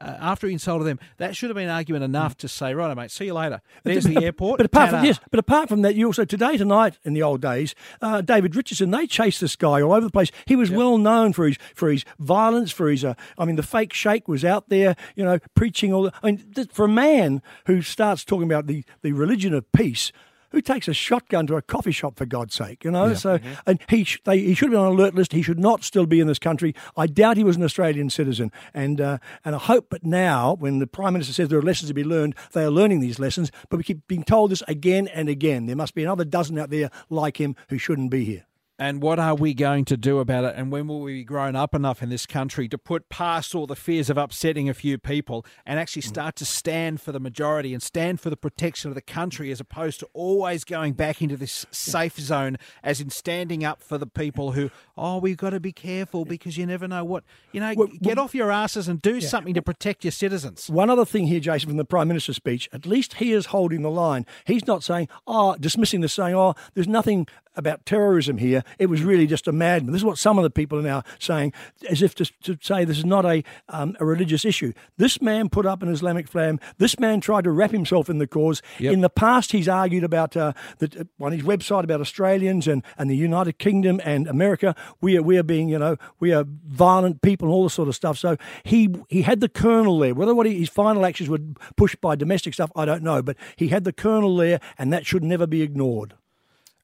uh, 0.02 0.16
after 0.20 0.46
he 0.46 0.52
insulted 0.52 0.84
them, 0.84 0.98
that 1.18 1.36
should 1.36 1.48
have 1.48 1.56
been 1.56 1.68
argument 1.68 2.02
enough 2.02 2.36
to 2.38 2.48
say, 2.48 2.74
right, 2.74 2.94
mate, 2.96 3.10
see 3.10 3.26
you 3.26 3.34
later. 3.34 3.60
There's 3.84 4.04
the 4.04 4.24
airport. 4.24 4.58
But 4.58 4.66
apart 4.66 4.90
from 4.90 5.04
yes, 5.04 5.20
but 5.30 5.38
apart 5.38 5.68
from 5.68 5.82
that, 5.82 5.94
you 5.94 6.06
also 6.06 6.24
today 6.24 6.56
tonight 6.56 6.98
in 7.04 7.12
the 7.12 7.22
old 7.22 7.40
days, 7.40 7.74
uh, 8.00 8.20
David 8.20 8.56
Richardson, 8.56 8.90
they 8.90 9.06
chased 9.06 9.40
this 9.40 9.54
guy 9.54 9.80
all 9.80 9.92
over 9.92 10.04
the 10.04 10.10
place. 10.10 10.32
He 10.46 10.56
was 10.56 10.70
yep. 10.70 10.78
well 10.78 10.98
known 10.98 11.32
for 11.32 11.46
his 11.46 11.56
for 11.74 11.90
his 11.90 12.04
violence, 12.18 12.72
for 12.72 12.88
his. 12.90 13.04
Uh, 13.04 13.14
I 13.38 13.44
mean, 13.44 13.56
the 13.56 13.62
fake 13.62 13.92
sheikh 13.92 14.26
was 14.26 14.44
out 14.44 14.68
there, 14.68 14.96
you 15.14 15.24
know, 15.24 15.38
preaching 15.54 15.92
all. 15.92 16.04
The, 16.04 16.12
I 16.22 16.32
mean, 16.32 16.66
for 16.72 16.86
a 16.86 16.88
man 16.88 17.40
who 17.66 17.80
starts 17.82 18.24
talking 18.24 18.46
about 18.46 18.66
the 18.66 18.84
the 19.02 19.12
religion 19.12 19.54
of 19.54 19.70
peace 19.72 20.10
who 20.52 20.60
takes 20.60 20.88
a 20.88 20.94
shotgun 20.94 21.46
to 21.48 21.56
a 21.56 21.62
coffee 21.62 21.92
shop 21.92 22.16
for 22.16 22.26
God's 22.26 22.54
sake? 22.54 22.84
You 22.84 22.90
know, 22.90 23.08
yeah. 23.08 23.14
so 23.14 23.38
mm-hmm. 23.38 23.52
and 23.66 23.80
he 23.88 24.04
sh- 24.04 24.20
they, 24.24 24.38
he 24.38 24.54
should 24.54 24.66
have 24.66 24.72
been 24.72 24.80
on 24.80 24.92
alert 24.92 25.14
list. 25.14 25.32
He 25.32 25.42
should 25.42 25.58
not 25.58 25.82
still 25.82 26.06
be 26.06 26.20
in 26.20 26.26
this 26.26 26.38
country. 26.38 26.74
I 26.96 27.06
doubt 27.06 27.36
he 27.36 27.44
was 27.44 27.56
an 27.56 27.64
Australian 27.64 28.10
citizen, 28.10 28.52
and 28.72 29.00
uh, 29.00 29.18
and 29.44 29.54
I 29.54 29.58
hope. 29.58 29.86
But 29.90 30.04
now, 30.04 30.54
when 30.54 30.78
the 30.78 30.86
prime 30.86 31.14
minister 31.14 31.32
says 31.32 31.48
there 31.48 31.58
are 31.58 31.62
lessons 31.62 31.88
to 31.90 31.94
be 31.94 32.04
learned, 32.04 32.34
they 32.52 32.62
are 32.62 32.70
learning 32.70 33.00
these 33.00 33.18
lessons. 33.18 33.50
But 33.68 33.78
we 33.78 33.84
keep 33.84 34.06
being 34.06 34.24
told 34.24 34.50
this 34.50 34.62
again 34.68 35.08
and 35.08 35.28
again. 35.28 35.66
There 35.66 35.76
must 35.76 35.94
be 35.94 36.02
another 36.04 36.24
dozen 36.24 36.58
out 36.58 36.70
there 36.70 36.90
like 37.10 37.40
him 37.40 37.56
who 37.68 37.78
shouldn't 37.78 38.10
be 38.10 38.24
here. 38.24 38.46
And 38.82 39.00
what 39.00 39.20
are 39.20 39.36
we 39.36 39.54
going 39.54 39.84
to 39.84 39.96
do 39.96 40.18
about 40.18 40.42
it? 40.42 40.54
And 40.56 40.72
when 40.72 40.88
will 40.88 41.02
we 41.02 41.12
be 41.12 41.22
grown 41.22 41.54
up 41.54 41.72
enough 41.72 42.02
in 42.02 42.08
this 42.08 42.26
country 42.26 42.66
to 42.66 42.76
put 42.76 43.08
past 43.08 43.54
all 43.54 43.68
the 43.68 43.76
fears 43.76 44.10
of 44.10 44.18
upsetting 44.18 44.68
a 44.68 44.74
few 44.74 44.98
people 44.98 45.46
and 45.64 45.78
actually 45.78 46.02
mm. 46.02 46.08
start 46.08 46.34
to 46.34 46.44
stand 46.44 47.00
for 47.00 47.12
the 47.12 47.20
majority 47.20 47.74
and 47.74 47.80
stand 47.80 48.20
for 48.20 48.28
the 48.28 48.36
protection 48.36 48.90
of 48.90 48.96
the 48.96 49.00
country 49.00 49.52
as 49.52 49.60
opposed 49.60 50.00
to 50.00 50.08
always 50.14 50.64
going 50.64 50.94
back 50.94 51.22
into 51.22 51.36
this 51.36 51.64
safe 51.70 52.18
zone, 52.18 52.56
as 52.82 53.00
in 53.00 53.08
standing 53.08 53.62
up 53.62 53.80
for 53.84 53.98
the 53.98 54.06
people 54.06 54.50
who, 54.50 54.68
oh, 54.98 55.18
we've 55.18 55.36
got 55.36 55.50
to 55.50 55.60
be 55.60 55.70
careful 55.70 56.24
because 56.24 56.58
you 56.58 56.66
never 56.66 56.88
know 56.88 57.04
what, 57.04 57.22
you 57.52 57.60
know, 57.60 57.72
well, 57.76 57.86
get 57.86 58.16
well, 58.16 58.24
off 58.24 58.34
your 58.34 58.50
asses 58.50 58.88
and 58.88 59.00
do 59.00 59.18
yeah. 59.18 59.28
something 59.28 59.54
to 59.54 59.62
protect 59.62 60.02
your 60.02 60.10
citizens. 60.10 60.68
One 60.68 60.90
other 60.90 61.04
thing 61.04 61.28
here, 61.28 61.38
Jason, 61.38 61.68
from 61.68 61.76
the 61.76 61.84
Prime 61.84 62.08
Minister's 62.08 62.34
speech, 62.34 62.68
at 62.72 62.84
least 62.84 63.14
he 63.14 63.32
is 63.32 63.46
holding 63.46 63.82
the 63.82 63.92
line. 63.92 64.26
He's 64.44 64.66
not 64.66 64.82
saying, 64.82 65.06
oh, 65.24 65.54
dismissing 65.60 66.00
this, 66.00 66.14
saying, 66.14 66.34
oh, 66.34 66.56
there's 66.74 66.88
nothing 66.88 67.28
about 67.56 67.84
terrorism 67.86 68.38
here. 68.38 68.62
It 68.78 68.86
was 68.86 69.02
really 69.02 69.26
just 69.26 69.48
a 69.48 69.52
madman. 69.52 69.92
This 69.92 70.00
is 70.00 70.04
what 70.04 70.18
some 70.18 70.38
of 70.38 70.44
the 70.44 70.50
people 70.50 70.78
are 70.78 70.82
now 70.82 71.02
saying, 71.18 71.52
as 71.88 72.02
if 72.02 72.14
to, 72.16 72.24
to 72.42 72.58
say 72.60 72.84
this 72.84 72.98
is 72.98 73.04
not 73.04 73.24
a, 73.24 73.42
um, 73.68 73.96
a 74.00 74.04
religious 74.04 74.44
issue. 74.44 74.72
This 74.96 75.20
man 75.20 75.48
put 75.48 75.66
up 75.66 75.82
an 75.82 75.88
Islamic 75.88 76.28
flag. 76.28 76.60
This 76.78 76.98
man 76.98 77.20
tried 77.20 77.44
to 77.44 77.50
wrap 77.50 77.70
himself 77.70 78.08
in 78.08 78.18
the 78.18 78.26
cause. 78.26 78.62
Yep. 78.78 78.92
In 78.92 79.00
the 79.00 79.10
past, 79.10 79.52
he's 79.52 79.68
argued 79.68 80.04
about 80.04 80.36
uh, 80.36 80.52
that 80.78 80.96
uh, 80.96 81.04
on 81.20 81.32
his 81.32 81.42
website 81.42 81.84
about 81.84 82.00
Australians 82.00 82.66
and, 82.66 82.82
and 82.98 83.10
the 83.10 83.16
United 83.16 83.58
Kingdom 83.58 84.00
and 84.04 84.26
America. 84.26 84.74
We 85.00 85.16
are 85.16 85.22
we 85.22 85.38
are 85.38 85.42
being 85.42 85.68
you 85.68 85.78
know 85.78 85.96
we 86.20 86.32
are 86.32 86.44
violent 86.66 87.22
people 87.22 87.48
and 87.48 87.54
all 87.54 87.64
this 87.64 87.74
sort 87.74 87.88
of 87.88 87.94
stuff. 87.94 88.18
So 88.18 88.36
he 88.64 88.94
he 89.08 89.22
had 89.22 89.40
the 89.40 89.48
kernel 89.48 89.98
there. 89.98 90.14
Whether 90.14 90.34
what 90.34 90.46
he, 90.46 90.58
his 90.58 90.68
final 90.68 91.04
actions 91.06 91.28
were 91.28 91.40
pushed 91.76 92.00
by 92.00 92.16
domestic 92.16 92.54
stuff, 92.54 92.70
I 92.74 92.84
don't 92.84 93.02
know, 93.02 93.22
but 93.22 93.36
he 93.56 93.68
had 93.68 93.84
the 93.84 93.92
kernel 93.92 94.36
there, 94.36 94.60
and 94.78 94.92
that 94.92 95.06
should 95.06 95.24
never 95.24 95.46
be 95.46 95.62
ignored. 95.62 96.14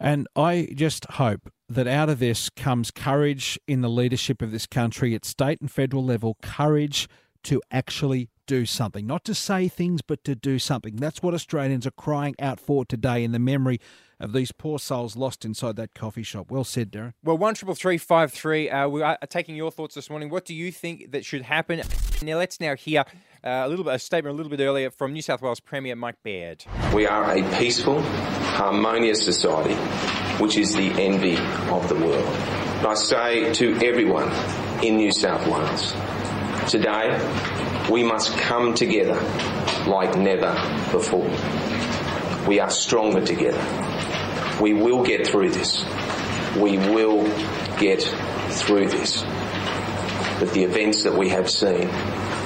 And 0.00 0.28
I 0.36 0.68
just 0.74 1.04
hope 1.12 1.50
that 1.68 1.86
out 1.86 2.08
of 2.08 2.18
this 2.18 2.50
comes 2.50 2.90
courage 2.90 3.58
in 3.66 3.80
the 3.80 3.90
leadership 3.90 4.40
of 4.42 4.52
this 4.52 4.66
country 4.66 5.14
at 5.14 5.24
state 5.24 5.60
and 5.60 5.70
federal 5.70 6.04
level, 6.04 6.36
courage 6.40 7.08
to 7.44 7.60
actually 7.70 8.28
do 8.46 8.64
something, 8.64 9.06
not 9.06 9.24
to 9.24 9.34
say 9.34 9.68
things, 9.68 10.00
but 10.00 10.24
to 10.24 10.34
do 10.34 10.58
something. 10.58 10.96
That's 10.96 11.22
what 11.22 11.34
Australians 11.34 11.86
are 11.86 11.92
crying 11.92 12.34
out 12.40 12.58
for 12.58 12.84
today 12.84 13.22
in 13.22 13.32
the 13.32 13.38
memory 13.38 13.78
of 14.18 14.32
these 14.32 14.52
poor 14.52 14.78
souls 14.78 15.16
lost 15.16 15.44
inside 15.44 15.76
that 15.76 15.94
coffee 15.94 16.22
shop. 16.22 16.50
Well 16.50 16.64
said, 16.64 16.90
Derryn. 16.90 17.12
Well, 17.22 17.38
one 17.38 17.54
triple 17.54 17.74
three 17.74 17.98
five 17.98 18.32
three. 18.32 18.68
Uh, 18.68 18.88
we 18.88 19.02
are 19.02 19.18
taking 19.28 19.54
your 19.54 19.70
thoughts 19.70 19.94
this 19.94 20.10
morning. 20.10 20.30
What 20.30 20.44
do 20.44 20.54
you 20.54 20.72
think 20.72 21.12
that 21.12 21.24
should 21.24 21.42
happen? 21.42 21.82
Now, 22.22 22.38
let's 22.38 22.58
now 22.58 22.74
hear 22.74 23.04
uh, 23.44 23.62
a 23.64 23.68
little 23.68 23.84
bit 23.84 23.94
a 23.94 23.98
statement 23.98 24.34
a 24.34 24.36
little 24.36 24.50
bit 24.50 24.60
earlier 24.60 24.90
from 24.90 25.12
New 25.12 25.22
South 25.22 25.42
Wales 25.42 25.60
Premier 25.60 25.94
Mike 25.96 26.16
Baird. 26.22 26.64
We 26.92 27.06
are 27.06 27.36
a 27.36 27.58
peaceful, 27.58 28.02
harmonious 28.02 29.24
society, 29.24 29.74
which 30.42 30.56
is 30.56 30.74
the 30.74 30.90
envy 31.00 31.36
of 31.70 31.88
the 31.88 31.94
world. 31.94 32.24
And 32.78 32.86
I 32.86 32.94
say 32.94 33.52
to 33.54 33.76
everyone 33.84 34.30
in 34.84 34.96
New 34.96 35.12
South 35.12 35.46
Wales, 35.46 35.92
today 36.70 37.18
we 37.90 38.02
must 38.02 38.36
come 38.38 38.74
together 38.74 39.20
like 39.86 40.16
never 40.16 40.52
before. 40.92 41.28
We 42.46 42.60
are 42.60 42.70
stronger 42.70 43.24
together. 43.24 43.62
We 44.60 44.72
will 44.72 45.04
get 45.04 45.26
through 45.26 45.50
this. 45.50 45.84
We 46.56 46.78
will 46.78 47.24
get 47.78 48.02
through 48.50 48.88
this. 48.88 49.22
But 50.38 50.52
the 50.52 50.64
events 50.64 51.02
that 51.04 51.14
we 51.14 51.28
have 51.30 51.50
seen 51.50 51.88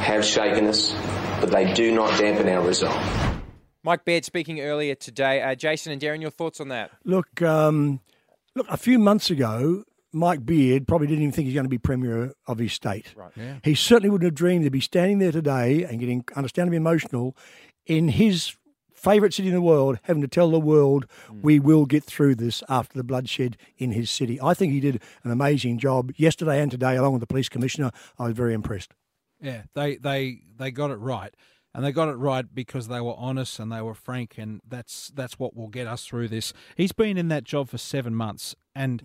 have 0.03 0.24
shaken 0.24 0.66
us, 0.66 0.92
but 1.40 1.50
they 1.50 1.72
do 1.72 1.94
not 1.94 2.18
dampen 2.18 2.48
our 2.48 2.66
resolve. 2.66 3.40
Mike 3.84 4.05
Baird 4.05 4.24
speaking 4.24 4.61
earlier 4.61 4.94
today. 4.94 5.42
Uh, 5.42 5.55
Jason 5.55 5.92
and 5.92 6.00
Derryn, 6.00 6.20
your 6.20 6.30
thoughts 6.30 6.61
on 6.61 6.68
that? 6.68 6.90
Look, 7.05 7.42
um, 7.42 8.00
look, 8.55 8.66
a 8.68 8.76
few 8.76 8.98
months 8.98 9.30
ago, 9.30 9.84
Mike 10.12 10.44
Baird 10.44 10.86
probably 10.86 11.07
didn't 11.07 11.22
even 11.22 11.32
think 11.32 11.46
he's 11.46 11.55
going 11.55 11.64
to 11.64 11.70
be 11.70 11.78
premier 11.78 12.32
of 12.46 12.59
his 12.59 12.72
state. 12.72 13.12
Right. 13.16 13.32
Yeah. 13.34 13.59
He 13.64 13.74
certainly 13.74 14.11
wouldn't 14.11 14.26
have 14.26 14.34
dreamed 14.34 14.64
to 14.64 14.70
be 14.70 14.80
standing 14.80 15.18
there 15.18 15.32
today 15.32 15.84
and 15.84 15.98
getting 15.98 16.24
understandably 16.36 16.76
emotional 16.76 17.36
in 17.86 18.09
his 18.09 18.55
favourite 18.94 19.34
city 19.34 19.48
in 19.48 19.55
the 19.55 19.61
world, 19.61 19.98
having 20.03 20.22
to 20.22 20.28
tell 20.28 20.50
the 20.50 20.61
world 20.61 21.07
mm. 21.28 21.42
we 21.42 21.59
will 21.59 21.86
get 21.86 22.05
through 22.05 22.36
this 22.36 22.62
after 22.68 22.96
the 22.96 23.03
bloodshed 23.03 23.57
in 23.78 23.90
his 23.90 24.11
city. 24.11 24.40
I 24.40 24.55
think 24.55 24.72
he 24.72 24.78
did 24.78 25.03
an 25.24 25.32
amazing 25.32 25.78
job 25.78 26.12
yesterday 26.16 26.61
and 26.61 26.70
today, 26.70 26.96
along 26.96 27.14
with 27.14 27.20
the 27.20 27.26
police 27.26 27.48
commissioner. 27.48 27.90
I 28.18 28.26
was 28.26 28.34
very 28.34 28.55
impressed. 28.55 28.92
Yeah, 29.43 29.64
they 29.74 29.97
they 29.97 30.43
they 30.57 30.70
got 30.70 30.90
it 30.93 30.97
right. 30.97 31.34
and 31.74 31.84
they 31.84 31.93
got 31.93 32.09
it 32.09 32.14
right 32.16 32.45
because 32.55 32.88
they 32.88 33.01
were 33.01 33.14
honest 33.16 33.59
and 33.59 33.72
they 33.72 33.80
were 33.82 33.95
frank, 33.95 34.36
and 34.38 34.61
that's 34.66 35.11
that's 35.14 35.38
what 35.38 35.57
will 35.57 35.68
get 35.68 35.86
us 35.86 36.07
through 36.07 36.28
this. 36.28 36.53
He's 36.76 36.93
been 36.93 37.16
in 37.16 37.28
that 37.28 37.45
job 37.45 37.68
for 37.68 37.78
seven 37.78 38.14
months, 38.14 38.55
and 38.74 39.03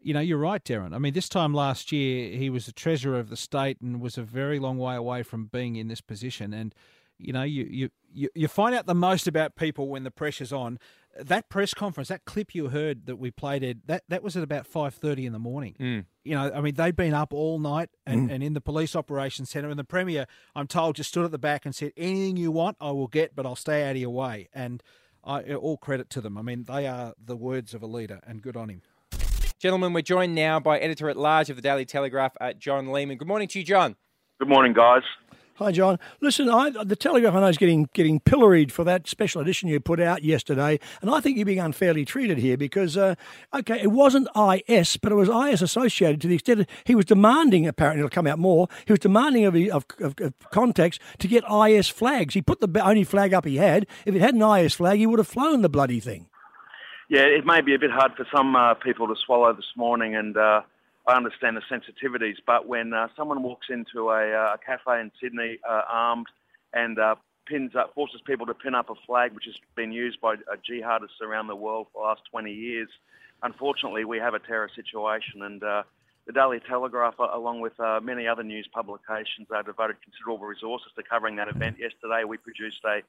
you 0.00 0.14
know 0.14 0.20
you're 0.20 0.38
right, 0.38 0.62
Derryn. 0.62 0.94
I 0.94 0.98
mean, 0.98 1.14
this 1.14 1.28
time 1.28 1.54
last 1.54 1.92
year 1.92 2.36
he 2.36 2.50
was 2.50 2.66
the 2.66 2.72
treasurer 2.72 3.18
of 3.18 3.30
the 3.30 3.36
state 3.36 3.80
and 3.80 4.00
was 4.00 4.18
a 4.18 4.22
very 4.22 4.58
long 4.58 4.78
way 4.78 4.96
away 4.96 5.22
from 5.22 5.46
being 5.46 5.76
in 5.76 5.88
this 5.88 6.00
position, 6.00 6.52
and 6.52 6.74
you 7.18 7.32
know 7.32 7.42
you 7.42 7.64
you 7.64 7.90
you, 8.12 8.28
you 8.34 8.48
find 8.48 8.74
out 8.74 8.86
the 8.86 8.94
most 8.94 9.26
about 9.26 9.56
people 9.56 9.88
when 9.88 10.04
the 10.04 10.10
pressure's 10.10 10.52
on. 10.52 10.78
That 11.18 11.48
press 11.48 11.74
conference, 11.74 12.08
that 12.08 12.24
clip 12.24 12.54
you 12.54 12.68
heard 12.68 13.06
that 13.06 13.16
we 13.16 13.30
played, 13.32 13.64
Ed, 13.64 13.80
that 13.86 14.04
that 14.08 14.22
was 14.22 14.36
at 14.36 14.44
about 14.44 14.66
five 14.66 14.94
thirty 14.94 15.26
in 15.26 15.32
the 15.32 15.40
morning. 15.40 15.74
Mm. 15.80 16.04
You 16.24 16.36
know, 16.36 16.52
I 16.54 16.60
mean, 16.60 16.74
they'd 16.74 16.94
been 16.94 17.14
up 17.14 17.32
all 17.32 17.58
night 17.58 17.90
and, 18.06 18.28
Mm. 18.30 18.34
and 18.34 18.42
in 18.44 18.52
the 18.52 18.60
police 18.60 18.94
operations 18.94 19.50
centre, 19.50 19.68
and 19.68 19.78
the 19.78 19.84
premier, 19.84 20.26
I'm 20.54 20.68
told, 20.68 20.96
just 20.96 21.08
stood 21.10 21.24
at 21.24 21.32
the 21.32 21.38
back 21.38 21.66
and 21.66 21.74
said, 21.74 21.92
"Anything 21.96 22.36
you 22.36 22.52
want, 22.52 22.76
I 22.80 22.92
will 22.92 23.08
get, 23.08 23.34
but 23.34 23.44
I'll 23.44 23.56
stay 23.56 23.82
out 23.84 23.92
of 23.92 23.96
your 23.96 24.10
way." 24.10 24.48
And 24.54 24.82
I, 25.24 25.42
all 25.54 25.76
credit 25.76 26.10
to 26.10 26.20
them. 26.20 26.38
I 26.38 26.42
mean, 26.42 26.64
they 26.64 26.86
are 26.86 27.14
the 27.22 27.36
words 27.36 27.74
of 27.74 27.82
a 27.82 27.86
leader, 27.86 28.20
and 28.26 28.40
good 28.40 28.56
on 28.56 28.68
him. 28.68 28.82
Gentlemen, 29.58 29.92
we're 29.92 30.00
joined 30.02 30.34
now 30.34 30.60
by 30.60 30.78
editor 30.78 31.10
at 31.10 31.16
large 31.16 31.50
of 31.50 31.56
the 31.56 31.62
Daily 31.62 31.84
Telegraph, 31.84 32.34
uh, 32.40 32.52
John 32.54 32.86
Lehmann. 32.92 33.18
Good 33.18 33.28
morning 33.28 33.48
to 33.48 33.58
you, 33.58 33.64
John. 33.64 33.96
Good 34.38 34.48
morning, 34.48 34.72
guys. 34.72 35.02
Hi, 35.60 35.72
John. 35.72 35.98
Listen, 36.22 36.48
I, 36.48 36.70
the 36.70 36.96
Telegraph 36.96 37.34
I 37.34 37.40
know 37.40 37.48
is 37.48 37.58
getting 37.58 37.90
getting 37.92 38.18
pilloried 38.18 38.72
for 38.72 38.82
that 38.84 39.06
special 39.06 39.42
edition 39.42 39.68
you 39.68 39.78
put 39.78 40.00
out 40.00 40.24
yesterday, 40.24 40.80
and 41.02 41.10
I 41.10 41.20
think 41.20 41.36
you're 41.36 41.44
being 41.44 41.60
unfairly 41.60 42.06
treated 42.06 42.38
here 42.38 42.56
because, 42.56 42.96
uh, 42.96 43.14
okay, 43.52 43.78
it 43.78 43.90
wasn't 43.92 44.28
IS, 44.34 44.96
but 44.96 45.12
it 45.12 45.16
was 45.16 45.28
IS 45.28 45.60
associated 45.60 46.22
to 46.22 46.28
the 46.28 46.36
extent 46.36 46.60
that 46.60 46.70
he 46.84 46.94
was 46.94 47.04
demanding. 47.04 47.66
Apparently, 47.66 48.00
it'll 48.00 48.08
come 48.08 48.26
out 48.26 48.38
more. 48.38 48.68
He 48.86 48.92
was 48.94 49.00
demanding 49.00 49.44
of, 49.44 49.54
of, 49.54 49.84
of, 49.98 50.14
of 50.18 50.32
context 50.50 50.98
to 51.18 51.28
get 51.28 51.44
IS 51.52 51.90
flags. 51.90 52.32
He 52.32 52.40
put 52.40 52.60
the 52.60 52.82
only 52.82 53.04
flag 53.04 53.34
up 53.34 53.44
he 53.44 53.58
had. 53.58 53.86
If 54.06 54.14
it 54.14 54.22
had 54.22 54.34
an 54.34 54.40
IS 54.40 54.72
flag, 54.72 54.98
he 54.98 55.06
would 55.06 55.18
have 55.18 55.28
flown 55.28 55.60
the 55.60 55.68
bloody 55.68 56.00
thing. 56.00 56.30
Yeah, 57.10 57.24
it 57.24 57.44
may 57.44 57.60
be 57.60 57.74
a 57.74 57.78
bit 57.78 57.90
hard 57.90 58.12
for 58.16 58.26
some 58.34 58.56
uh, 58.56 58.72
people 58.74 59.08
to 59.08 59.14
swallow 59.26 59.52
this 59.52 59.72
morning, 59.76 60.14
and 60.16 60.38
uh, 60.38 60.62
I 61.10 61.16
understand 61.16 61.56
the 61.56 61.62
sensitivities. 61.70 62.36
But 62.46 62.66
when 62.66 62.92
uh, 62.92 63.08
someone 63.16 63.42
walks 63.42 63.66
into 63.68 64.10
a, 64.10 64.32
uh, 64.32 64.56
cafe 64.64 65.00
in 65.00 65.10
Sydney 65.20 65.58
uh, 65.68 65.82
armed 65.88 66.26
and 66.72 66.98
uh, 66.98 67.16
pins 67.46 67.72
up, 67.76 67.94
forces 67.94 68.20
people 68.26 68.46
to 68.46 68.54
pin 68.54 68.74
up 68.74 68.90
a 68.90 68.94
flag, 69.06 69.32
which 69.32 69.44
has 69.46 69.56
been 69.76 69.92
used 69.92 70.20
by 70.20 70.36
jihadists 70.70 71.20
around 71.22 71.48
the 71.48 71.56
world 71.56 71.88
for 71.92 72.02
the 72.02 72.08
last 72.08 72.22
20 72.30 72.52
years, 72.52 72.88
unfortunately, 73.42 74.04
we 74.04 74.18
have 74.18 74.34
a 74.34 74.38
terror 74.38 74.70
situation, 74.74 75.42
and 75.42 75.62
the 76.26 76.32
Daily 76.32 76.60
Telegraph, 76.60 77.14
along 77.18 77.60
with 77.60 77.78
uh, 77.80 77.98
many 78.00 78.28
other 78.28 78.44
news 78.44 78.68
publications, 78.72 79.48
uh, 79.54 79.62
devoted 79.62 79.96
considerable 80.02 80.46
resources 80.46 80.92
to 80.94 81.02
covering 81.02 81.36
that 81.36 81.48
event. 81.48 81.76
Yesterday, 81.78 82.22
we 82.24 82.36
produced 82.36 82.78
a 82.84 83.00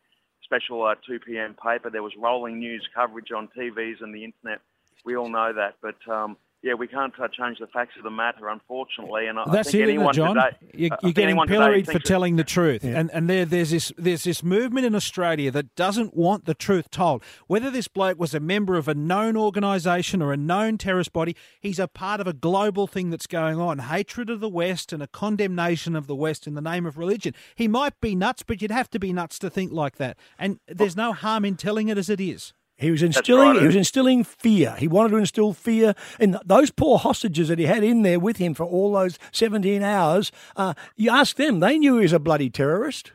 special 0.44 0.84
uh, 0.84 0.96
2 1.06 1.20
p.m. 1.20 1.56
paper. 1.62 1.92
There 1.92 2.02
was 2.02 2.14
rolling 2.18 2.58
news 2.58 2.88
coverage 2.96 3.32
on 3.32 3.48
TVs 3.56 4.02
and 4.02 4.16
the 4.16 4.24
internet. 4.24 4.62
We 5.06 5.16
all 5.16 5.30
know 5.30 5.54
that, 5.54 5.76
but 5.82 5.98
um, 6.12 6.38
yeah, 6.64 6.76
we 6.76 6.88
can't 6.88 7.14
uh, 7.20 7.28
change 7.28 7.58
the 7.58 7.66
facts 7.68 7.94
of 7.98 8.04
the 8.04 8.12
matter, 8.12 8.48
unfortunately. 8.48 9.26
And 9.26 9.40
I 9.40 9.44
I 9.44 9.52
That's 9.52 9.72
think 9.72 9.82
it, 9.82 9.90
isn't 9.90 9.96
anyone 9.96 10.12
it, 10.12 10.16
John? 10.16 10.36
today, 10.36 10.58
You're, 10.76 10.98
you're 11.02 11.12
getting 11.12 11.40
pilloried 11.48 11.88
for 11.88 11.98
telling 11.98 12.36
the 12.36 12.44
truth, 12.44 12.84
and 12.84 13.10
and 13.12 13.28
there 13.28 13.46
there's 13.46 13.72
this 13.72 13.92
there's 13.98 14.24
this 14.24 14.44
movement 14.44 14.86
in 14.86 14.94
Australia 14.94 15.50
that 15.52 15.76
doesn't 15.76 16.16
want 16.16 16.46
the 16.46 16.54
truth 16.54 16.92
told. 16.92 17.24
Whether 17.48 17.72
this 17.72 17.88
bloke 17.88 18.20
was 18.20 18.36
a 18.36 18.40
member 18.40 18.78
of 18.78 18.88
a 18.88 18.94
known 18.94 19.36
organisation 19.36 20.22
or 20.22 20.32
a 20.32 20.38
known 20.38 20.78
terrorist 20.78 21.14
body, 21.14 21.36
he's 21.60 21.80
a 21.80 21.88
part 21.88 22.22
of 22.22 22.28
a 22.28 22.34
global 22.34 22.86
thing 22.86 23.10
that's 23.10 23.28
going 23.28 23.60
on: 23.60 23.80
hatred 23.80 24.30
of 24.30 24.40
the 24.40 24.50
West 24.50 24.94
and 24.94 25.02
a 25.02 25.08
condemnation 25.08 25.96
of 25.96 26.06
the 26.06 26.16
West 26.16 26.46
in 26.46 26.54
the 26.54 26.62
name 26.62 26.86
of 26.86 26.96
religion. 26.98 27.34
He 27.56 27.68
might 27.68 28.00
be 28.02 28.16
nuts, 28.16 28.44
but 28.44 28.62
you'd 28.62 28.70
have 28.70 28.90
to 28.92 29.00
be 29.00 29.12
nuts 29.12 29.40
to 29.40 29.50
think 29.50 29.72
like 29.72 29.98
that. 29.98 30.16
And 30.38 30.60
there's 30.68 30.96
no 30.96 31.12
harm 31.14 31.44
in 31.44 31.56
telling 31.56 31.90
it 31.90 31.98
as 31.98 32.10
it 32.10 32.22
is. 32.22 32.54
He 32.82 32.90
was 32.90 33.04
instilling. 33.04 33.60
He 33.60 33.66
was 33.68 33.76
instilling 33.76 34.24
fear. 34.24 34.76
He 34.78 34.88
wanted 34.88 35.10
to 35.10 35.18
instill 35.18 35.54
fear 35.54 35.94
in 36.20 36.38
those 36.44 36.72
poor 36.72 36.98
hostages 36.98 37.48
that 37.50 37.60
he 37.60 37.66
had 37.66 37.84
in 37.84 38.02
there 38.02 38.20
with 38.20 38.38
him 38.38 38.56
for 38.56 38.66
all 38.66 38.94
those 38.94 39.20
seventeen 39.32 39.84
hours. 39.84 40.32
Uh, 40.56 40.74
you 40.96 41.12
ask 41.12 41.36
them; 41.36 41.60
they 41.60 41.78
knew 41.78 41.98
he 41.98 42.02
was 42.02 42.14
a 42.14 42.20
bloody 42.20 42.50
terrorist. 42.50 43.12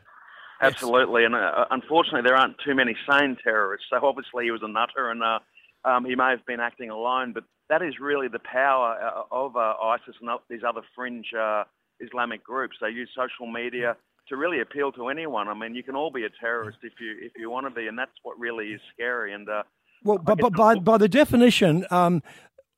Absolutely, 0.61 1.25
and 1.25 1.35
uh, 1.35 1.65
unfortunately, 1.69 2.21
there 2.23 2.37
aren't 2.37 2.55
too 2.65 2.73
many 2.73 2.95
sane 3.09 3.35
terrorists. 3.43 3.87
So 3.89 3.99
obviously, 4.01 4.45
he 4.45 4.51
was 4.51 4.61
a 4.63 4.69
nutter, 4.69 5.11
and 5.11 5.21
uh, 5.21 5.39
um, 5.83 6.05
he 6.05 6.15
may 6.15 6.29
have 6.29 6.45
been 6.45 6.61
acting 6.61 6.89
alone. 6.89 7.33
But 7.33 7.43
that 7.69 7.81
is 7.81 7.95
really 7.99 8.29
the 8.29 8.39
power 8.39 8.97
uh, 8.99 9.35
of 9.35 9.57
uh, 9.57 9.73
ISIS 9.83 10.15
and 10.21 10.29
these 10.49 10.61
other 10.67 10.81
fringe 10.95 11.27
uh, 11.37 11.65
Islamic 11.99 12.41
groups. 12.41 12.77
They 12.79 12.89
use 12.89 13.09
social 13.13 13.51
media 13.51 13.97
to 14.29 14.35
really 14.37 14.59
appeal 14.61 14.91
to 14.93 15.07
anyone. 15.07 15.47
I 15.47 15.53
mean, 15.53 15.75
you 15.75 15.83
can 15.83 15.95
all 15.95 16.11
be 16.11 16.23
a 16.25 16.29
terrorist 16.29 16.79
if 16.83 16.93
you 16.99 17.15
if 17.21 17.31
you 17.37 17.49
want 17.49 17.65
to 17.65 17.71
be, 17.71 17.87
and 17.87 17.97
that's 17.97 18.11
what 18.23 18.39
really 18.39 18.67
is 18.67 18.81
scary. 18.93 19.33
And 19.33 19.47
uh, 19.49 19.63
Well, 20.03 20.17
but, 20.17 20.37
but 20.39 20.53
by 20.53 20.75
by 20.75 20.97
the 20.97 21.07
definition, 21.09 21.85
um, 21.91 22.21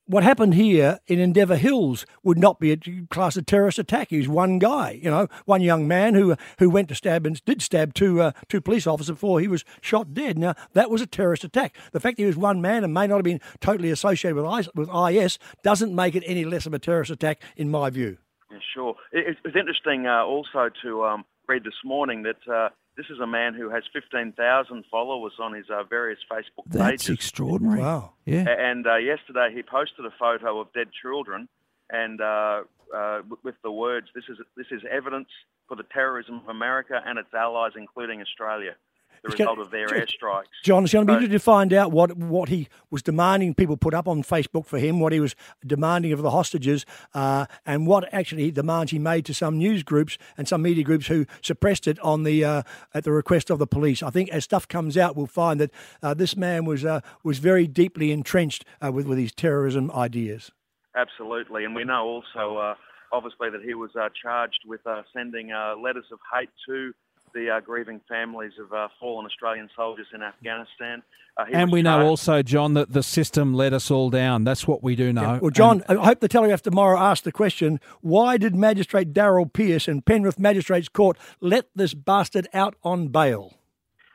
what 0.06 0.24
happened 0.24 0.56
here 0.56 1.00
in 1.06 1.20
Endeavour 1.20 1.56
Hills 1.56 2.06
would 2.24 2.40
not 2.40 2.60
be 2.60 2.72
a 2.72 2.78
class 3.12 3.38
of 3.38 3.46
terrorist 3.46 3.78
attack. 3.78 4.10
He 4.10 4.18
was 4.18 4.28
one 4.28 4.58
guy, 4.58 5.00
you 5.04 5.10
know, 5.12 5.28
one 5.46 5.62
young 5.62 5.88
man 5.88 6.16
who 6.16 6.36
who 6.58 6.70
went 6.70 6.90
to 6.90 6.96
stab 6.96 7.26
and 7.28 7.44
did 7.46 7.62
stab 7.62 7.94
two 7.94 8.22
uh, 8.22 8.32
two 8.48 8.60
police 8.62 8.88
officers 8.88 9.16
before 9.16 9.40
he 9.40 9.48
was 9.48 9.64
shot 9.82 10.14
dead. 10.14 10.38
Now 10.38 10.56
that 10.74 10.90
was 10.90 11.02
a 11.02 11.08
terrorist 11.08 11.44
attack. 11.44 11.76
The 11.92 12.00
fact 12.00 12.18
that 12.18 12.24
he 12.24 12.28
was 12.28 12.38
one 12.38 12.60
man 12.62 12.84
and 12.84 12.94
may 12.94 13.06
not 13.08 13.16
have 13.18 13.24
been 13.24 13.42
totally 13.60 13.92
associated 13.92 14.36
with 14.36 14.52
IS, 14.60 14.70
with 14.74 14.90
IS 14.90 15.38
doesn't 15.64 15.94
make 15.94 16.16
it 16.16 16.24
any 16.26 16.44
less 16.46 16.66
of 16.66 16.74
a 16.74 16.80
terrorist 16.80 17.12
attack, 17.12 17.42
in 17.56 17.70
my 17.70 17.90
view. 17.92 18.18
Yeah, 18.52 18.58
sure. 18.74 18.96
It, 19.12 19.28
it- 19.28 19.38
it's 19.46 19.56
interesting 19.56 20.08
uh, 20.08 20.24
also 20.24 20.70
to 20.84 21.06
um, 21.06 21.24
read 21.50 21.64
this 21.64 21.82
morning 21.84 22.24
that 22.24 22.54
uh, 22.54 22.70
this 22.96 23.08
is 23.10 23.20
a 23.20 23.28
man 23.28 23.56
who 23.56 23.70
has 23.70 23.84
15,000 23.92 24.86
followers 24.92 25.34
on 25.40 25.54
his 25.54 25.66
uh, 25.70 25.84
various 25.84 26.20
Facebook 26.32 26.66
That's 26.68 26.84
pages. 26.84 27.08
That's 27.08 27.10
extraordinary. 27.10 27.82
Wow. 27.82 28.14
Yeah. 28.26 28.46
And 28.48 28.86
uh, 28.86 28.98
yesterday 28.98 29.50
he 29.54 29.64
posted 29.64 30.06
a 30.06 30.14
photo 30.20 30.60
of 30.60 30.72
dead 30.74 30.90
children, 31.02 31.50
and 31.90 32.22
uh, 32.22 32.62
uh, 32.96 33.22
with 33.44 33.56
the 33.64 33.72
words, 33.72 34.08
"This 34.14 34.26
is 34.30 34.38
this 34.56 34.68
is 34.72 34.82
evidence 34.90 35.30
for 35.68 35.76
the 35.76 35.86
terrorism 35.92 36.36
of 36.44 36.50
America 36.50 37.02
and 37.04 37.18
its 37.18 37.34
allies, 37.34 37.72
including 37.76 38.22
Australia." 38.22 38.76
The 39.24 39.28
It's 39.30 39.36
gonna- 39.36 39.52
result 39.52 39.66
of 39.68 39.72
their 39.72 39.88
airstrikes. 39.88 40.46
John, 40.64 40.84
it's 40.84 40.94
going 40.94 41.06
to 41.06 41.12
be 41.12 41.14
So- 41.14 41.18
interesting 41.24 41.32
to 41.40 41.44
find 41.44 41.74
out 41.74 41.92
what, 41.92 42.16
what 42.18 42.50
he 42.50 42.68
was 42.90 43.02
demanding 43.04 43.54
people 43.54 43.76
put 43.78 43.94
up 43.94 44.08
on 44.08 44.24
Facebook 44.24 44.66
for 44.66 44.78
him, 44.80 45.00
what 45.00 45.12
he 45.12 45.20
was 45.20 45.36
demanding 45.66 46.14
of 46.14 46.22
the 46.22 46.32
hostages, 46.32 46.86
uh, 47.14 47.46
and 47.66 47.86
what 47.86 48.08
actually 48.14 48.52
demands 48.52 48.92
he 48.92 49.00
made 49.00 49.26
to 49.26 49.34
some 49.34 49.58
news 49.58 49.84
groups 49.84 50.18
and 50.38 50.48
some 50.48 50.62
media 50.62 50.84
groups 50.84 51.08
who 51.08 51.26
suppressed 51.42 51.88
it 51.88 52.00
on 52.00 52.24
the 52.24 52.46
uh, 52.46 52.64
at 52.94 53.04
the 53.04 53.12
request 53.12 53.50
of 53.50 53.60
the 53.60 53.68
police. 53.68 54.02
I 54.02 54.10
think 54.10 54.30
as 54.30 54.44
stuff 54.46 54.68
comes 54.68 54.98
out, 54.98 55.16
we'll 55.18 55.28
find 55.28 55.60
that 55.60 55.72
uh, 56.02 56.14
this 56.14 56.38
man 56.38 56.66
was 56.66 56.86
uh, 56.86 57.02
was 57.24 57.40
very 57.40 57.68
deeply 57.68 58.12
entrenched 58.12 58.64
uh, 58.84 58.92
with 58.92 59.06
with 59.08 59.18
his 59.18 59.32
terrorism 59.34 59.92
ideas. 59.92 60.52
Absolutely, 60.96 61.66
and 61.66 61.76
we 61.76 61.84
know 61.84 62.06
also, 62.06 62.58
uh, 62.58 62.76
obviously, 63.12 63.50
that 63.50 63.62
he 63.62 63.74
was 63.74 63.92
uh, 63.96 64.10
charged 64.22 64.62
with 64.66 64.86
uh, 64.88 65.04
sending 65.14 65.52
uh, 65.52 65.76
letters 65.76 66.06
of 66.12 66.20
hate 66.34 66.50
to 66.68 66.94
the 67.34 67.50
uh, 67.50 67.60
grieving 67.60 68.02
families 68.08 68.54
of 68.60 68.72
uh, 68.74 68.88
fallen 69.00 69.26
Australian 69.26 69.70
soldiers 69.76 70.08
in 70.14 70.22
Afghanistan. 70.22 71.02
Uh, 71.38 71.46
And 71.52 71.72
we 71.72 71.82
know 71.82 72.06
also, 72.06 72.42
John, 72.42 72.74
that 72.74 72.92
the 72.92 73.04
system 73.04 73.54
let 73.54 73.74
us 73.74 73.90
all 73.90 74.10
down. 74.10 74.44
That's 74.44 74.68
what 74.68 74.84
we 74.84 74.96
do 74.96 75.14
know. 75.14 75.40
Well, 75.42 75.52
John, 75.52 75.84
I 75.88 75.96
hope 75.96 76.20
the 76.20 76.28
Telegraph 76.28 76.62
tomorrow 76.62 77.00
asks 77.00 77.24
the 77.24 77.32
question: 77.32 77.80
Why 78.02 78.38
did 78.38 78.56
Magistrate 78.56 79.14
Daryl 79.14 79.52
Pearce 79.52 79.88
and 79.88 80.06
Penrith 80.06 80.40
Magistrates 80.40 80.90
Court 80.90 81.18
let 81.40 81.70
this 81.76 81.94
bastard 81.94 82.48
out 82.54 82.76
on 82.84 83.08
bail? 83.08 83.54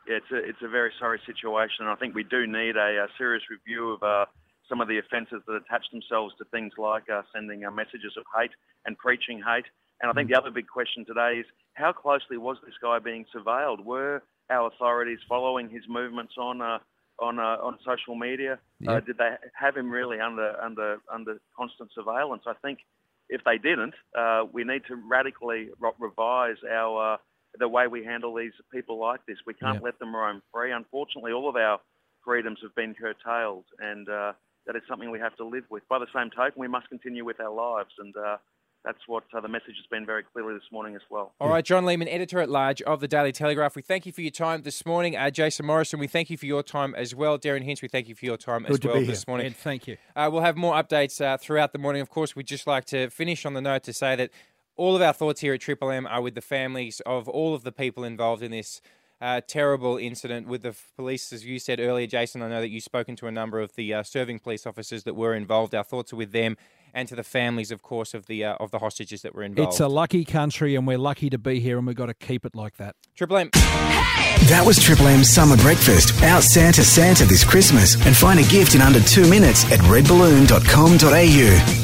Yeah, 0.07 0.17
it's 0.17 0.31
a, 0.31 0.37
it's 0.37 0.63
a 0.63 0.69
very 0.69 0.93
sorry 0.99 1.21
situation, 1.25 1.87
and 1.87 1.89
I 1.89 1.95
think 1.95 2.15
we 2.15 2.25
do 2.25 2.47
need 2.47 2.77
a, 2.77 3.05
uh 3.05 3.07
serious 3.17 3.43
review 3.49 3.93
of 3.93 4.03
uh, 4.03 4.27
some 4.69 4.81
of 4.81 4.89
the 4.89 4.99
offences 4.99 5.41
that 5.47 5.55
attach 5.55 5.85
themselves 5.93 6.35
to 6.39 6.45
things 6.47 6.73
like 6.77 7.09
uh, 7.09 7.23
sending 7.35 7.65
uh, 7.65 7.71
messages 7.71 8.13
of 8.19 8.25
hate 8.39 8.51
and 8.87 8.99
preaching 8.99 9.43
hate. 9.43 9.65
And 10.01 10.11
I 10.11 10.15
think 10.15 10.29
the 10.29 10.37
other 10.37 10.51
big 10.51 10.69
question 10.69 11.05
today 11.05 11.39
is 11.41 11.47
how 11.75 11.93
closely 11.93 12.37
was 12.37 12.57
this 12.65 12.75
guy 12.81 12.99
being 12.99 13.25
surveilled? 13.35 13.85
Were 13.85 14.23
our 14.51 14.67
authorities 14.69 15.19
following 15.29 15.69
his 15.71 15.85
movements 15.89 16.35
on 16.39 16.61
uh, 16.61 16.79
on 17.21 17.39
uh, 17.39 17.57
on 17.63 17.79
social 17.85 18.15
media? 18.15 18.59
Uh, 18.87 19.01
did 19.01 19.19
they 19.19 19.35
have 19.55 19.77
him 19.77 19.91
really 19.91 20.21
under 20.21 20.61
under 20.61 20.99
under 21.13 21.41
constant 21.57 21.91
surveillance? 21.95 22.43
I 22.47 22.55
think 22.55 22.81
if 23.29 23.43
they 23.45 23.57
didn't, 23.57 23.95
uh, 24.19 24.45
we 24.53 24.65
need 24.65 24.83
to 24.89 24.97
radically 24.97 25.71
re- 25.81 25.91
revise 25.99 26.57
our 26.71 27.15
uh, 27.15 27.17
the 27.59 27.69
way 27.69 27.87
we 27.87 28.05
handle 28.05 28.35
these 28.35 28.53
people 28.73 28.99
like 28.99 29.25
this. 29.27 29.39
We 29.47 29.55
can't 29.55 29.77
Yeah. 29.77 29.85
let 29.85 29.99
them 29.99 30.15
roam 30.15 30.43
free. 30.53 30.73
Unfortunately, 30.73 31.33
all 31.33 31.49
of 31.49 31.57
our 31.57 31.81
freedoms 32.25 32.59
have 32.63 32.75
been 32.75 32.95
curtailed, 32.95 33.65
and 33.79 34.09
uh, 34.09 34.33
that 34.67 34.77
is 34.77 34.83
something 34.89 35.11
we 35.11 35.21
have 35.21 35.37
to 35.37 35.45
live 35.45 35.65
with. 35.71 35.87
By 35.89 35.99
the 36.01 36.09
same 36.15 36.31
token, 36.31 36.61
we 36.61 36.69
must 36.69 36.89
continue 36.89 37.25
with 37.25 37.41
our 37.41 37.51
lives, 37.53 37.95
and 37.99 38.15
uh, 38.17 38.37
that's 38.85 38.99
what 39.07 39.25
uh, 39.35 39.41
the 39.41 39.49
message 39.49 39.77
has 39.77 39.87
been 39.91 40.05
very 40.05 40.23
clearly 40.23 40.55
this 40.55 40.71
morning 40.71 40.95
as 40.95 41.01
well. 41.11 41.33
All 41.41 41.49
right, 41.49 41.65
John 41.65 41.85
Lehmann, 41.87 42.09
editor 42.09 42.41
at 42.41 42.51
large 42.51 42.83
of 42.83 43.01
the 43.01 43.09
Daily 43.09 43.33
Telegraph. 43.33 43.75
We 43.77 43.83
thank 43.83 44.05
you 44.07 44.13
for 44.13 44.21
your 44.21 44.31
time 44.31 44.63
this 44.63 44.85
morning. 44.85 45.17
Uh, 45.17 45.31
Jason 45.31 45.67
Morrison, 45.67 45.99
we 45.99 46.07
thank 46.07 46.29
you 46.29 46.37
for 46.37 46.47
your 46.47 46.63
time 46.63 46.95
as 46.95 47.15
well. 47.15 47.39
Derryn 47.39 47.65
Hinch, 47.65 47.81
we 47.83 47.89
thank 47.89 48.09
you 48.09 48.15
for 48.15 48.27
your 48.27 48.37
time 48.37 48.67
as 48.67 48.73
Good 48.73 48.83
to 48.83 48.89
well 48.89 49.01
this 49.01 49.21
here. 49.21 49.25
morning. 49.27 49.47
Ed, 49.47 49.57
thank 49.57 49.87
you. 49.87 49.97
Uh, 50.15 50.29
we'll 50.31 50.43
have 50.43 50.57
more 50.57 50.75
updates 50.75 51.21
uh, 51.25 51.39
throughout 51.39 51.73
the 51.73 51.79
morning. 51.79 52.03
Of 52.03 52.11
course, 52.11 52.37
we'd 52.37 52.47
just 52.47 52.67
like 52.67 52.85
to 52.87 53.09
finish 53.11 53.47
on 53.47 53.55
the 53.55 53.63
note 53.63 53.85
to 53.85 53.93
say 53.93 54.17
that 54.17 54.31
all 54.77 54.95
of 54.95 55.03
our 55.03 55.13
thoughts 55.13 55.41
here 55.41 55.55
at 55.55 55.61
Triple 55.61 55.91
M 55.91 56.07
are 56.07 56.21
with 56.21 56.35
the 56.35 56.41
families 56.43 57.01
of 57.07 57.29
all 57.29 57.55
of 57.55 57.63
the 57.65 57.73
people 57.73 58.05
involved 58.05 58.43
in 58.43 58.51
this 58.51 58.81
uh, 59.21 59.41
terrible 59.47 59.97
incident 59.97 60.47
with 60.47 60.63
the 60.63 60.71
f- 60.71 60.93
police. 60.97 61.33
As 61.33 61.47
you 61.47 61.59
said 61.59 61.81
earlier, 61.81 62.07
Jason, 62.07 62.43
I 62.43 62.49
know 62.49 62.61
that 62.61 62.69
you've 62.69 62.83
spoken 62.83 63.17
to 63.17 63.27
a 63.27 63.31
number 63.33 63.61
of 63.61 63.75
the 63.77 63.95
uh, 63.95 64.03
serving 64.03 64.41
police 64.41 64.67
officers 64.67 65.05
that 65.05 65.15
were 65.15 65.35
involved. 65.35 65.75
Our 65.75 65.85
thoughts 65.85 66.13
are 66.13 66.17
with 66.17 66.33
them 66.33 66.57
and 66.95 67.09
to 67.09 67.17
the 67.17 67.25
families, 67.25 67.71
of 67.71 67.83
course, 67.83 68.15
of 68.15 68.27
the 68.27 68.45
uh, 68.45 68.55
of 68.55 68.71
the 68.71 68.79
hostages 68.79 69.23
that 69.23 69.35
were 69.35 69.43
involved. 69.43 69.73
It's 69.73 69.81
a 69.81 69.89
lucky 69.89 70.25
country, 70.25 70.77
and 70.77 70.87
we're 70.87 70.97
lucky 70.97 71.29
to 71.31 71.39
be 71.39 71.61
here, 71.61 71.77
and 71.77 71.87
we've 71.87 71.97
got 71.97 72.07
to 72.07 72.15
keep 72.15 72.47
it 72.47 72.55
like 72.55 72.77
that. 72.77 72.97
Triple 73.15 73.37
M. 73.37 73.51
That 73.53 74.63
was 74.65 74.79
Triple 74.79 75.09
M's 75.09 75.29
summer 75.29 75.57
breakfast. 75.57 76.23
Out 76.23 76.43
Santa 76.43 76.85
Santa 76.85 77.25
this 77.25 77.45
Christmas 77.45 77.97
and 78.07 78.17
find 78.17 78.39
a 78.39 78.45
gift 78.45 78.75
in 78.75 78.81
under 78.81 79.01
two 79.01 79.29
minutes 79.29 79.65
at 79.73 79.81
redballoon.com.au. 79.81 81.84